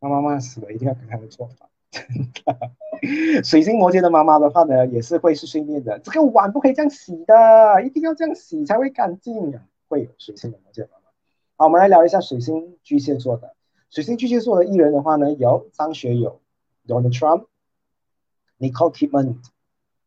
[0.00, 1.68] 他妈妈死了，一定要给他们做法。
[3.44, 6.00] 水星摩羯的妈妈的话呢，也是会是训练的。
[6.00, 9.62] 这个碗不可以这样洗的，一定要这样洗才会干净啊。
[9.86, 10.97] 会有水星的摩羯妈妈。
[11.60, 13.56] 好，我们来聊一下水星巨蟹座的。
[13.90, 16.40] 水星巨蟹座的艺人的话呢，有张学友、
[16.86, 17.46] Donald Trump。
[18.60, 19.38] Nicole Kidman，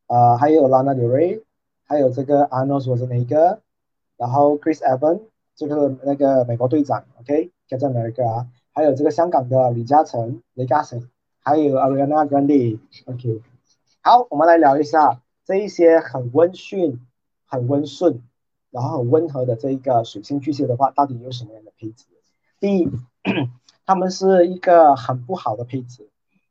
[0.08, 1.44] 啊，还有 Lana Del Rey，
[1.84, 3.60] 还有这个 Arnold Schwarzenegger，
[4.16, 5.24] 然后 Chris Evans，
[5.58, 11.10] 这个那个美国队长，OK，Captain America 啊，还有这个香港的李嘉诚，李嘉诚，
[11.42, 13.42] 还有 Ariana Grande，OK，
[14.02, 17.06] 好，我们来聊一下这一些很温驯、
[17.46, 18.22] 很温顺，
[18.72, 22.06] 然后很温和的这一个水星巨蟹的话，到底有什么样的配置？
[22.60, 22.90] 第一，
[23.86, 26.10] 他们是一个很不好的配置。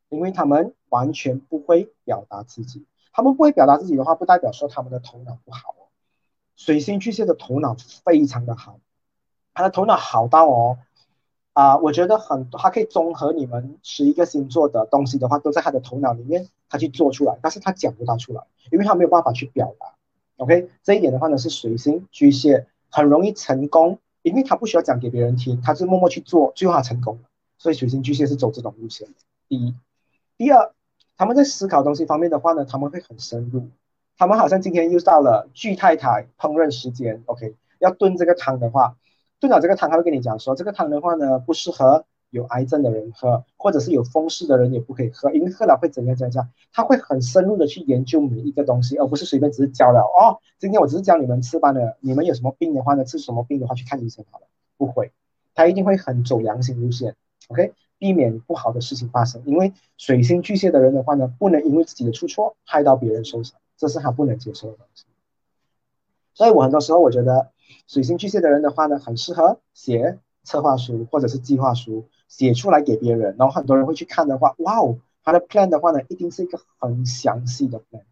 [0.09, 5.87] 因为他们完全不会表达自己，他们不会表达自己的话，不代表说他们的头脑不好哦。
[6.57, 8.81] 水星巨蟹的头脑非常的好，
[9.53, 10.79] 他的头脑好到哦，
[11.53, 19.95] 啊，我觉得很，他可以综合你们十一个星座的东西的话，都在他的头脑里面，他去做出来，但是他讲不到出来，因为他没有办法去表达。
[20.41, 27.29] OK，这一点的话呢，是水星巨蟹很容易成功，因为他不需要讲给别人听，他是默默去做，最后他成功了。
[27.59, 29.13] 所以水星巨蟹是走这种路线的。
[29.47, 29.75] 第一。
[30.37, 30.73] 第二，
[31.15, 33.69] 他们在思考东西方面的话呢，他们会很深入。
[34.17, 38.97] 他们好像今天又到了巨太太烹饪时间，OK，要炖这个汤的话，
[39.39, 46.49] 炖好这个汤，他会跟你讲说，这个汤的话呢，不适合有癌症的人喝，或者是有风湿的人也不可以喝，因为喝了会怎样怎样怎样。
[46.73, 50.39] 他会很深入的去研究每一个东西，而不是随便只是教了哦。
[50.57, 54.47] 今天我只是教你们吃饭的，你们有什么病的话呢，吃什么病的话去看医生好了。
[54.77, 55.11] 不会，
[55.53, 57.15] 他一定会很走良心路线
[57.49, 57.73] ，OK。
[57.99, 65.05] 避免不好的事情发生，因为水星巨蟹的人的话呢，不能因为自己的出错害到别人受伤，这是他不能接受的东西。
[66.33, 67.51] 所以我很多时候我觉得，
[67.85, 78.03] 水星巨蟹的人的话呢，很适合写策划书或者是计划书，写出来给别人，然后很多人会去看的话，哇哦，他的 plan 的话呢，一定是一个很详细的 plan。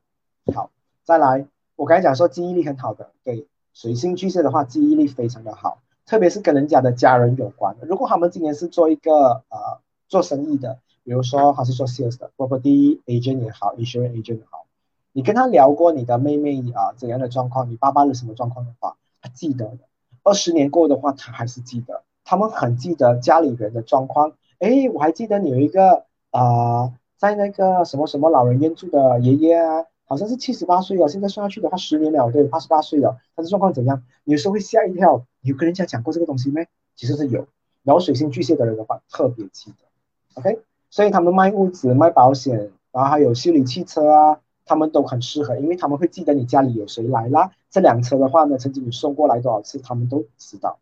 [0.53, 0.71] 好，
[1.05, 1.47] 再来，
[1.77, 3.47] 我刚才讲说记忆力很好的，对。
[3.71, 7.87] 水星巨蟹的话，记忆力非常的好，特别是跟人家的家人有关的。
[7.87, 9.79] 如果他们今年是做一个呃
[10.09, 14.65] 做生意的，比如说他是做 sales 的，property agent 也好，insurance agent 也好，
[15.13, 19.79] 你跟他聊过你的妹妹啊怎样的状况，你爸爸的什么状况的话，他记得的。
[20.23, 24.33] 二十年过的话，他还是记得，他们很记得家里人的状况。
[24.59, 29.85] 哎，我还记得你有一个啊，在那个什么什么老人院住的爷爷啊。
[30.05, 34.03] 好像是七十八岁了，现在算下去的话，十年了，对，八十八岁了，他的状况怎样？
[34.25, 35.25] 有时候会吓一跳。
[35.41, 36.67] 有跟人家讲过这个东西没？
[36.95, 37.47] 其实是有。
[37.83, 40.59] 然后水星巨蟹的人的话，特别记得，OK。
[40.91, 47.51] 所以他们卖屋子、卖保险，然后还有修理汽车啊，他们都很适合，因为他们会记得你家里有谁来啦。
[47.71, 50.79] 这辆车的话呢，曾经你送过来多少次，他们都知道，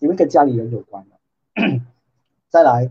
[0.00, 1.80] 因为跟家里人有关的。
[2.48, 2.90] 再来。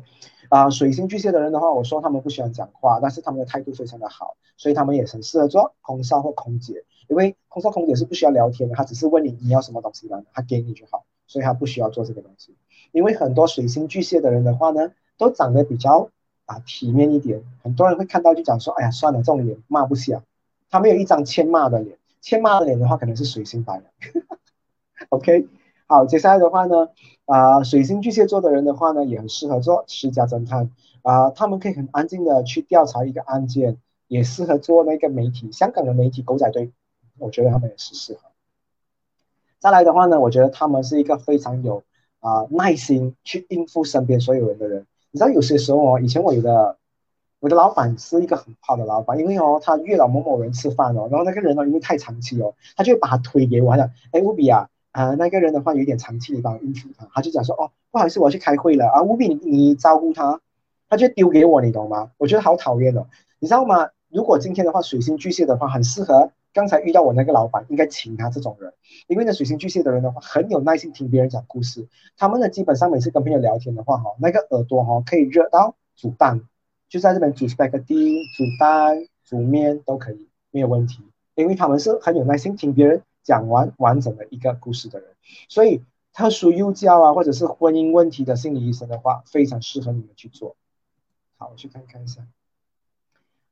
[0.50, 12.56] 啊，水星巨蟹的人的话，我说他们不喜欢讲话，但是他们的态度非常的好，所以他们也很适合做空少或空姐，因为空少空姐是不需要聊天的，他只是问你你要什么东西的，他给你就好，所以他不需要做这个东西。
[12.92, 16.10] 因为很多水星巨蟹的人的话呢，都长得比较
[16.46, 20.22] 啊体面一点，很多人会看到就讲说，哎呀，算了，这种脸骂不下，
[20.70, 23.84] 他没有一张欠骂的脸，欠骂的脸的话，可能是水星白羊。
[25.10, 25.48] OK。
[25.94, 26.90] 好，接下来的话呢，
[27.26, 30.72] 啊，水星巨蟹座的人的话呢，也很适合做私家侦探
[31.03, 36.72] 啊，他们可以很安静的去调查一个案件，也适合做那个媒体，香港的媒体狗仔队，
[37.20, 38.22] 我觉得他们也是适合。
[39.60, 41.84] 再来的话呢，我觉得他们是一个非常有
[42.22, 44.88] 啊耐心去应付身边所有人的人。
[45.11, 46.78] 你知道有些时候哦，以前我的
[47.40, 54.68] 我的老板是一个很好的老板，因为哦，他约了某某人吃饭哦，然后那个人呢，因为太长期哦，他就会把他推给我，他讲，哎，务比啊。
[54.94, 60.40] 啊，那个人的话有点长期，你帮我应付他，他就讲说，哦，不好意思，我要去开会了啊，务必你你照顾他，
[60.88, 62.11] 他就丢给我，你懂吗？
[62.20, 63.07] 我觉得好讨厌哦，
[63.40, 63.90] 你知道吗？
[64.10, 68.72] 如果今天的话，水星巨蟹的话，很适合刚才遇到我那个老板，应该请他这种人，
[69.07, 76.41] 因为呢，水星巨蟹的人的话，很有耐心听别人讲故事，他们呢，基本上每次跟朋友聊天的话，哈，那个耳朵哈可以热到煮蛋，
[76.88, 80.99] 就在这边煮 spaghetti、煮蛋、煮面都可以，没有问题，
[81.34, 83.02] 因为他们是很有耐心听别人。
[83.24, 85.10] 讲完完整的一个故事的人，
[85.48, 85.82] 所以
[86.14, 90.56] 特殊幼教啊，或者是婚姻问题的心理医生的话，非常适合你们去做。
[91.38, 92.22] 好，我去看看一下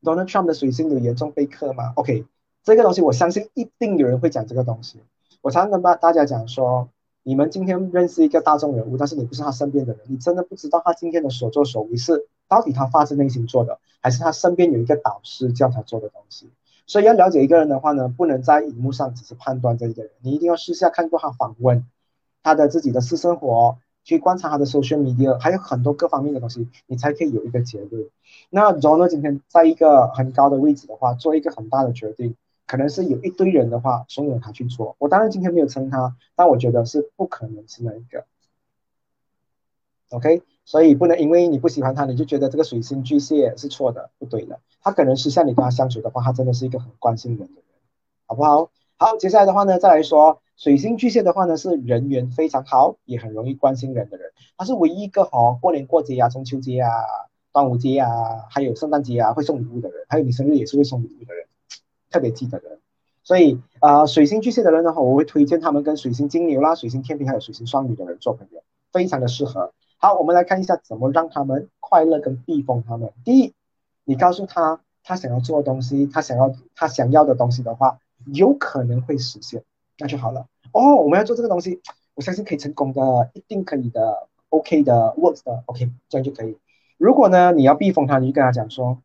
[0.04, 2.26] ，Donald Trump 的水星有严重被克吗？OK，
[2.64, 5.00] 这个东西我相信一定有人会讲这个东西。
[5.42, 6.90] 我常常跟大大家讲说，
[7.24, 16.50] 你们今天认识一个大众人物，但是你不是他身边的人，你真的不知道他今天的所作所为是到底他发自内心做的，还是他身边有一个导师叫他做的东西。
[16.86, 21.86] 所以要了解一个人的话呢，不能在荧幕上只是判断这一个人，你一定要私下看过他访问，
[22.44, 28.10] 他的自己的私生活，去观察他的 social media，还有很多各方面的东西，你才可以有一个结论。
[28.50, 32.36] 那 John 今天在一个很高的位置的话，做一个很大的决定，
[32.68, 34.96] 可能是有一堆人的话怂恿他去做。
[35.00, 38.26] 我当然今天没有称他，但我觉得是不可能是那一个。
[40.10, 40.42] OK。
[40.72, 44.62] 所以不能因为你不喜欢他，你就觉得这个水星巨蟹是错的，不对的。
[44.82, 47.64] 他可能是像你跟他相处的话，他真的是一个很关心人的人，
[48.26, 48.72] 好不好？
[48.96, 54.32] 好，接下来的话呢，再来说水星巨蟹的话呢，是人缘非常好，也很容易关心人的人。
[54.58, 56.90] 他是唯一一个哈，过年过节啊，中秋节啊，
[57.52, 58.08] 端午节啊，
[58.50, 61.48] 还有圣诞节啊，会送礼物的人，还有你生日也是会送礼物的人，
[62.10, 62.80] 特别记得的。
[63.26, 69.74] 所以啊，水星巨蟹的人的话，我会推荐他们跟水星金牛啦、水星天平还有水星双鱼的人做朋友，非常的适合。
[70.04, 72.84] 好，我们来看一下怎么让他们快乐跟避风。
[72.88, 73.54] 他们第一，
[74.04, 78.00] 你告诉他他想要做的东西，他想要他想要的东西的话，
[78.34, 79.64] 有可能会实现，
[80.00, 80.48] 那就好了。
[80.72, 81.80] 哦，我们要做这个东西，
[82.16, 86.58] 我相信可以成功的，一定可以的，OK 的，works 的，OK，这样就可以。
[86.98, 88.98] 如果呢，你要避风他，你就跟他讲说，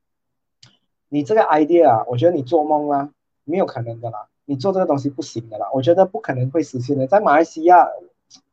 [1.10, 3.10] 你这个 idea 啊，我觉得你做梦啦，
[3.44, 7.86] 没有可能的啦，你做这个东西不行的啦，我觉得不可能会实现的，在马来西亚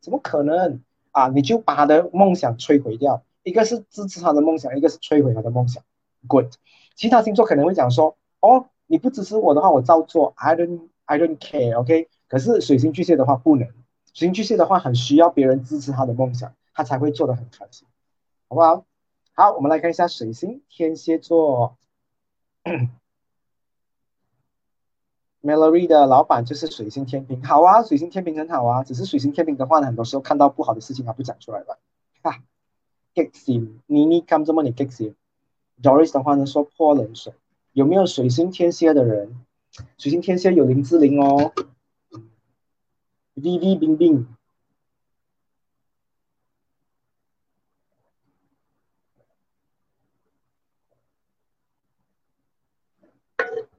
[0.01, 0.81] 怎么可能？
[1.13, 5.81] 啊，你就把他的梦想摧毁掉，一个是支持他的梦想，一个是摧毁他的梦想。
[6.27, 6.53] Good，
[6.95, 12.09] 其他星座可能会讲说，哦，你不支持我的话，我照做，I don't I don't care，OK。
[12.27, 13.67] 可是水星巨蟹的话不能，
[14.13, 17.87] 水星巨蟹的话很需要别人支持他的梦想，他才会做的很开心，
[18.49, 18.85] 好不好？
[19.35, 21.77] 好，我们来看一下水星天蝎座。
[25.43, 31.77] Melody 的老板就是水星天平，好啊，水星天平很好啊，只是水星天平的话呢，很多时候看到不好的事情他不讲出来吧。
[32.21, 32.41] 哈
[33.13, 37.33] ，Gexim，妮妮 come 这么你 Gexim，Doris 的话呢说泼冷水，
[37.73, 39.35] 有没有水星天蝎的人？
[39.97, 41.51] 水星天蝎有林志玲哦
[43.35, 44.27] ，Vivi 冰冰，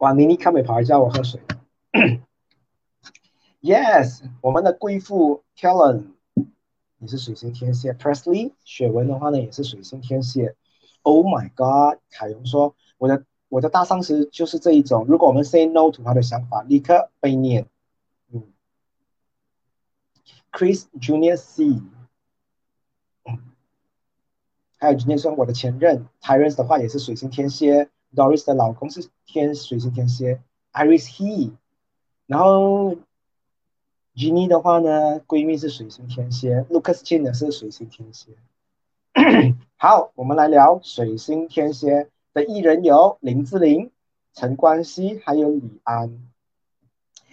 [0.04, 1.40] 哇，妮妮看没跑一下我喝水。
[3.62, 6.08] Yes，我们的贵妇 Kellen，
[6.98, 7.94] 你是水星天蝎。
[7.94, 10.56] Presley 雪文的话呢，也是水星天蝎。
[11.00, 17.66] Oh my God，凯荣说我的我的大上司就是这一种，如果我们 say no to 他的想法，立刻被念。
[18.30, 18.42] 嗯
[20.52, 21.80] ，Chris Junior C。
[24.76, 30.40] 还有今天说我的前任 Tyrus 的话也是水星天蝎，Doris 的老公是天水星天蝎
[30.72, 31.52] ，Iris He，
[32.26, 32.96] 然后
[34.14, 38.32] Jenny 的话呢，闺蜜是水星天蝎，Lucas Chin 的是水星天蝎。
[39.76, 43.90] 好，我们来聊水星天蝎的艺人有林志玲、
[44.32, 46.28] 陈冠希还有李安。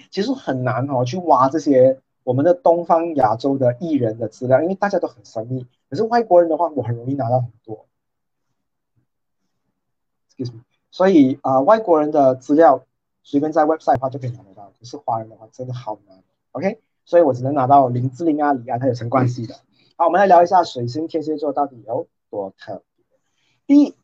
[0.10, 5.66] 其实很难哦去挖这些我们的东方亚洲的艺人的资料，因为大家都很神秘。
[5.90, 7.88] 可是外国人的话，我很容易拿到很多。
[10.30, 12.84] Excuse me，所以啊，外国人的资料
[13.23, 16.22] 随便在 website 的话就可以拿得到，可是华人的话真的好难。
[16.51, 19.55] OK，所以我只能拿到林志玲啊、李安还有陈冠希的。
[19.95, 23.05] 好，我们来聊一下水星天蝎座到底有多特别。
[23.65, 23.95] 第一，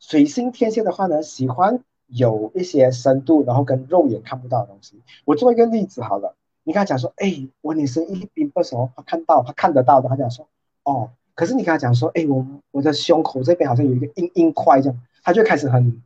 [0.00, 5.00] 水星天蝎的话呢，喜欢有一些深度，然后跟肉眼看不到的东西。
[5.24, 10.48] 我做一个例子好了，你跟他讲说，哎，我女生一冰不熟，他看到他看得到的，他讲说，
[10.82, 11.10] 哦。
[11.34, 16.02] 可是你跟他讲说，哎，我我的胸口这边好像有一个硬硬块这样，他就开始很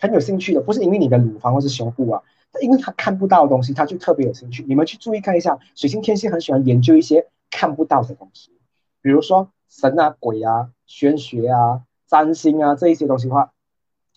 [0.00, 2.22] 很有兴趣的，不是因为你的乳房或是胸部啊，
[2.62, 4.64] 因为他看不到的东西，他就特别有兴趣。
[4.66, 8.50] 你们去注意看一下，水星天蝎很喜欢研究一些看不到的东西，
[9.02, 13.52] 比如说神啊、鬼啊、玄学啊、占星啊这一些东西的话，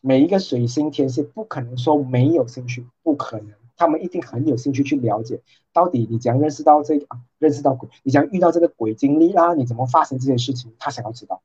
[0.01, 3.49] 每一个水星天蝎不可能说没有兴趣，不可能。
[3.75, 5.41] 他们一定很有兴趣去了解，
[5.73, 7.19] 到底你怎样认识到这个啊？
[7.39, 9.53] 认识到鬼，你怎样遇到这个鬼经历啦？
[9.55, 10.71] 你怎么发生这些事情？
[10.79, 11.41] 他想要知道。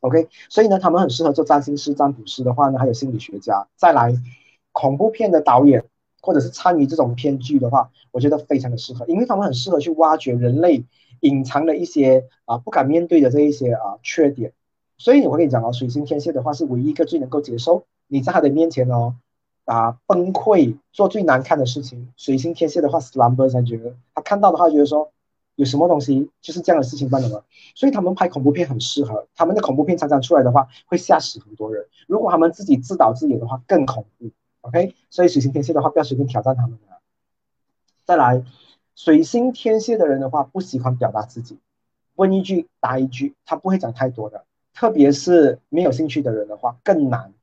[0.00, 3.66] OK，所以呢，他们很适合做占星师、占卜师的话呢，还有心理学家。
[3.76, 4.14] 再来，
[4.72, 5.84] 恐怖片的导演
[6.20, 10.84] 或者是参与这种片剧的话，我觉得非常的适合，因为他们很适合去挖掘人类
[11.20, 14.52] 隐藏的一些啊不敢面对的这一些啊缺点。
[14.98, 19.16] 所以我跟你讲哦，水星天蝎的话是唯一一个最能够接受你在他的面前哦。
[19.66, 22.12] 啊，崩溃做最难看的事情。
[22.16, 25.12] 水星天蝎的话，slumber 才觉得他看到的话，觉得说
[25.60, 27.42] 有什么东西就是这样的事情办的吗？
[27.74, 29.26] 所以他们拍恐怖片很适合。
[29.34, 31.86] 他们的恐怖片常常出来的话，会吓死很多人。
[32.06, 34.30] 如果他们自己自导自演的话，更恐怖。
[34.62, 36.96] OK，所以水星天蝎的话，不要随便挑战他们啊。
[38.06, 38.42] 再来，
[38.96, 41.58] 水星天蝎的人的话，不喜欢表达自己，
[42.14, 44.44] 问一句答一句，他不会讲太多的。
[44.72, 47.34] 特别是没有兴趣的人的话，更难。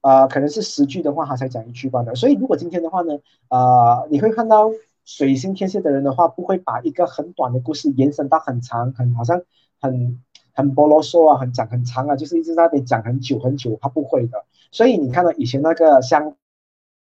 [0.00, 2.16] 啊，可能是十句的话，他才讲一句罢了。
[2.16, 4.70] 所以，如果今天的话呢，啊，你会看到
[5.08, 9.40] 水星天蝎的人的话，不会把一个很短的故事延伸到很长，很好像
[9.80, 10.22] 很
[10.52, 14.44] 很啰啰嗦啊，很讲很长啊，就是一直在那边讲很久很久，他不会的。
[14.70, 16.36] 所以你看到以前那个香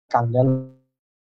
[0.09, 0.43] 港的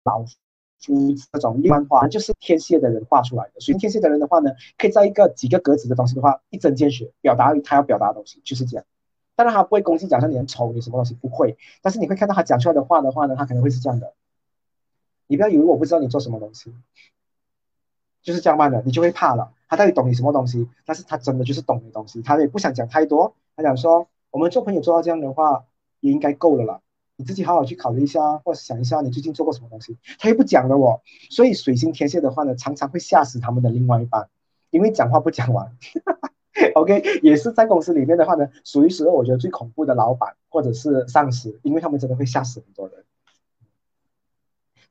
[0.05, 3.61] 老夫这种漫画，就是天蝎的人画出来的。
[3.61, 8.85] 水星天蝎的人的话呢，可以在一个几个格子的东西的话，一针见血表达他要表达的东西，就是这样。
[9.35, 11.57] 当然他不会攻击讲说你很丑，你什么东西不会。
[11.83, 14.15] 但是你会看到他讲出来的话的话呢，他可能会是这样的。
[15.33, 16.75] 你不要以为我不知道你做什么东西，
[18.23, 19.51] 就是这样办的，你就会怕了。
[19.67, 20.69] 他到底懂你什么东西？
[20.85, 23.35] 但是他真的就是懂你东西，他也不想讲太多。
[23.57, 25.65] 他讲说，我们做朋友做到这样的话，
[26.01, 26.81] 也应该够了啦。
[27.17, 29.97] 你自己好好去考虑一下，或者想一下你最近做过什么东西。
[30.19, 31.01] 他又不讲了哦。
[31.31, 34.29] 所以水星天蝎的话呢，常常会吓死他们的另外一半，
[34.69, 35.75] 因为讲话不讲完。
[36.77, 43.03] OK，也是在公司里面的话呢，属于时候我觉得最恐怖的老板或者是上司，因为他们真的会吓死很多人。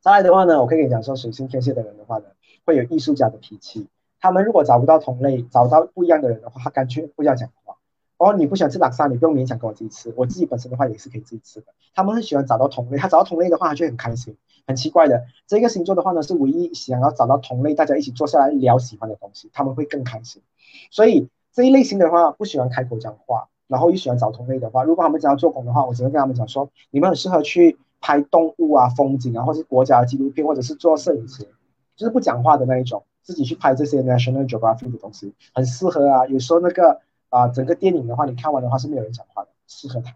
[0.02, 2.26] 再来的话呢，我可以跟你讲说，水星天蝎的人的话呢，
[2.66, 3.88] 会有艺术家的脾气。
[4.20, 7.76] 他们如果找不到同类，找到不一样的人的话，他干脆不要讲话。
[8.18, 11.68] 哦，你不喜欢吃拉沙，你不用勉强跟我自己吃，我自己本身的话也是可以自己吃的。
[11.94, 14.36] 他们很喜欢找到同类，他找到同类的话，他就很开心。
[14.66, 20.42] 很奇怪的，这个星座的话呢，是唯一想要找到同类，大家一起坐下来聊喜欢的东西，他们会更开心。
[20.90, 21.30] 所以。
[21.54, 31.48] 这一类型的话，不喜欢开口讲话，然后又喜欢找同类的话，如果他们想要做工的话，我只能跟他们讲说，你们很适合去拍动物啊、风景啊，或是国家纪录片，或者是做摄影师，
[31.96, 36.28] 就是不讲话的那一种，自己去拍这些 National Geographic 的东西，很适合啊。
[36.28, 37.00] 有时候那个
[37.30, 40.16] 啊，整个电影的话，你看完的话是没有人讲话的，适合他。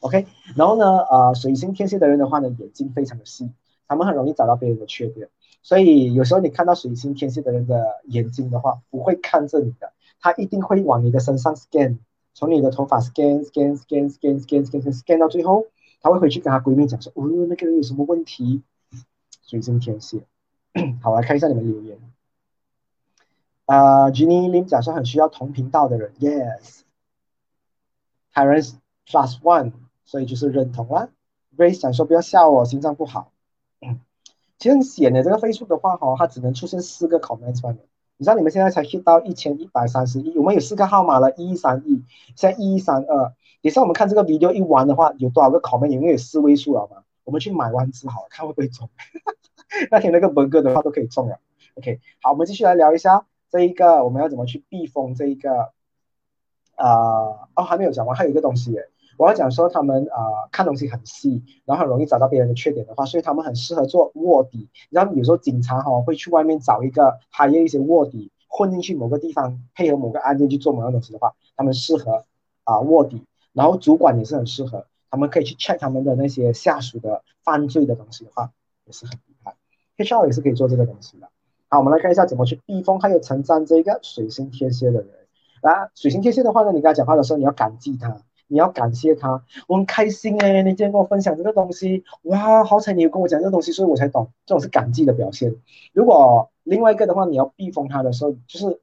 [0.00, 0.26] OK，
[0.56, 3.50] 然后呢，呃，水星天蝎的人的话呢，眼睛非常的细，
[3.86, 5.28] 他们很容易找到别人的缺点，
[5.62, 9.92] 所以有时候你看到水星天蝎的人的眼睛的话，不会看着你的。
[10.20, 11.98] 他一定会往你的身上 scan，
[12.34, 15.66] 从你的头发 scan scan scan scan scan scan scan 到最后，
[16.06, 18.62] 他会回去跟她闺蜜讲说，哦，那个人有什么问题？
[19.44, 20.22] 水星天蝎。
[21.02, 21.98] 好，我来看一下你们留言。
[23.64, 26.82] 啊，Jenny Lim 讲说很需要同频道的人，Yes。
[28.32, 28.74] Parents
[29.04, 29.72] plus one，
[30.04, 31.08] 所以就是认同啦。
[31.56, 33.32] Grace 讲说不要笑我，心脏不好。
[34.58, 37.76] 其实很险的，这个倍数的话哈，它只能出现四个 comments。
[38.16, 42.04] 你知道你们现在才 hit 到一千一百三十一，我们有四个号码了，一三一，
[42.36, 43.34] 现在一三二。
[43.66, 45.88] 也是我们看这个 video 一玩的话，有多少个 comment？
[45.88, 48.88] 因为有四位数了嘛，我们去买万字好，看会不会中。
[49.90, 51.40] 那天那个文哥的话都可以中了。
[51.74, 55.72] OK，好，我们继续来聊一下这一个我们要怎么去避风这一个。
[56.76, 58.88] 呃，哦，还没有讲完，还有一个东西耶。
[59.16, 64.68] 我要讲说他们啊看东西很细，然后很容易找到别人的缺点的话，所以他们很适合做卧底。
[64.90, 72.26] 然后有时候警察哈会去外面找一个还有一些卧底混进去某个地方，配合某个案件去做某样东西的话，他们适合
[72.62, 73.24] 啊卧底。
[73.56, 78.52] 然后主管也是很适合，他们可以去 check 他们的那些下属的犯罪的东西的话，
[78.84, 79.56] 也是很厉害。
[79.96, 81.30] HR 也是可以做这个东西的。
[81.68, 85.08] 好，我们来看一下怎么去避风，还有承担这个水星天蝎的人。
[85.62, 88.20] 啊，水星天蝎的话呢，你跟他讲话的时候，你要感激他。
[88.48, 95.56] 你要感谢他，我很开心哎，你今天跟我分享这个东西，哇，好彩你有跟我讲这个东西，所以我才懂，这种是感激的表现。
[95.92, 98.80] 如果另外一个的话，你要避风他的时候，就是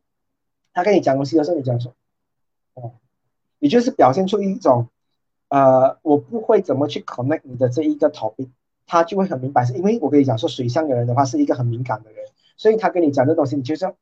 [0.73, 1.93] 他跟你讲东西的时候，你讲说，
[2.73, 2.91] 哦，
[3.63, 4.89] 你就是表现出一种，
[5.47, 8.49] 呃，我不会怎么去 connect 你的这一个 topic，
[8.85, 12.25] 他就会很明白，是因为我跟你讲说，水象的人的话是一个很敏感的人，
[12.57, 13.95] 所以他跟你讲这东西，你就说，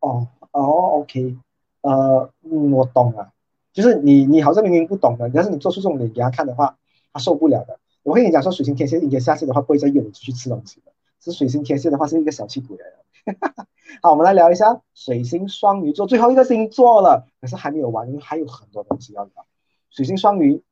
[0.00, 0.62] 哦哦
[0.98, 1.36] ，OK，
[1.82, 3.30] 呃，嗯，我懂了。
[3.72, 6.76] 就是你，你好像明明不懂的，但是你做出这种脸给他看的话，
[7.12, 7.78] 他受不了的。
[8.02, 10.92] 我跟你讲说，水星天蝎，你下次的话不会再约你出去吃东西了。
[11.20, 13.66] 是水星天蝎的话是一个小气鬼来的。
[14.02, 19.46] 好，我们来聊一下水星双鱼座最后一个星座了，可是还没有完，因为还有很多东西要聊。
[19.90, 20.62] 水星双鱼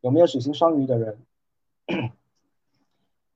[0.00, 1.18] 有没有水星双鱼的人？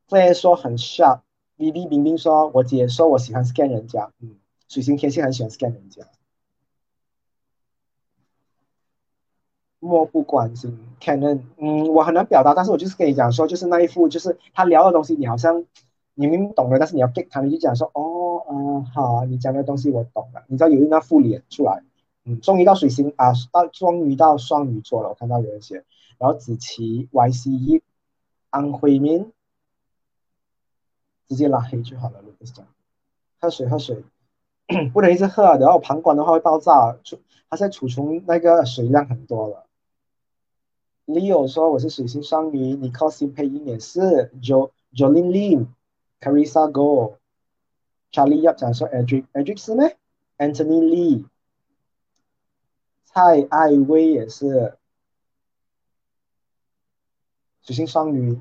[0.08, 1.20] 这说很 sharp。
[1.56, 4.36] B B 冰冰说，我姐说我喜欢 scan 人家，嗯，
[4.66, 6.06] 水星天蝎很喜欢 scan 人家。
[9.78, 15.66] 漠不关心，可能嗯，我很难表达，但是我就是跟你讲说，就是那一副，就是他聊的东西，你好像
[16.20, 21.82] 你明明懂了，但是你要 get 他，你就讲说，哦，嗯，好，你讲的东西我懂了，你知道有那副脸出来，
[22.26, 25.82] 嗯，终于到水星啊，到终于到双鱼座了，我看到有人写，
[26.18, 27.82] 然后子琪 Y C E
[28.50, 29.32] 安徽面，
[31.26, 32.70] 直接拉黑就好了，如果是这样，
[33.40, 34.04] 喝水喝水，
[34.92, 37.18] 不能一直喝，然后膀胱的话会爆炸，储
[37.48, 39.64] 它在储存那个水量很多了。
[41.06, 44.30] Leo 说我是水星双鱼，你靠新配音也是。
[44.42, 45.66] Jo Jolin
[46.20, 49.96] Carissa Go，Charlie Yap 讲说 Edric，Edric 是咩
[50.38, 51.24] ？Anthony Lee，
[53.04, 54.76] 蔡爱薇也是
[57.62, 58.38] 水星双鱼。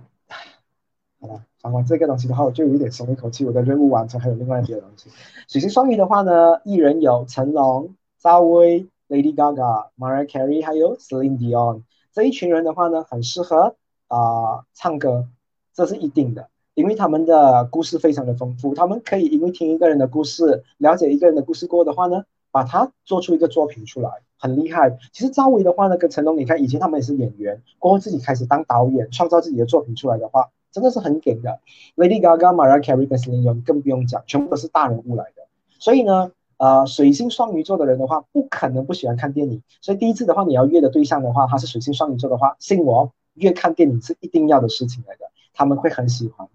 [1.21, 5.09] 好了，讲完这个东西的话，我就有一点松一口气，我的任务完成，还有另外一些东西。
[5.47, 11.83] 水星双鱼的话呢，艺人有成龙、赵薇、Lady Gaga、Mariah Carey，还有 Celine Dion。
[12.11, 13.75] 这一群人的话呢，很适合
[14.07, 15.27] 啊唱歌，
[15.73, 16.49] 这是一定的，
[16.79, 24.97] 因为他们的故事非常的丰富，他们可以因为听一个人的故事，了解一个人的故事过的话呢，把它做出一个作品出来，很厉害。
[25.11, 31.59] 其实赵薇的话呢，跟成龙，你看以前他们也是演员，过后自己开始当导演，创造自己的作品出来的话，真的是很顶的。
[31.97, 35.43] Lady Gaga、Mariah Carey 跟 Celine Dion 更不用讲，全部都是大人物来的，
[35.79, 36.31] 所以呢。
[36.59, 39.61] 呃，水星双鱼座的人的话，不可能不喜欢看电影。
[39.79, 46.45] 所以第一次的话，你要约的对象的话，他是水星双鱼座的话，信我，约看电影是一定要的事情来的，他们会很喜欢。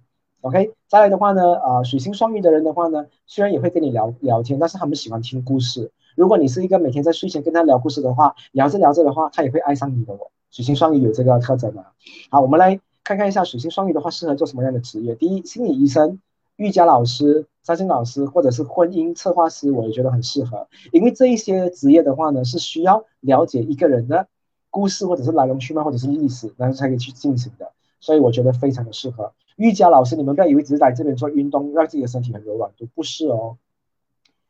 [0.45, 5.91] OK，再来的话呢，呃，水星双鱼的人的话呢，虽然也会跟你聊聊天，但是他们喜欢听故事。
[6.17, 10.19] 如果你是一个每天在睡前跟他聊故事的话，聊着聊着的话，他也会爱上你的哦。
[10.51, 11.87] 水星双鱼有这个特征的。
[12.29, 15.15] 好，我们来看看一下水星双鱼的话适合做什么样的职业。
[15.15, 16.21] 第一，心理医生。
[16.57, 20.69] 瑜伽老师、占星老师，或者是婚姻策划师，我也觉得很适合。
[20.93, 24.29] 因为这一些职业的话呢，是需要了解一个人的
[24.69, 27.73] 故事，或者是来龙去脉，或者是历史，然后才可以去进行的。
[28.05, 29.33] 所以我觉得非常的适合。
[29.57, 33.57] 瑜伽老师，你们不要以为只是来这边做运动，让自己的身体很柔软，都不是哦。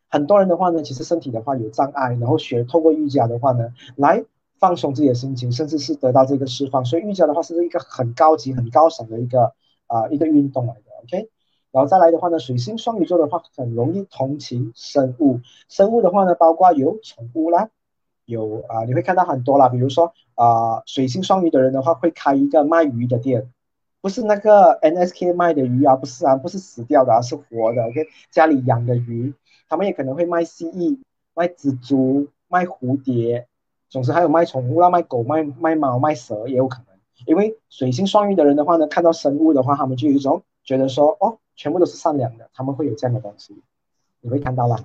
[0.09, 4.25] 很多人的话呢，其实身体的话有障碍，然后学透过瑜伽的话呢，来
[4.59, 6.85] 放松自己的心情，甚至是得到这个释放。
[6.85, 9.53] 所以瑜伽的话是一个很高级、很高尚的一个
[9.87, 10.81] 啊一个运动来的。
[11.05, 11.31] OK。
[11.71, 15.41] 然后再来的话呢，水星双鱼座的话很容易同情生物。
[15.69, 17.71] 生物的话呢，包括有宠物啦，
[18.25, 23.51] 有啊，你会看到很多啦，比如说啊，水星双鱼的人的话会开一个卖鱼的店，
[24.01, 27.85] 不是那个 NSK 卖的鱼啊，不是啊，不是死掉的，啊，是活的。
[27.85, 29.35] OK，家里养的鱼，
[29.69, 30.99] 他们也可能会卖蜥蜴、
[31.35, 33.47] 卖蜘蛛、卖蝴蝶，
[33.89, 36.87] 总之还有卖宠物啦，卖狗、卖卖猫、卖蛇也有可能。
[37.27, 41.39] 因为水星双鱼的人的话呢，看到生物的话，他们就有一种觉得说，哦。
[41.57, 43.63] 全部都是善良的，他们会有这样的东西，
[44.21, 44.77] 你会看到啦。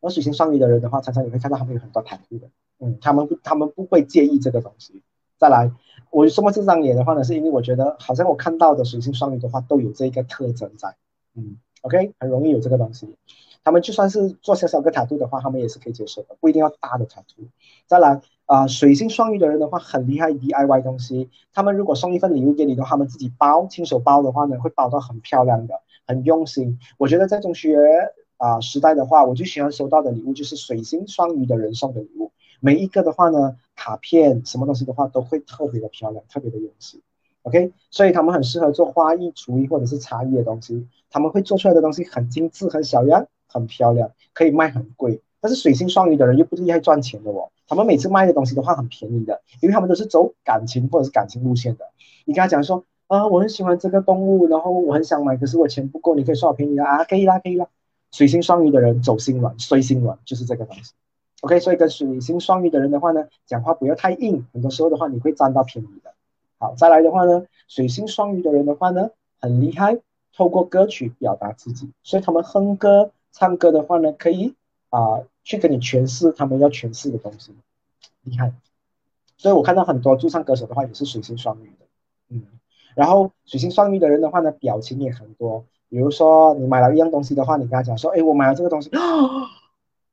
[0.00, 2.48] 而水星双鱼的人的话，常常你会看到他们有很多袒护的，
[2.78, 5.02] 嗯，他们不，他们不会介意这个东西，
[5.38, 5.70] 再来，
[6.10, 10.96] 我什么这张脸的话呢，是因为我觉得好像我看到的水星双鱼的话都有这一个特征在，
[11.34, 13.14] 嗯，OK，很容易有这个东西。
[13.62, 17.42] 他们就算是做小小个塔度的话，他们也是可以接受的，不一定要大的塔图。
[17.86, 21.28] 再来啊，水星双鱼的人的话很厉害，DIY 东西。
[21.52, 25.74] 他们如果送一份礼物给你的话，他们自己包，亲手包的话呢，会包到很漂亮的，
[26.06, 26.78] 很用心。
[26.96, 27.76] 我觉得在中学
[28.40, 32.32] 啊时代的话，我最喜欢收到的礼物就是水星双鱼的人送的礼物。
[32.58, 37.00] 每一个的话呢，卡片什么东西的话都会特别的漂亮，特别的用心。
[37.42, 40.88] OK，所以他们很适合做花艺、厨艺或者是茶艺的东西。
[41.10, 43.26] 他们会做出来的东西很精致、很小样。
[43.52, 47.50] 很漂亮，可以卖很贵，但是水星双鱼的人又不厉害赚钱的哦。
[47.66, 51.84] 他们每次卖的东西的话很便宜的，因为他们都是走感情或者是感情路线的。
[52.26, 57.02] 你跟他讲说啊，我很喜欢这个动物，然后我很想买，可是我钱不够，你可以算我便宜啊？
[57.02, 57.66] 可以啦，可以啦。
[58.10, 60.92] 水星双鱼的人走心软，碎心软就是这个东西。
[61.42, 66.12] OK，所以跟水星双鱼的人的话呢，讲话不要太硬，很多时候的话你会占到便宜的。
[66.58, 69.10] 好，再来的话呢，水星双鱼的人的话呢，
[69.40, 69.98] 很厉害，
[70.34, 73.12] 透过歌曲表达自己，所以他们哼歌。
[73.32, 74.56] 唱歌的话呢，可以
[74.88, 77.54] 啊，去跟你诠释他们要诠释的东西，
[78.24, 78.52] 厉害。
[79.36, 81.86] 所以我看到很多驻唱歌手的话，也是水星双鱼的，
[82.28, 82.44] 嗯。
[82.96, 85.64] 然后水星双鱼的人的话呢，表情也很多。
[85.90, 88.88] 比如说你买了一样东西的话，你跟他讲说，哎，我买了这个东西，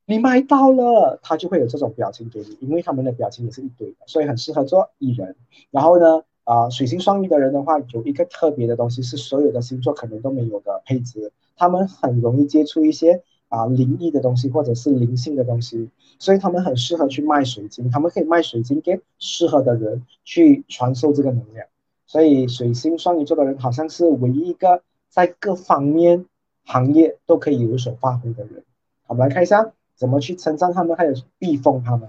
[0.06, 5.36] 你买到了，他就会有这种表情给你，因为他们的表情也是一堆的，所以很适合做艺人。
[5.70, 11.32] 然后呢，啊，水星双鱼的人的话，有一个特别的东西，是所有的星座可能都没有的配置。
[11.56, 17.90] 他们很容易接触一些啊灵异的东西或者是灵性的东西，所以他们很适合去卖水晶。
[17.90, 21.66] 他们可以卖水晶给适合的人去传授这个能量。
[22.06, 26.26] 所以水星双鱼座的人好像是唯一一个在各方面
[26.64, 28.64] 行业都可以有所发挥的人。
[29.06, 32.08] 我们来看一下怎么去称赞他们，还有避风他们。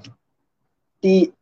[1.01, 1.34] 第一，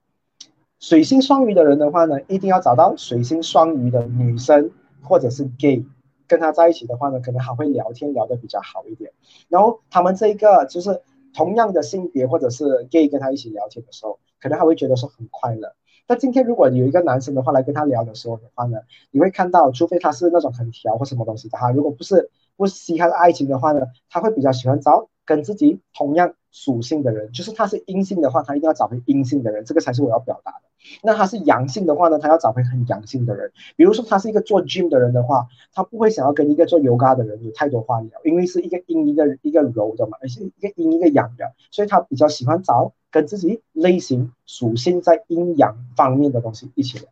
[0.80, 4.72] 水星双鱼的人的话呢，一定要找到水星双鱼的女生
[5.02, 5.86] 或者是 gay。
[6.28, 9.14] 跟他在一起的话呢，可能还会聊天聊得比较好一点。
[9.48, 11.02] 然后他们这个就是
[11.34, 15.74] 同样的性别或者是 gay 跟他一起聊天的时候，可能还会觉得说很快乐。
[16.08, 18.80] 但今天如果有一个男生的话来跟他聊的时候的话呢，
[19.12, 27.32] 你会看到，除非他是那种很调或什么东西的哈，如果不是不稀罕爱情的话呢，他会比较喜欢找跟自己同样属性的人。
[27.32, 30.62] 就是他是阴性的话，他一定要找回阴性的人，这个才是我要表达的。
[31.04, 33.52] 那他是阳性的话呢，他要找回很阳性的人。
[33.76, 47.08] 比如说他是一个做 gym 的人的话，他不会想要跟一个做 yoga 的人有太多话聊，因为是一个阴一个一个柔的嘛，而且一个阴一个阳的，所以他比较喜欢找跟自己类型属性在阴阳方面的东西一起聊，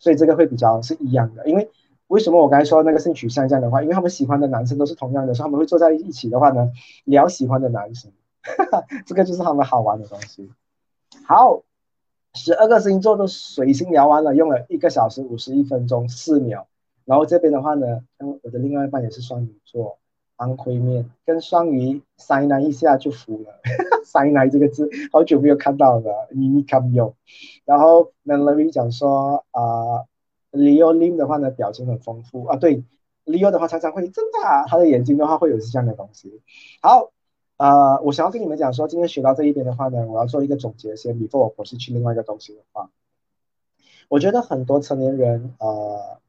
[0.00, 1.46] 所以这个会比较是一样的。
[1.48, 1.68] 因为
[2.06, 6.70] 为什么我刚才说那个性取向这样的话，因为他们喜欢的男生都是同样的，所以他们会坐在一起的话呢，
[7.04, 8.10] 聊喜欢的男生，
[9.06, 10.50] 这个就是他们好玩的东西。
[11.26, 11.62] 好。
[12.34, 16.68] 十二个星座都水星聊完了，用了一个小时五十一分钟四秒。
[17.06, 18.02] 然后这边的话呢，
[18.42, 19.98] 我的另外一半也是双鱼座，
[20.36, 23.60] 安徽面跟双鱼塞奶一下就服了，
[24.04, 27.16] 塞奶这个字好久没有看到了，你你看有。
[27.64, 30.04] 然后那 Larry 讲说啊
[30.52, 32.84] ，Leo Lim 的话呢，表情很丰富啊，对
[33.24, 34.38] ，Leo 的话常常会真的，
[34.68, 36.42] 他的眼睛的话会有这样的东西。
[36.82, 37.10] 好。
[37.58, 42.90] 呃，我想要跟你们讲说，今天学到这一边的话呢，我要做一个总结先，before 我是去另外一个东西的话，
[44.08, 46.20] 我觉得很多成年人，呃，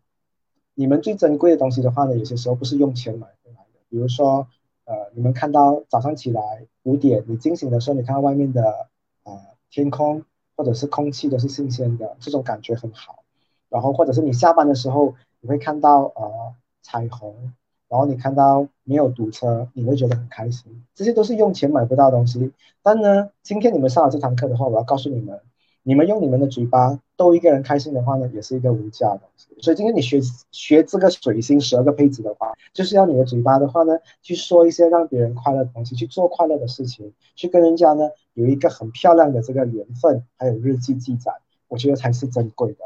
[0.73, 3.79] 你们最珍贵的东西的话呢，有些时候不是用钱买回来的。
[3.89, 4.47] 比如说，
[4.85, 8.87] 呃，你们看到早上起来五点，你惊醒的时候，你看到外面的
[9.21, 9.39] 呃
[9.69, 10.25] 天空
[10.55, 13.23] 或者是空气都是新鲜的，这种感觉很好。
[13.69, 17.53] 然后或者是你下班的时候，你会看到呃彩虹。
[17.89, 20.85] 然后你看到没有堵车，你会觉得很开心。
[20.93, 22.53] 这些都是用钱买不到的东西。
[22.83, 25.39] 但呢，今天你们上了这堂课的话，我要告诉你们，
[25.81, 29.47] 你们用你们的嘴巴逗一个人开心的话呢，也是一个无价的东西。
[29.59, 30.21] 所以今天你学
[30.51, 41.33] 学这个水星十二个配置的话，就是要你的嘴巴的话呢，去说一些让别人快乐的东西，去做快乐的事情，去跟人家呢有一个很漂亮的这个缘分，还有日记记载，
[41.67, 42.85] 我觉得才是珍贵的。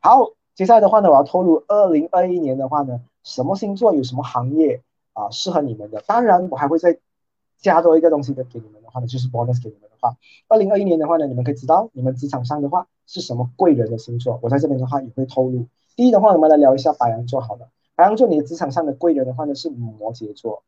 [0.00, 3.00] 好，接下来的话呢，我要透露二零二一年的话呢。
[3.22, 4.82] 什么星座有什么行业
[5.12, 6.02] 啊适合你们的？
[6.06, 6.98] 当然，我还会再
[7.58, 10.16] 加多一个东西的给你们的话呢，就是 bonus 给你们的话，
[10.48, 14.38] 二零二一年的话呢，你们可以知道你们职场上的话是什么贵人的星座。
[14.42, 15.66] 我在这边的话也会透露。
[15.94, 17.40] 第一的话，我们来聊一下白羊座。
[17.40, 20.62] 好了，白羊座你的职场上的贵人的话呢是摩羯座。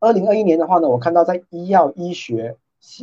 [0.00, 2.56] 二零二一年的话呢，我看到在医药、医学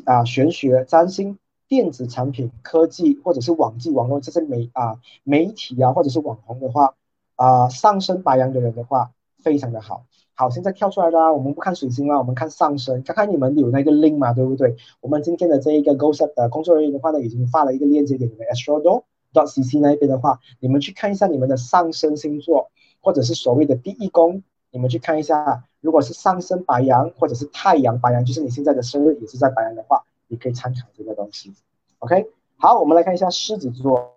[0.05, 1.38] 啊、玄学、占星、
[1.68, 6.95] 电子产品、科技或者是网际网络这些媒啊媒体啊或者是网红的话。
[7.41, 10.05] 啊，上升白羊的人的话，非常的好。
[10.35, 14.76] 好，现在跳出来了，我们不看水星了，我们看上升，看看你们有那个 link 嘛，对不对？
[14.99, 22.69] 我们今天的这一个 g o s e t 的工作人员的话呢，已经发了一个链接给你们 Astro Do 到 CC 那一边的话，你们去看一下你们的上升星座，
[23.01, 31.51] 或者是所谓的第一宫，你们去看一下，如果是上升白羊或者是太阳白羊，就是你现在的生日也是在白羊的话，你可以参考这个东西。
[31.97, 32.27] OK，
[32.57, 34.13] 好，我们来看一下狮子座。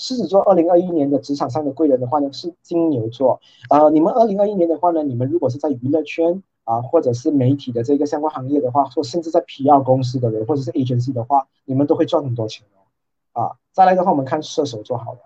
[0.00, 3.38] 狮子座二零二一年的职场上的贵人的话呢，是金牛座。
[3.68, 13.42] 呃，你们二零二一年的话呢，你们如果是在娱乐圈啊，或者是媒体的这个相关行业的话，或甚至在 PR 公司的人，或者是 agency 的话，你们都会赚很多钱哦。
[13.42, 15.18] 啊，再来的话，我们看射手座好了。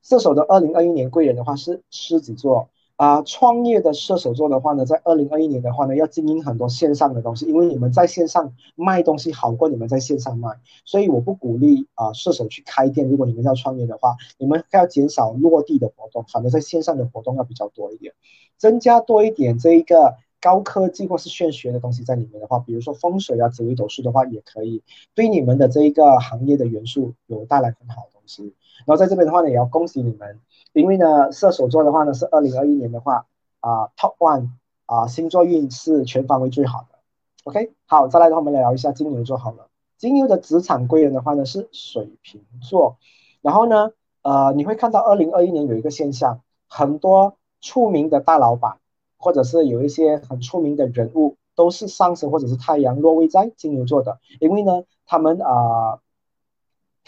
[0.00, 2.68] 射手的二零二一年贵人的话是狮子座。
[2.98, 10.50] 啊，创业的射手座的话呢，在二零二一年的话呢，要经营很多线上的东西，因为你们在线上卖东西好过你们在线上卖，
[10.84, 13.08] 所以我不鼓励啊射手去开店。
[13.08, 18.14] 如果你们要创业的话，你们要减少落地的活动，反正在线上的活动要比较多一点，
[18.56, 24.82] 增加多一点这一个高科技或是玄学的东西在里面的话，比如说风水啊、紫微斗数的话，也可以
[25.14, 28.54] 对你们的这一个行业的元素有带来很好的东西。
[28.86, 30.40] 然后在这边的话呢，也要恭喜你们。
[30.72, 33.26] 因为呢，射手座的话呢，是二零二一年的话
[33.60, 34.50] 啊，Top One
[34.86, 36.98] 啊，星座运是全方位最好的。
[37.44, 39.68] OK，好，再来的话，我们来聊一下金牛座好了。
[39.96, 42.98] 金牛的职场贵人的话呢是水瓶座，
[43.40, 43.90] 然后呢，
[44.22, 48.76] 呃，你会看到二零二一年有一个现象，很多出名的大老板，
[49.16, 55.98] 或者是有一些很出名的人物，都是上升或者是太阳落位在金牛座的，因为呢，他们啊，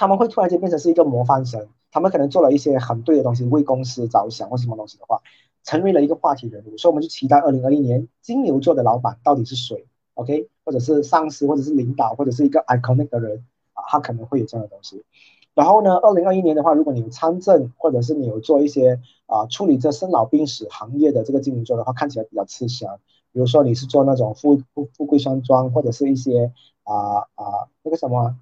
[0.00, 1.68] 他们会突然间变成是一个模范生。
[1.92, 5.20] 他们可能做了一些很对的东西，为公司着想或什么东西的话，
[5.62, 6.78] 成为了一个话题人物。
[6.78, 13.44] 所以我们就期待二零二一年金牛座的老板到底是谁？OK，或者是上司，或者是领导，或者是一个 iconic 的人
[13.74, 15.04] 啊，他可能会有这样的东西。
[15.52, 22.98] 然后呢，二零二一年的话，如果你有参政，或者是你有做一些啊处理这生老病死行业的这个金牛座的话，看起来比较吃香。
[23.32, 26.52] 比如说你是做那种富富富贵山庄，或者是一些
[26.84, 28.34] 啊啊那个什么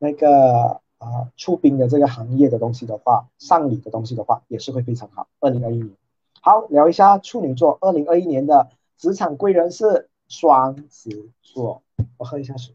[0.00, 0.80] 那个。
[1.00, 5.28] 啊，出兵的这个行业的东西的话，上礼的东西的话，也是会非常好。
[5.40, 5.96] 二零二一年，
[6.42, 7.78] 好聊一下处女座。
[7.80, 8.68] 二零二一年的
[8.98, 11.80] 职场贵人是双子座。
[12.18, 12.74] 我喝一下水。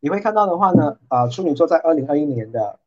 [0.00, 2.78] 你会看到的话呢，啊，处女座在二零二一年的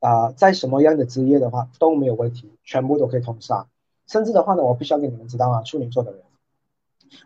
[0.00, 3.68] 啊，在什么样的职业的话都没有问题，全部都可以通杀。
[4.06, 6.20] 甚至的话呢，我必须要给你们知道啊，处女座的人，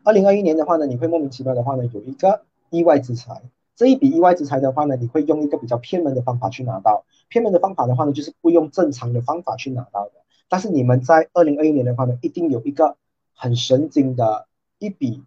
[0.05, 3.42] 二零二一年的话呢，你会莫名其妙的话呢，有一个意外之财。
[3.74, 7.05] 这一笔意外之财的话呢，你会用一个比较偏门的方法去拿到。
[7.28, 10.12] 偏门的方法的话呢，就是不用正常的方法去拿到的。
[10.48, 12.96] 但是你们在二零二一年的话呢，一定有一个
[13.34, 14.46] 很神经的
[14.78, 15.22] 一笔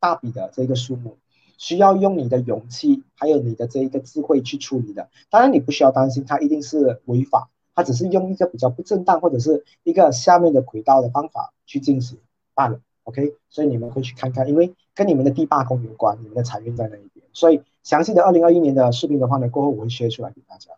[0.00, 1.18] 大笔的这个数目，
[1.56, 5.08] 需要用你的勇气还有你的这一个智慧去处理的。
[5.30, 7.50] 当然你不需要担心，它一定是违法。
[7.78, 12.18] 他只是用一个比较不正当或者是一个下面的轨道的方法去进行
[12.52, 13.36] 罢了，OK？
[13.50, 17.24] 所以你们可以去看看，因为跟你们的第八宫有关，你们的财运在那一边。
[17.32, 20.72] 所以详细的二零二一年的视频的话呢，过后我会切出来给大家。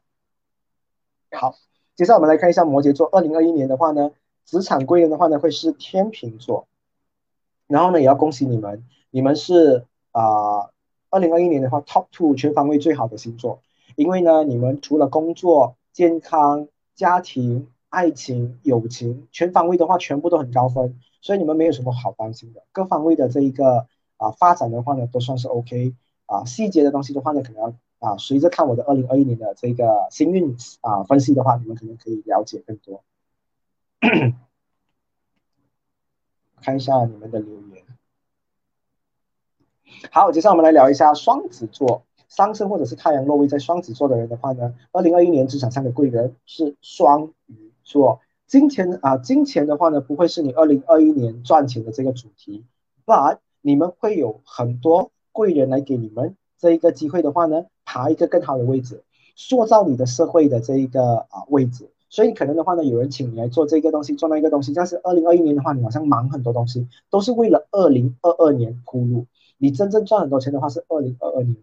[1.33, 1.57] 好，
[1.97, 4.11] 接下来我们来看一下摩羯座二零二一年的话呢，
[4.45, 6.69] 职场贵人的话呢会是天秤座，
[7.67, 10.69] 然后呢也要恭喜你们，你们是啊
[11.09, 13.63] 二零二一年的话 top two 全方位最好的星座，
[13.97, 16.69] 因为呢你们除了工作、健康。
[16.95, 22.63] 家庭、爱情、友情，全方位的话，全部都很高分，所以你们没有什么好担心的。
[22.73, 23.87] 各方位的这一个
[24.17, 25.95] 啊发展的话呢，都算是 OK
[26.27, 26.45] 啊。
[26.45, 33.03] 细节的东西的话呢，可能啊随着看我的二零二一年的这个幸运啊分析的话，你们可能可以了解更多。
[36.63, 37.85] 看一下你们的留言。
[40.13, 42.05] 好，接下来我们来聊一下双子座。
[42.31, 48.21] 上升或者是太阳落位在双子座的人的话呢，二零二一年职场上的贵人是双鱼座。
[48.47, 52.65] 金钱啊，金钱的话呢，不会是你二零二一年赚钱的这个主题
[53.05, 59.03] ，but 你们会有很多贵人来给你们这一个机会的话呢，爬一个更好的位置，
[59.37, 61.91] 塑造你的社会的这一个啊位置。
[62.09, 64.73] 所以可能的话呢，有人请你来做这个东西，做那个东西。
[64.73, 69.27] 但是二零二一年的话，你好像忙很多东西，都是为了二零二二年铺路。
[69.59, 71.57] 你真正赚很多钱的话，是二零二二年。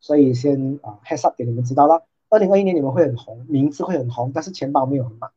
[0.00, 2.06] 所以先啊，heads up 给你们知道了。
[2.28, 5.30] 二零二一年你们会很红，名字会很红，但是钱包没有很满。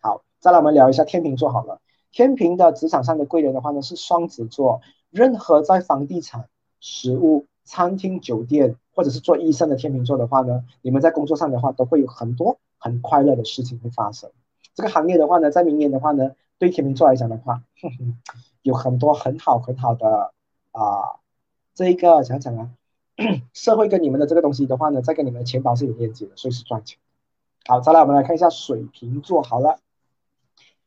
[0.00, 1.80] 好，再来我们聊一下天秤座好了。
[2.10, 4.80] 天平的职场上的贵人的话呢是双子座。
[5.10, 6.48] 任何在房地产、
[6.80, 14.30] 食物、餐厅、酒店或者是做医生的天秤座的话呢，你们在工作上的话都会有很多很快乐的事情会发生。
[14.74, 18.18] 这个行业的话呢，在明年的话呢，对天秤座来讲的话，哼 哼
[18.62, 20.32] 有很多很好很好的
[20.72, 21.20] 啊，
[21.74, 22.70] 这一个想想啊。
[23.52, 26.98] 社会跟你们的这个东西的话呢，再跟你们的钱包是有链接的，所以是赚钱。
[27.66, 29.42] 好，再来我们来看一下水瓶座。
[29.42, 29.80] 好了，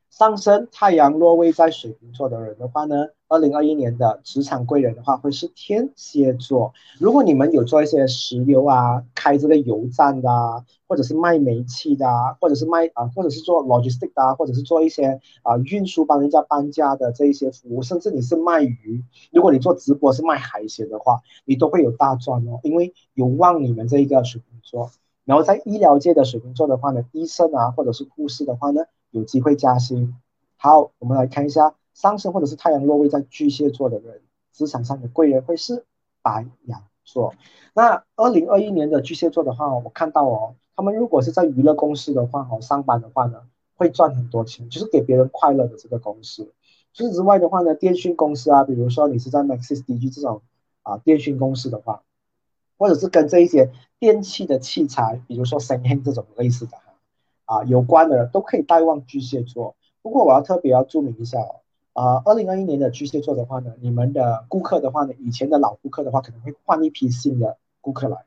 [0.10, 6.74] 上升太阳落位在水瓶座的人的话呢，二零二一年的职场贵人的话，会是天蝎座。
[6.99, 19.02] 如果你们有做一些石油啊，开这个油站的，啊，或者是卖煤气的，啊，或者是卖啊，或者是做 logistic 的，啊，或者是做一些啊运输帮人家搬家的这一些服务，甚至你是卖鱼，
[19.32, 24.91] 如果你做直播是卖海鲜的话，你都会有大赚哦，因为有望你们这一个水瓶座。
[25.24, 28.82] 然后在医疗界的水瓶座的话呢，医生啊，或者是护士的话呢，
[29.12, 30.18] 有机会加薪。
[30.58, 31.76] 好，我们来看一下。
[31.94, 35.86] 上升或者是太阳落位在巨蟹座的人，职场上的贵人会是
[36.22, 37.34] 白羊座。
[37.74, 43.44] 那二零二一年的巨蟹座的话，我看到哦，他们如果是在娱乐公司的话，哦，上班的话呢，
[43.76, 46.52] 会赚很多钱，就是给别人快乐的这个公司。
[46.94, 50.42] 除此之外的话呢，电讯公司啊，比如说你是在 Maxis DG 这种
[50.84, 52.04] 啊电讯公司的话，
[52.78, 56.84] 或者是跟这一些电器的器材，比如说 Samsung 这种类似的哈
[57.46, 59.76] 啊有关的，都可以带旺巨蟹座。
[60.02, 61.61] 不过我要特别要注明一下哦。
[61.94, 68.18] 啊，二零二一年的巨蟹座的话呢，你们的顾客的话呢，以前的老顾客的话，可能会换一批新的顾客来，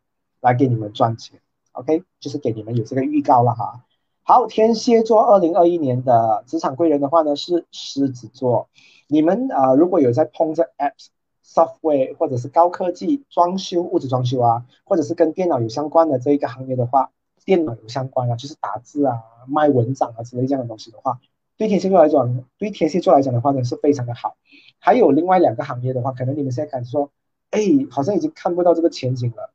[0.40, 1.40] 来给你们赚钱。
[1.72, 3.84] OK，就是给你们有这个预告了哈。
[4.22, 8.68] 好，天蝎座二零二一年的职场贵人的话呢，是狮子座。
[9.08, 11.08] 你们啊，如果有在碰着 Apps、
[11.44, 17.10] Software 或者是高科技装修、物质装修啊，或者是跟电脑有相关的这一个行业的话，
[17.44, 21.18] 电脑有相关啊，就是打字啊、卖文章啊之类这样的东西的话。
[21.56, 24.36] 对天蝎座来讲，对天蝎座来讲的话呢，是非常的好。
[24.80, 27.10] 还有另外两个行业的话，可能你们现在感觉说，
[27.50, 27.60] 哎，
[27.90, 29.50] 好像已经看不到这个前景了。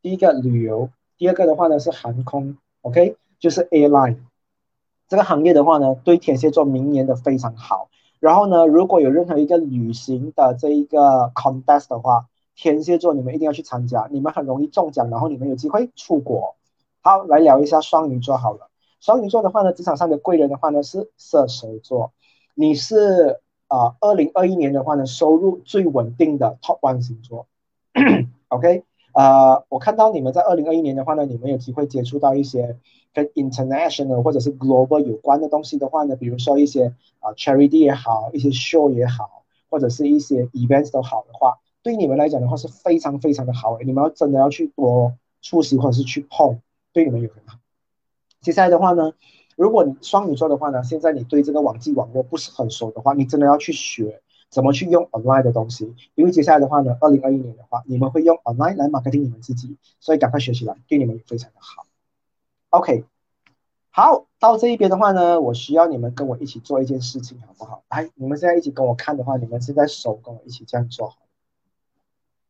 [0.00, 4.16] 第一个旅游，第二个的话呢是航空，OK，就是 airline
[5.06, 7.88] 这个行业的话呢，对天蝎座明年的非常好。
[8.20, 12.26] 然后呢，如果有任何一个旅行的这一个 contest 的话，
[12.56, 16.56] 天蝎座你们一定要去参加，你们很容易中奖，然后你们有机会出国。
[17.02, 18.70] 好，来聊一下双鱼座好了。
[19.04, 22.14] 双鱼座的话呢，职场上的贵人的话呢是射手座，
[22.54, 27.46] 你是啊，二零二一年的话呢，收入最稳定的 top one 星座。
[28.48, 28.82] OK，
[29.12, 32.78] 呃，我看到你们在二零二一年的话呢，你们有机会接触到一些
[33.12, 45.12] 跟 international 或者是 global 有关的东西的话呢，比如说一些啊 charity 也好，一些 show 也好，或者是一些 events 都好的话，对你们来讲的话是非常非常的好，你们要真的要去多
[45.42, 46.60] 出席或者是去碰，
[46.94, 47.58] 对你们有很好。
[48.44, 49.14] 接下来的话呢，
[49.56, 61.86] 如果你双鱼座的话呢，现在你对这个网际网络不是很熟的话，你真的要去学怎么去用 online 的东西，因为接下来的话呢，二零二一年的话，你们会用 online 来 marketing 你们自己，所以赶快学起来，对你们也非常的好。
[62.68, 63.04] OK，
[63.90, 67.82] 好，到这一边的话呢，我需要你们跟我一起做一件事情，好不好？
[67.88, 71.14] 来，你们现在一起跟我看的话，你们现在手跟我一起这样做，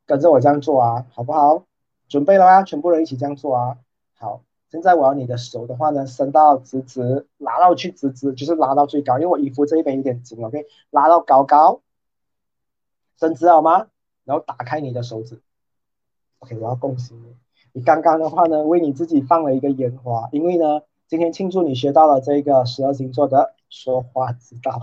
[0.04, 1.64] 跟着我这样做啊，好不好？
[2.08, 3.78] 准备了啊，全部人一起这样做啊，
[4.18, 4.42] 好。
[4.74, 11.80] 现在我要你的手的话呢，伸到直直，拉到去直直，就是拉到最高，因为我衣服这一边有点紧，OK，拉到高高，
[13.16, 13.86] 伸直好吗？
[14.24, 15.40] 然后打开你的手指
[16.40, 17.36] ，OK，我要恭喜你，
[17.72, 24.80] 你刚刚的话呢，为你自己放了一个烟花，因为呢，今天庆祝你学到了这个十二星座的说话之道，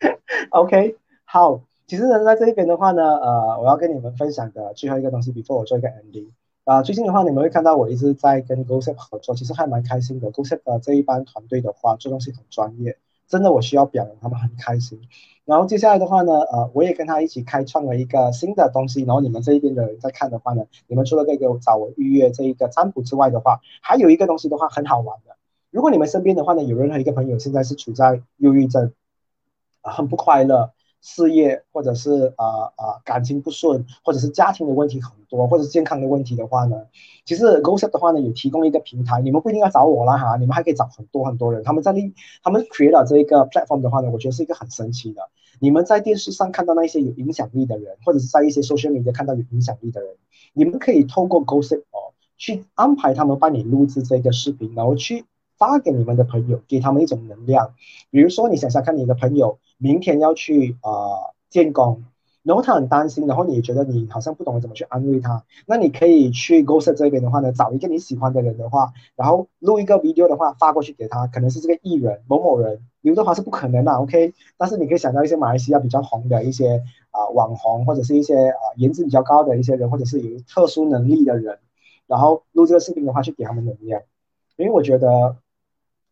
[0.52, 6.30] OK，好，其实呢，在这边的话呢，呃，我要跟你们分享的最后一个东西，before 我做一个 ending。
[6.64, 10.30] 啊，最近的话，你们会看到我一直在跟 GoSep 合作，其实还蛮开心的。
[10.30, 15.00] GoSep 的这一班团队的话，做东西很专业，真的我需要表扬他们，很开心。
[15.46, 19.02] 然后接下来的话呢，呃，我也跟他一起开创了一个新的东西。
[19.02, 25.34] 然后你们这一边的人在看的话呢，你们除了可以给我找我预约这一个占卜之外的话，还有一个东西的话很好玩的。
[25.70, 28.92] 如果你们身边的话呢，有任何一个朋友现在是处在忧郁症，
[29.80, 30.72] 啊，很不快乐。
[31.00, 36.76] 事业或者是啊啊感情不顺，或者是家庭的问题很多，或者是健康的问题的话呢，
[37.24, 42.12] 其实 g o s e p 的话呢有提供一个平台，你们不一定要找我啦哈，你们还可以找很多很多人，他们在利
[42.42, 45.22] 他们 create 了这一个 platform 的话呢，我觉得是一个很神奇的。
[45.58, 50.10] 你们在电视上看到那些有影响力的人，或者是在一些 social media 看到有影响力的人，
[50.52, 55.24] 你们可以透过 g o s e p 哦去安排他们帮你录制这个视频，然后去
[55.56, 57.74] 发给你们的朋友，给他们一种能量。
[58.10, 59.58] 比如说你想想看，你的朋友。
[59.82, 62.04] 明天要去啊建工，
[62.42, 81.58] 然后他很担心，然后你觉得你好像不懂得怎么去安慰他，那你可以去 g o s e 这边的话呢，找一个你喜欢的人的话，然后录一个 video 的话发过去给他，可能是这个艺人某某人，刘德华是不可能的，OK，但是你可以想到一些马来西亚比较红的一些啊网红或者是一些啊颜值比较高的一些人，或者是有特殊能力的人，
[82.06, 84.02] 然后录这个视频的话去给他们能量，
[84.56, 85.36] 因为我觉得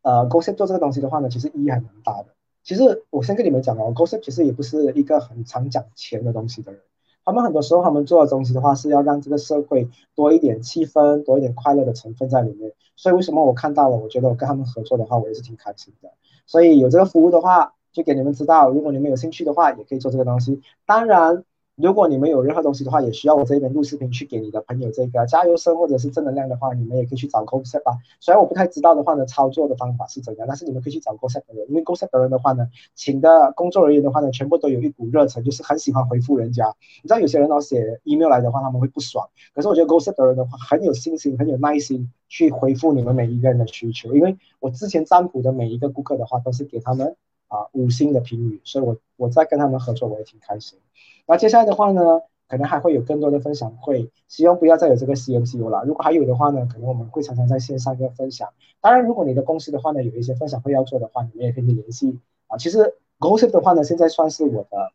[0.03, 2.27] 呃 g o s e 做这个东西的话呢，其实意义还蛮大的。
[2.69, 6.83] 其实我先跟你们讲哦，Gossip 其实也不是一个很常讲钱的东西的人。
[7.25, 12.75] 他们很多时候他们做的东西的话，是要让这个社会多一点气氛，多一点快乐的成分在里面。
[12.95, 16.11] 所以为什么我看到了，我觉得我跟他们合作的话，我也是挺开心的。
[16.45, 17.73] 所以有这个服务的话。
[17.91, 20.61] 就给你们知道，如果你们有兴趣的话，也可以做这个东西。
[20.85, 21.43] 当然。
[21.81, 27.99] 如果你们有任何东西的话，也需要我这边录视频去给你的朋友这个加油声或者是正能量的话，你们也可以去找 GoSet 吧。
[28.19, 36.75] 虽然我不太知道的话呢，操作的方法是怎样，但是你们可以去找 GoSet 的人，因为 GoSet 的人的话呢，请的工作人员的话呢，全部都有一股热忱，就是很喜欢回复人家。
[37.01, 44.17] 你知道有些人老写 email 来的话，他们会不爽，可是我觉得 GoSet 的人的话很有信心，很有耐心去回复你们每一个人的需求。
[44.17, 47.15] 因为我之前占卜的每一个顾客的话，都是给他们
[47.49, 50.79] 啊五星的评语，所以我我在跟他们合作，我也挺开心。
[51.27, 52.23] 那接下来的话呢？
[52.51, 55.85] 可能还会有更多的分享会，希望不要再有这个 CMCU 了。
[55.85, 58.49] 如果还有的话呢，可能我们会常常在线上跟分享。
[58.81, 62.57] 当然，如果你的公司的话呢，有一些分享会要做的话，你们也可以联系啊。
[62.57, 64.93] 其实 GoSip 的话呢，现在算是我的、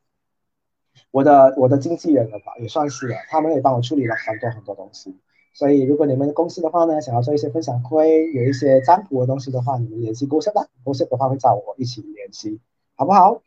[1.11, 3.17] 我的、我的经纪人了吧，也算是了。
[3.29, 5.15] 他们也帮我处理了很多很多东西。
[5.53, 10.67] 所以，如果你们的公司的话呢，想要做一些分享会，有一些占卜的东西的话，你们联系 GoSip 吧。
[10.83, 12.59] 郭社的话会找我一起联系，
[12.95, 13.41] 好不好？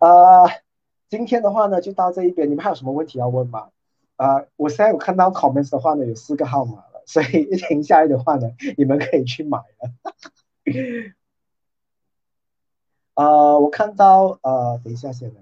[0.00, 0.50] 呃。
[1.10, 2.50] 今天的话呢，就到这一边。
[2.50, 3.68] 你们还有什么问题要问吗？
[4.16, 9.92] 啊，我现在有看到 comments 的话呢，有四个号码了，所以一停下来的话呢，你们可以去买了。
[13.14, 15.40] 呃，我看到呃，等一下先呢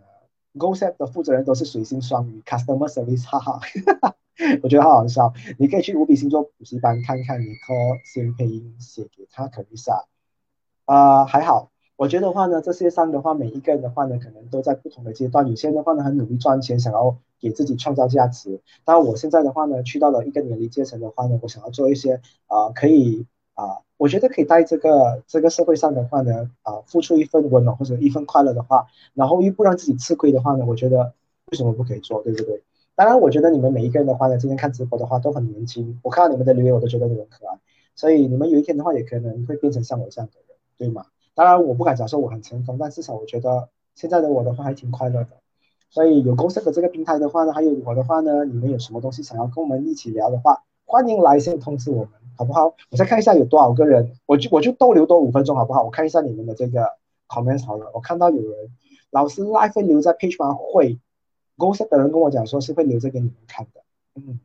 [0.54, 3.60] ，GoSet 的负责人都是水星双鱼，Customer Service，哈哈，
[4.62, 5.32] 我觉得好好笑。
[5.58, 10.04] 你可以去五笔星座补习班看看，你 call 先配音写给他可一下。
[10.84, 11.70] 啊，还好。
[11.96, 15.48] 我觉得话呢，这些上的话，每一个人的话呢，可能都在不同的阶段。
[15.48, 18.60] 有些人的话呢，很努力赚钱，想要给自己创造价值。
[18.84, 23.26] 但我现在的话呢，去到了一个年龄阶层的话呢，我想要做一些啊，可以
[23.62, 31.14] 啊，我觉得可以在这个这个社会上的话呢，啊，付出一份温暖或者一份快乐的话，然后又不让自己吃亏的话呢，我觉得
[31.52, 32.60] 为什么不可以做，对不对？
[32.96, 37.56] 当然，我觉得你们每一个人的话呢，今天看直播的话都很年轻，我看到你们的留言，我都觉得你们可爱，
[37.94, 41.06] 所以你们有一天的话，也可能会变成像我这样的人，对吗？
[41.34, 45.30] 当然，我不敢假设我很成功，但至少我觉得现在的我的话还挺快乐的。
[45.88, 52.74] 所以有公司的这个平台的话呢，还有我的话呢，你们有什么东西想要跟我们一起聊的话，欢迎来信通知我们，好不好？
[52.90, 55.82] 我再看一下有多少个人，我就我就逗留多五分钟，好不好？
[55.84, 56.86] 我看一下你们的这个
[57.28, 57.90] comments 好了。
[57.94, 58.70] 我看到有人
[59.10, 60.54] 老师 live 留在 page 吗？
[60.54, 61.00] 会，
[61.56, 63.80] 公司的人跟我讲说是会留着给你们看的，
[64.16, 64.38] 嗯。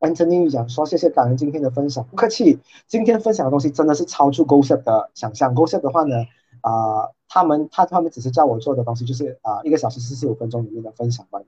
[0.00, 2.58] Anthony 讲说：“谢谢感恩今天的分享，不客气。
[2.86, 5.54] 今天分享的东西真的是超出 GoSet 的想象。
[5.54, 6.16] GoSet 的话呢，
[6.60, 11.40] 啊，他们他他们只是叫我做的东西，就是啊，一个小时四十五分钟里面的分享吧。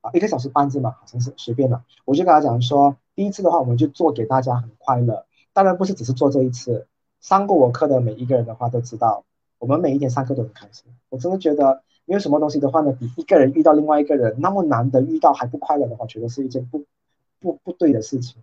[0.00, 1.82] 啊，一个小时半字嘛，好像是随便的。
[2.06, 5.26] 我就跟他讲说，第一次的话，我们就做给大家很快乐。
[5.52, 6.86] 当然不是只是做这一次，
[7.20, 9.24] 上过我课的每一个人的话都知道，
[9.58, 10.84] 我们每一天上课都很开心。
[11.08, 16.84] 我真的觉得没有什么东西的话呢，比一个人遇到另外一个人那么难得遇到还不快乐的话，觉得是一件不。”
[17.42, 18.36] 不不对的事情，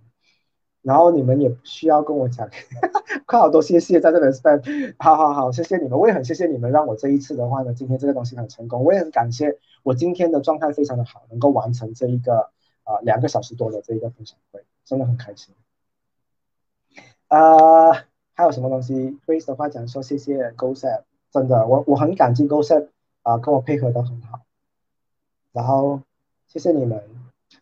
[0.82, 2.50] 然后你们也不需要跟我讲，
[3.28, 12.50] 快好多谢谢在这边 spend，好好好，谢谢你们，我也很谢谢你们，让我这一次的话呢，今天这个东西很成功，我也很感谢我今天的状态非常的好，能够完成这一个
[12.88, 15.54] 啊两个小时多的这一个分享会，真的很开心。
[17.28, 17.92] 呃，
[18.34, 22.88] 还有什么东西？Grace 的话讲说谢谢 GoSet，真的，我我很感激 GoSet
[23.24, 24.40] 啊，跟我配合的很好，
[25.52, 26.02] 然后
[26.48, 27.04] 谢谢你们，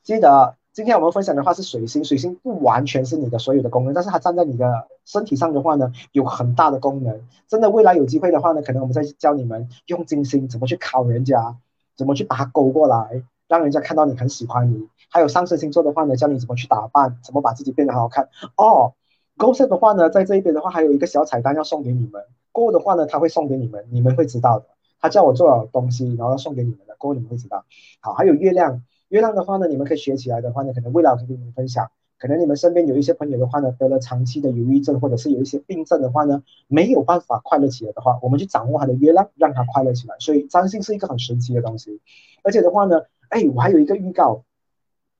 [0.03, 0.55] 记得。
[0.75, 7.25] 今天我们分享的话是水星，水星不完全是你的所有的功能，但是它站在你的身体上的话呢，有很大的功能。
[7.47, 11.55] 真的，未来有机会的话呢，可能我们再教你们用金星怎么去考人家，
[11.95, 14.87] 怎么去把它勾过来，让人家看到你很喜欢你。
[15.09, 18.29] 还有上升星座的话呢，教你怎么去打扮，怎么把自己变得好好看。
[18.57, 18.93] 哦，
[19.37, 24.65] 勾色的话呢，在这一边的话还有一个小彩蛋要送给你们，过的话呢，他会送给你们，你们会知道的。
[24.99, 27.65] 他叫我做了东西，然后要送给你们的，过你们会知道。
[28.01, 28.81] 好，还有月亮。
[29.09, 31.91] 月亮的话呢，你们可以学起来的话呢，可能未来可以跟你们分享。
[32.25, 40.15] 可能你们身边有一些朋友的话呢，得了长期的忧郁症，或者是有一些病症的话呢，没有办法快乐起来的话，我们去掌握他的月亮，让他快乐起来。
[40.17, 42.01] 所以占星是一个很神奇的东西。
[42.41, 44.43] 而且的话呢，哎，我还有一个预告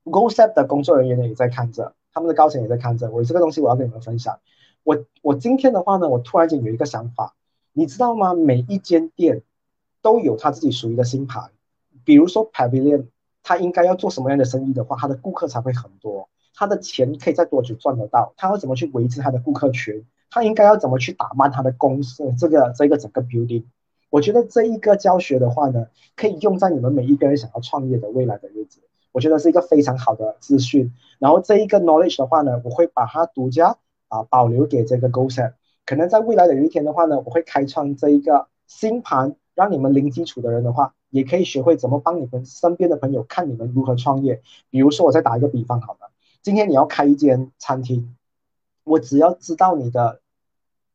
[0.06, 3.12] ，GoSet 的工作人员呢也在看着，他们的高层也在看着。
[3.12, 4.40] 我这个东西我要跟你们分享。
[4.84, 7.36] 我我今天的话呢，我突然间有一个想法，
[7.72, 8.34] 你知道吗？
[8.34, 9.44] 每一间店
[10.02, 11.52] 都有他自己属于的星盘，
[12.04, 13.06] 比如说 Pavilion。
[13.48, 18.34] 他应该要做什么样的生意的话，他的顾客才会很多，他的钱可以在多久赚得到？
[18.38, 20.06] 他要怎么去维持他的顾客群？
[20.32, 22.34] 他应该要怎么去打扮他的公司？
[22.38, 23.64] 这个这个整个 building，
[24.10, 28.80] 我觉得这一个教学的话呢，可以用在你们每一个人想要创业的未来的日子，
[29.12, 30.94] 我觉得是一个非常好的资讯。
[31.20, 33.78] 然后这一个 knowledge 的话呢，我会把它独家
[34.08, 35.54] 啊保留给这个 GoSet，
[35.86, 40.94] 可能在未来的有一天的话呢，我会开创这一个新盘，让你们零基础的人的话。
[41.12, 44.42] 也可以学会怎么帮你们身边的朋友看你们如何创业。
[44.70, 46.12] 比如说，我再打一个比方，好了，
[46.46, 48.16] 今天你要开一间餐厅，
[48.84, 50.22] 我只要知道你的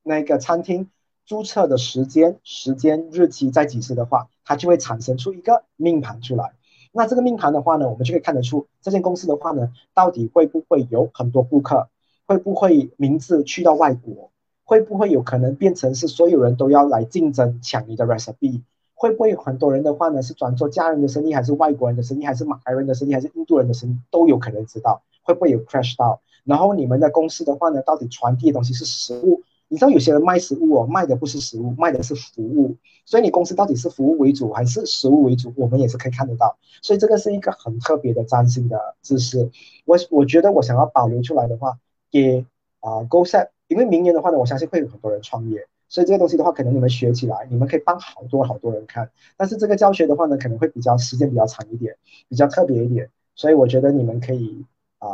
[0.04, 0.88] 那个餐厅
[1.26, 6.52] 注册的时间、时间、日期在几时的话，它就会产生出一个命盘出来。
[6.92, 11.88] 那这个命盘的话呢，我们就可以看得出这间公司的话呢，到底会不会有很多顾客，
[12.28, 14.30] 会不会名字去到外国，
[14.62, 18.62] 会不会有可能变成是所有人都要来竞争抢你的 recipe，
[19.00, 26.20] 会不会很多人的话呢是转做家人的生意，还是外国人的生意，还是马来人的生意，还是印度人的生意，都有可能知道会不会有 crash 到。
[26.44, 29.42] 然后你们的公司的话呢，到底传递的东西是食物？
[29.68, 32.76] 你知道有些人卖食物哦，卖的不是食物，卖的是服务。
[33.06, 36.58] 所以你公司到底是服务为主还是食物为主，我们也是可以看得到。
[36.82, 39.50] 所以这个是一个很特别的占星的知识。
[39.86, 41.78] 我我觉得我想要保留出来的话，
[42.10, 42.44] 给
[42.80, 49.10] 啊 Go Set，因为明年的话呢，我相信会有很多人创业，所以这个东西的话，可能你们学起来，你们可以帮好多好多人看。
[49.36, 51.96] 但是这个教学的话呢，可能会比较时间比较长一点，
[52.30, 53.10] 比较特别一点。
[53.34, 54.64] 所以我觉得你们可以
[54.98, 55.08] 啊。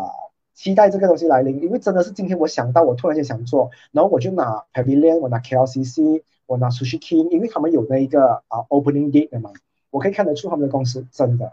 [0.54, 9.52] 期待这个东西来临，因为真的是今天我想到，我突然间想做，然后我就拿 Pavilion，我拿 KLCC，我拿 Sushi King，因为他们有那一个啊 Opening Date 的嘛，
[9.90, 11.52] 我可以看得出他们的公司真的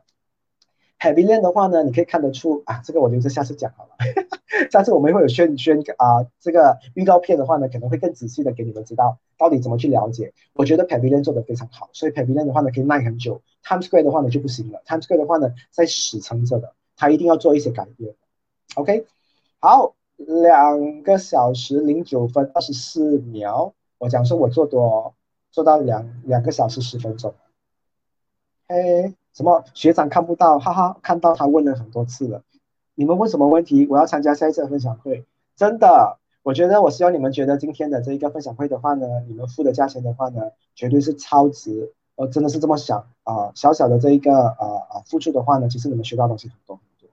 [1.04, 3.90] Pavilion 的话呢，你可以看得出啊，这个我就是下次讲好了，
[4.72, 10.32] 下次我们会有宣宣啊这个预告片的话呢，可能会更仔细的给你们知道到底怎么去了解。
[10.54, 18.16] 我觉得 Pavilion 做的非常好，所以 Pavilion 的话呢可以卖很久，Times Square 的话呢就不行了，Times Square 的话呢在死撑着的，它一定要做一些改变。
[18.76, 19.06] OK，
[19.60, 23.74] 好，两个小时零九分二十四秒。
[23.98, 25.16] 我讲说，我做多
[25.52, 27.34] 做到两两个小时十分钟。
[28.70, 30.60] 嘿，什么学长看不到？
[30.60, 32.44] 哈哈，看到他问了很多次了。
[32.96, 33.88] 你们问什么问题？
[33.90, 35.26] 我要参加下一次的分享会。
[35.56, 41.94] 真的，我觉得我希望你们觉得今天的这一个分享会的话呢，你们付的价钱的话呢，绝对是超值。
[42.16, 47.10] 我真的是这么想啊，小小的这一个呃呃付出的话呢，其实你们学到东西很多很多。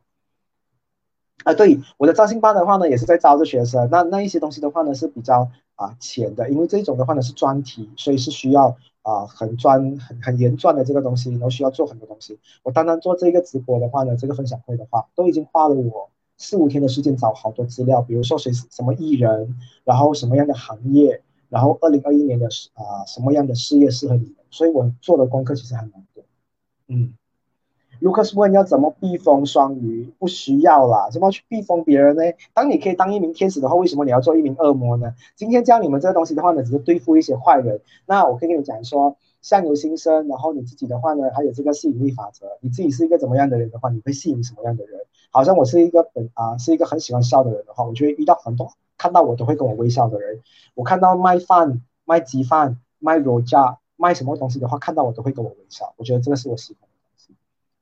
[1.44, 3.88] 啊，对，我的招新班的话呢，也是在招着学生。
[3.90, 12.38] 那那一些东西的话呢，是比较啊浅的，因为这种的话呢是专题，所以是需要啊很专、很很严专的这个东西，然后需要做很多东西。
[12.62, 26.24] 我单单做这个直播的话呢，这个分享会的话，都已经花了我四五天的时间找好多资料，比如说谁什么艺人，然后什么样的行业，然后二零二一年的啊什么样的事业适合你，所以我做的功课其实还蛮多，
[26.88, 27.14] 嗯。
[28.00, 30.10] 卢克斯问要怎么避风双鱼？
[30.18, 32.22] 不需要啦，怎么去避风别人呢？
[32.54, 35.14] 当你可以当一名天使的话，为什么你要做一名恶魔呢？
[35.36, 37.82] 今天教你们这个东西的话呢，只是对付一些坏人。
[38.06, 42.46] 那我可以跟你讲说，相由心生，然后你自己的话呢，还有这个吸引力法则。
[42.62, 44.98] 你自己是一个怎么样的人的话，你会吸引什么样的人？
[45.30, 50.40] 好像我是一个本啊，是一个很喜欢笑的人的话，我就会遇到很多看到我都会跟我微笑的人。
[50.74, 55.92] 我看到卖饭、卖鸡饭、卖肉夹、卖什么东西的话，看到我都会跟我微笑。
[55.98, 56.89] 我觉得这个是我喜欢。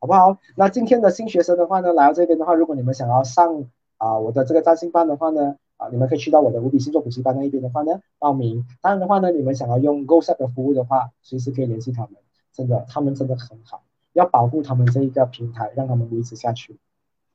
[0.00, 0.38] 好不好？
[0.56, 3.64] 那今天的新学生的话呢，来到这边的话，如果你们想要上
[3.96, 8.64] 啊我的这个占星班的话呢，啊你们可以去到我的无比星座补习班那一边的话呢报名。
[8.80, 12.12] 当然的话呢，你们想要用 GoSet 的服务的话，随时可以联系他们。
[12.52, 16.78] 真的，他们真的很好，要保护他们这一个平台，让他们维持下去。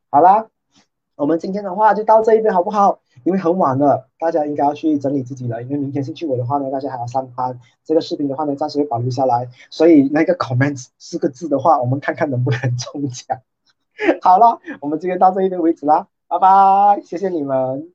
[0.10, 0.48] 好啦。
[1.16, 3.00] 我们今天的话就到这一边好不好？
[3.24, 5.62] 因为很晚了，大家应该要去整理自己了。
[5.62, 7.60] 因为明天星期五的话呢，大家还要上班。
[7.86, 9.48] 这个视频的话呢，暂时会保留下来。
[9.70, 13.38] 所以那个 comments 四个字的话，我们看看能不能中奖。
[14.22, 17.94] 好了，我们今天到这一边为止啦，拜拜，谢谢你们。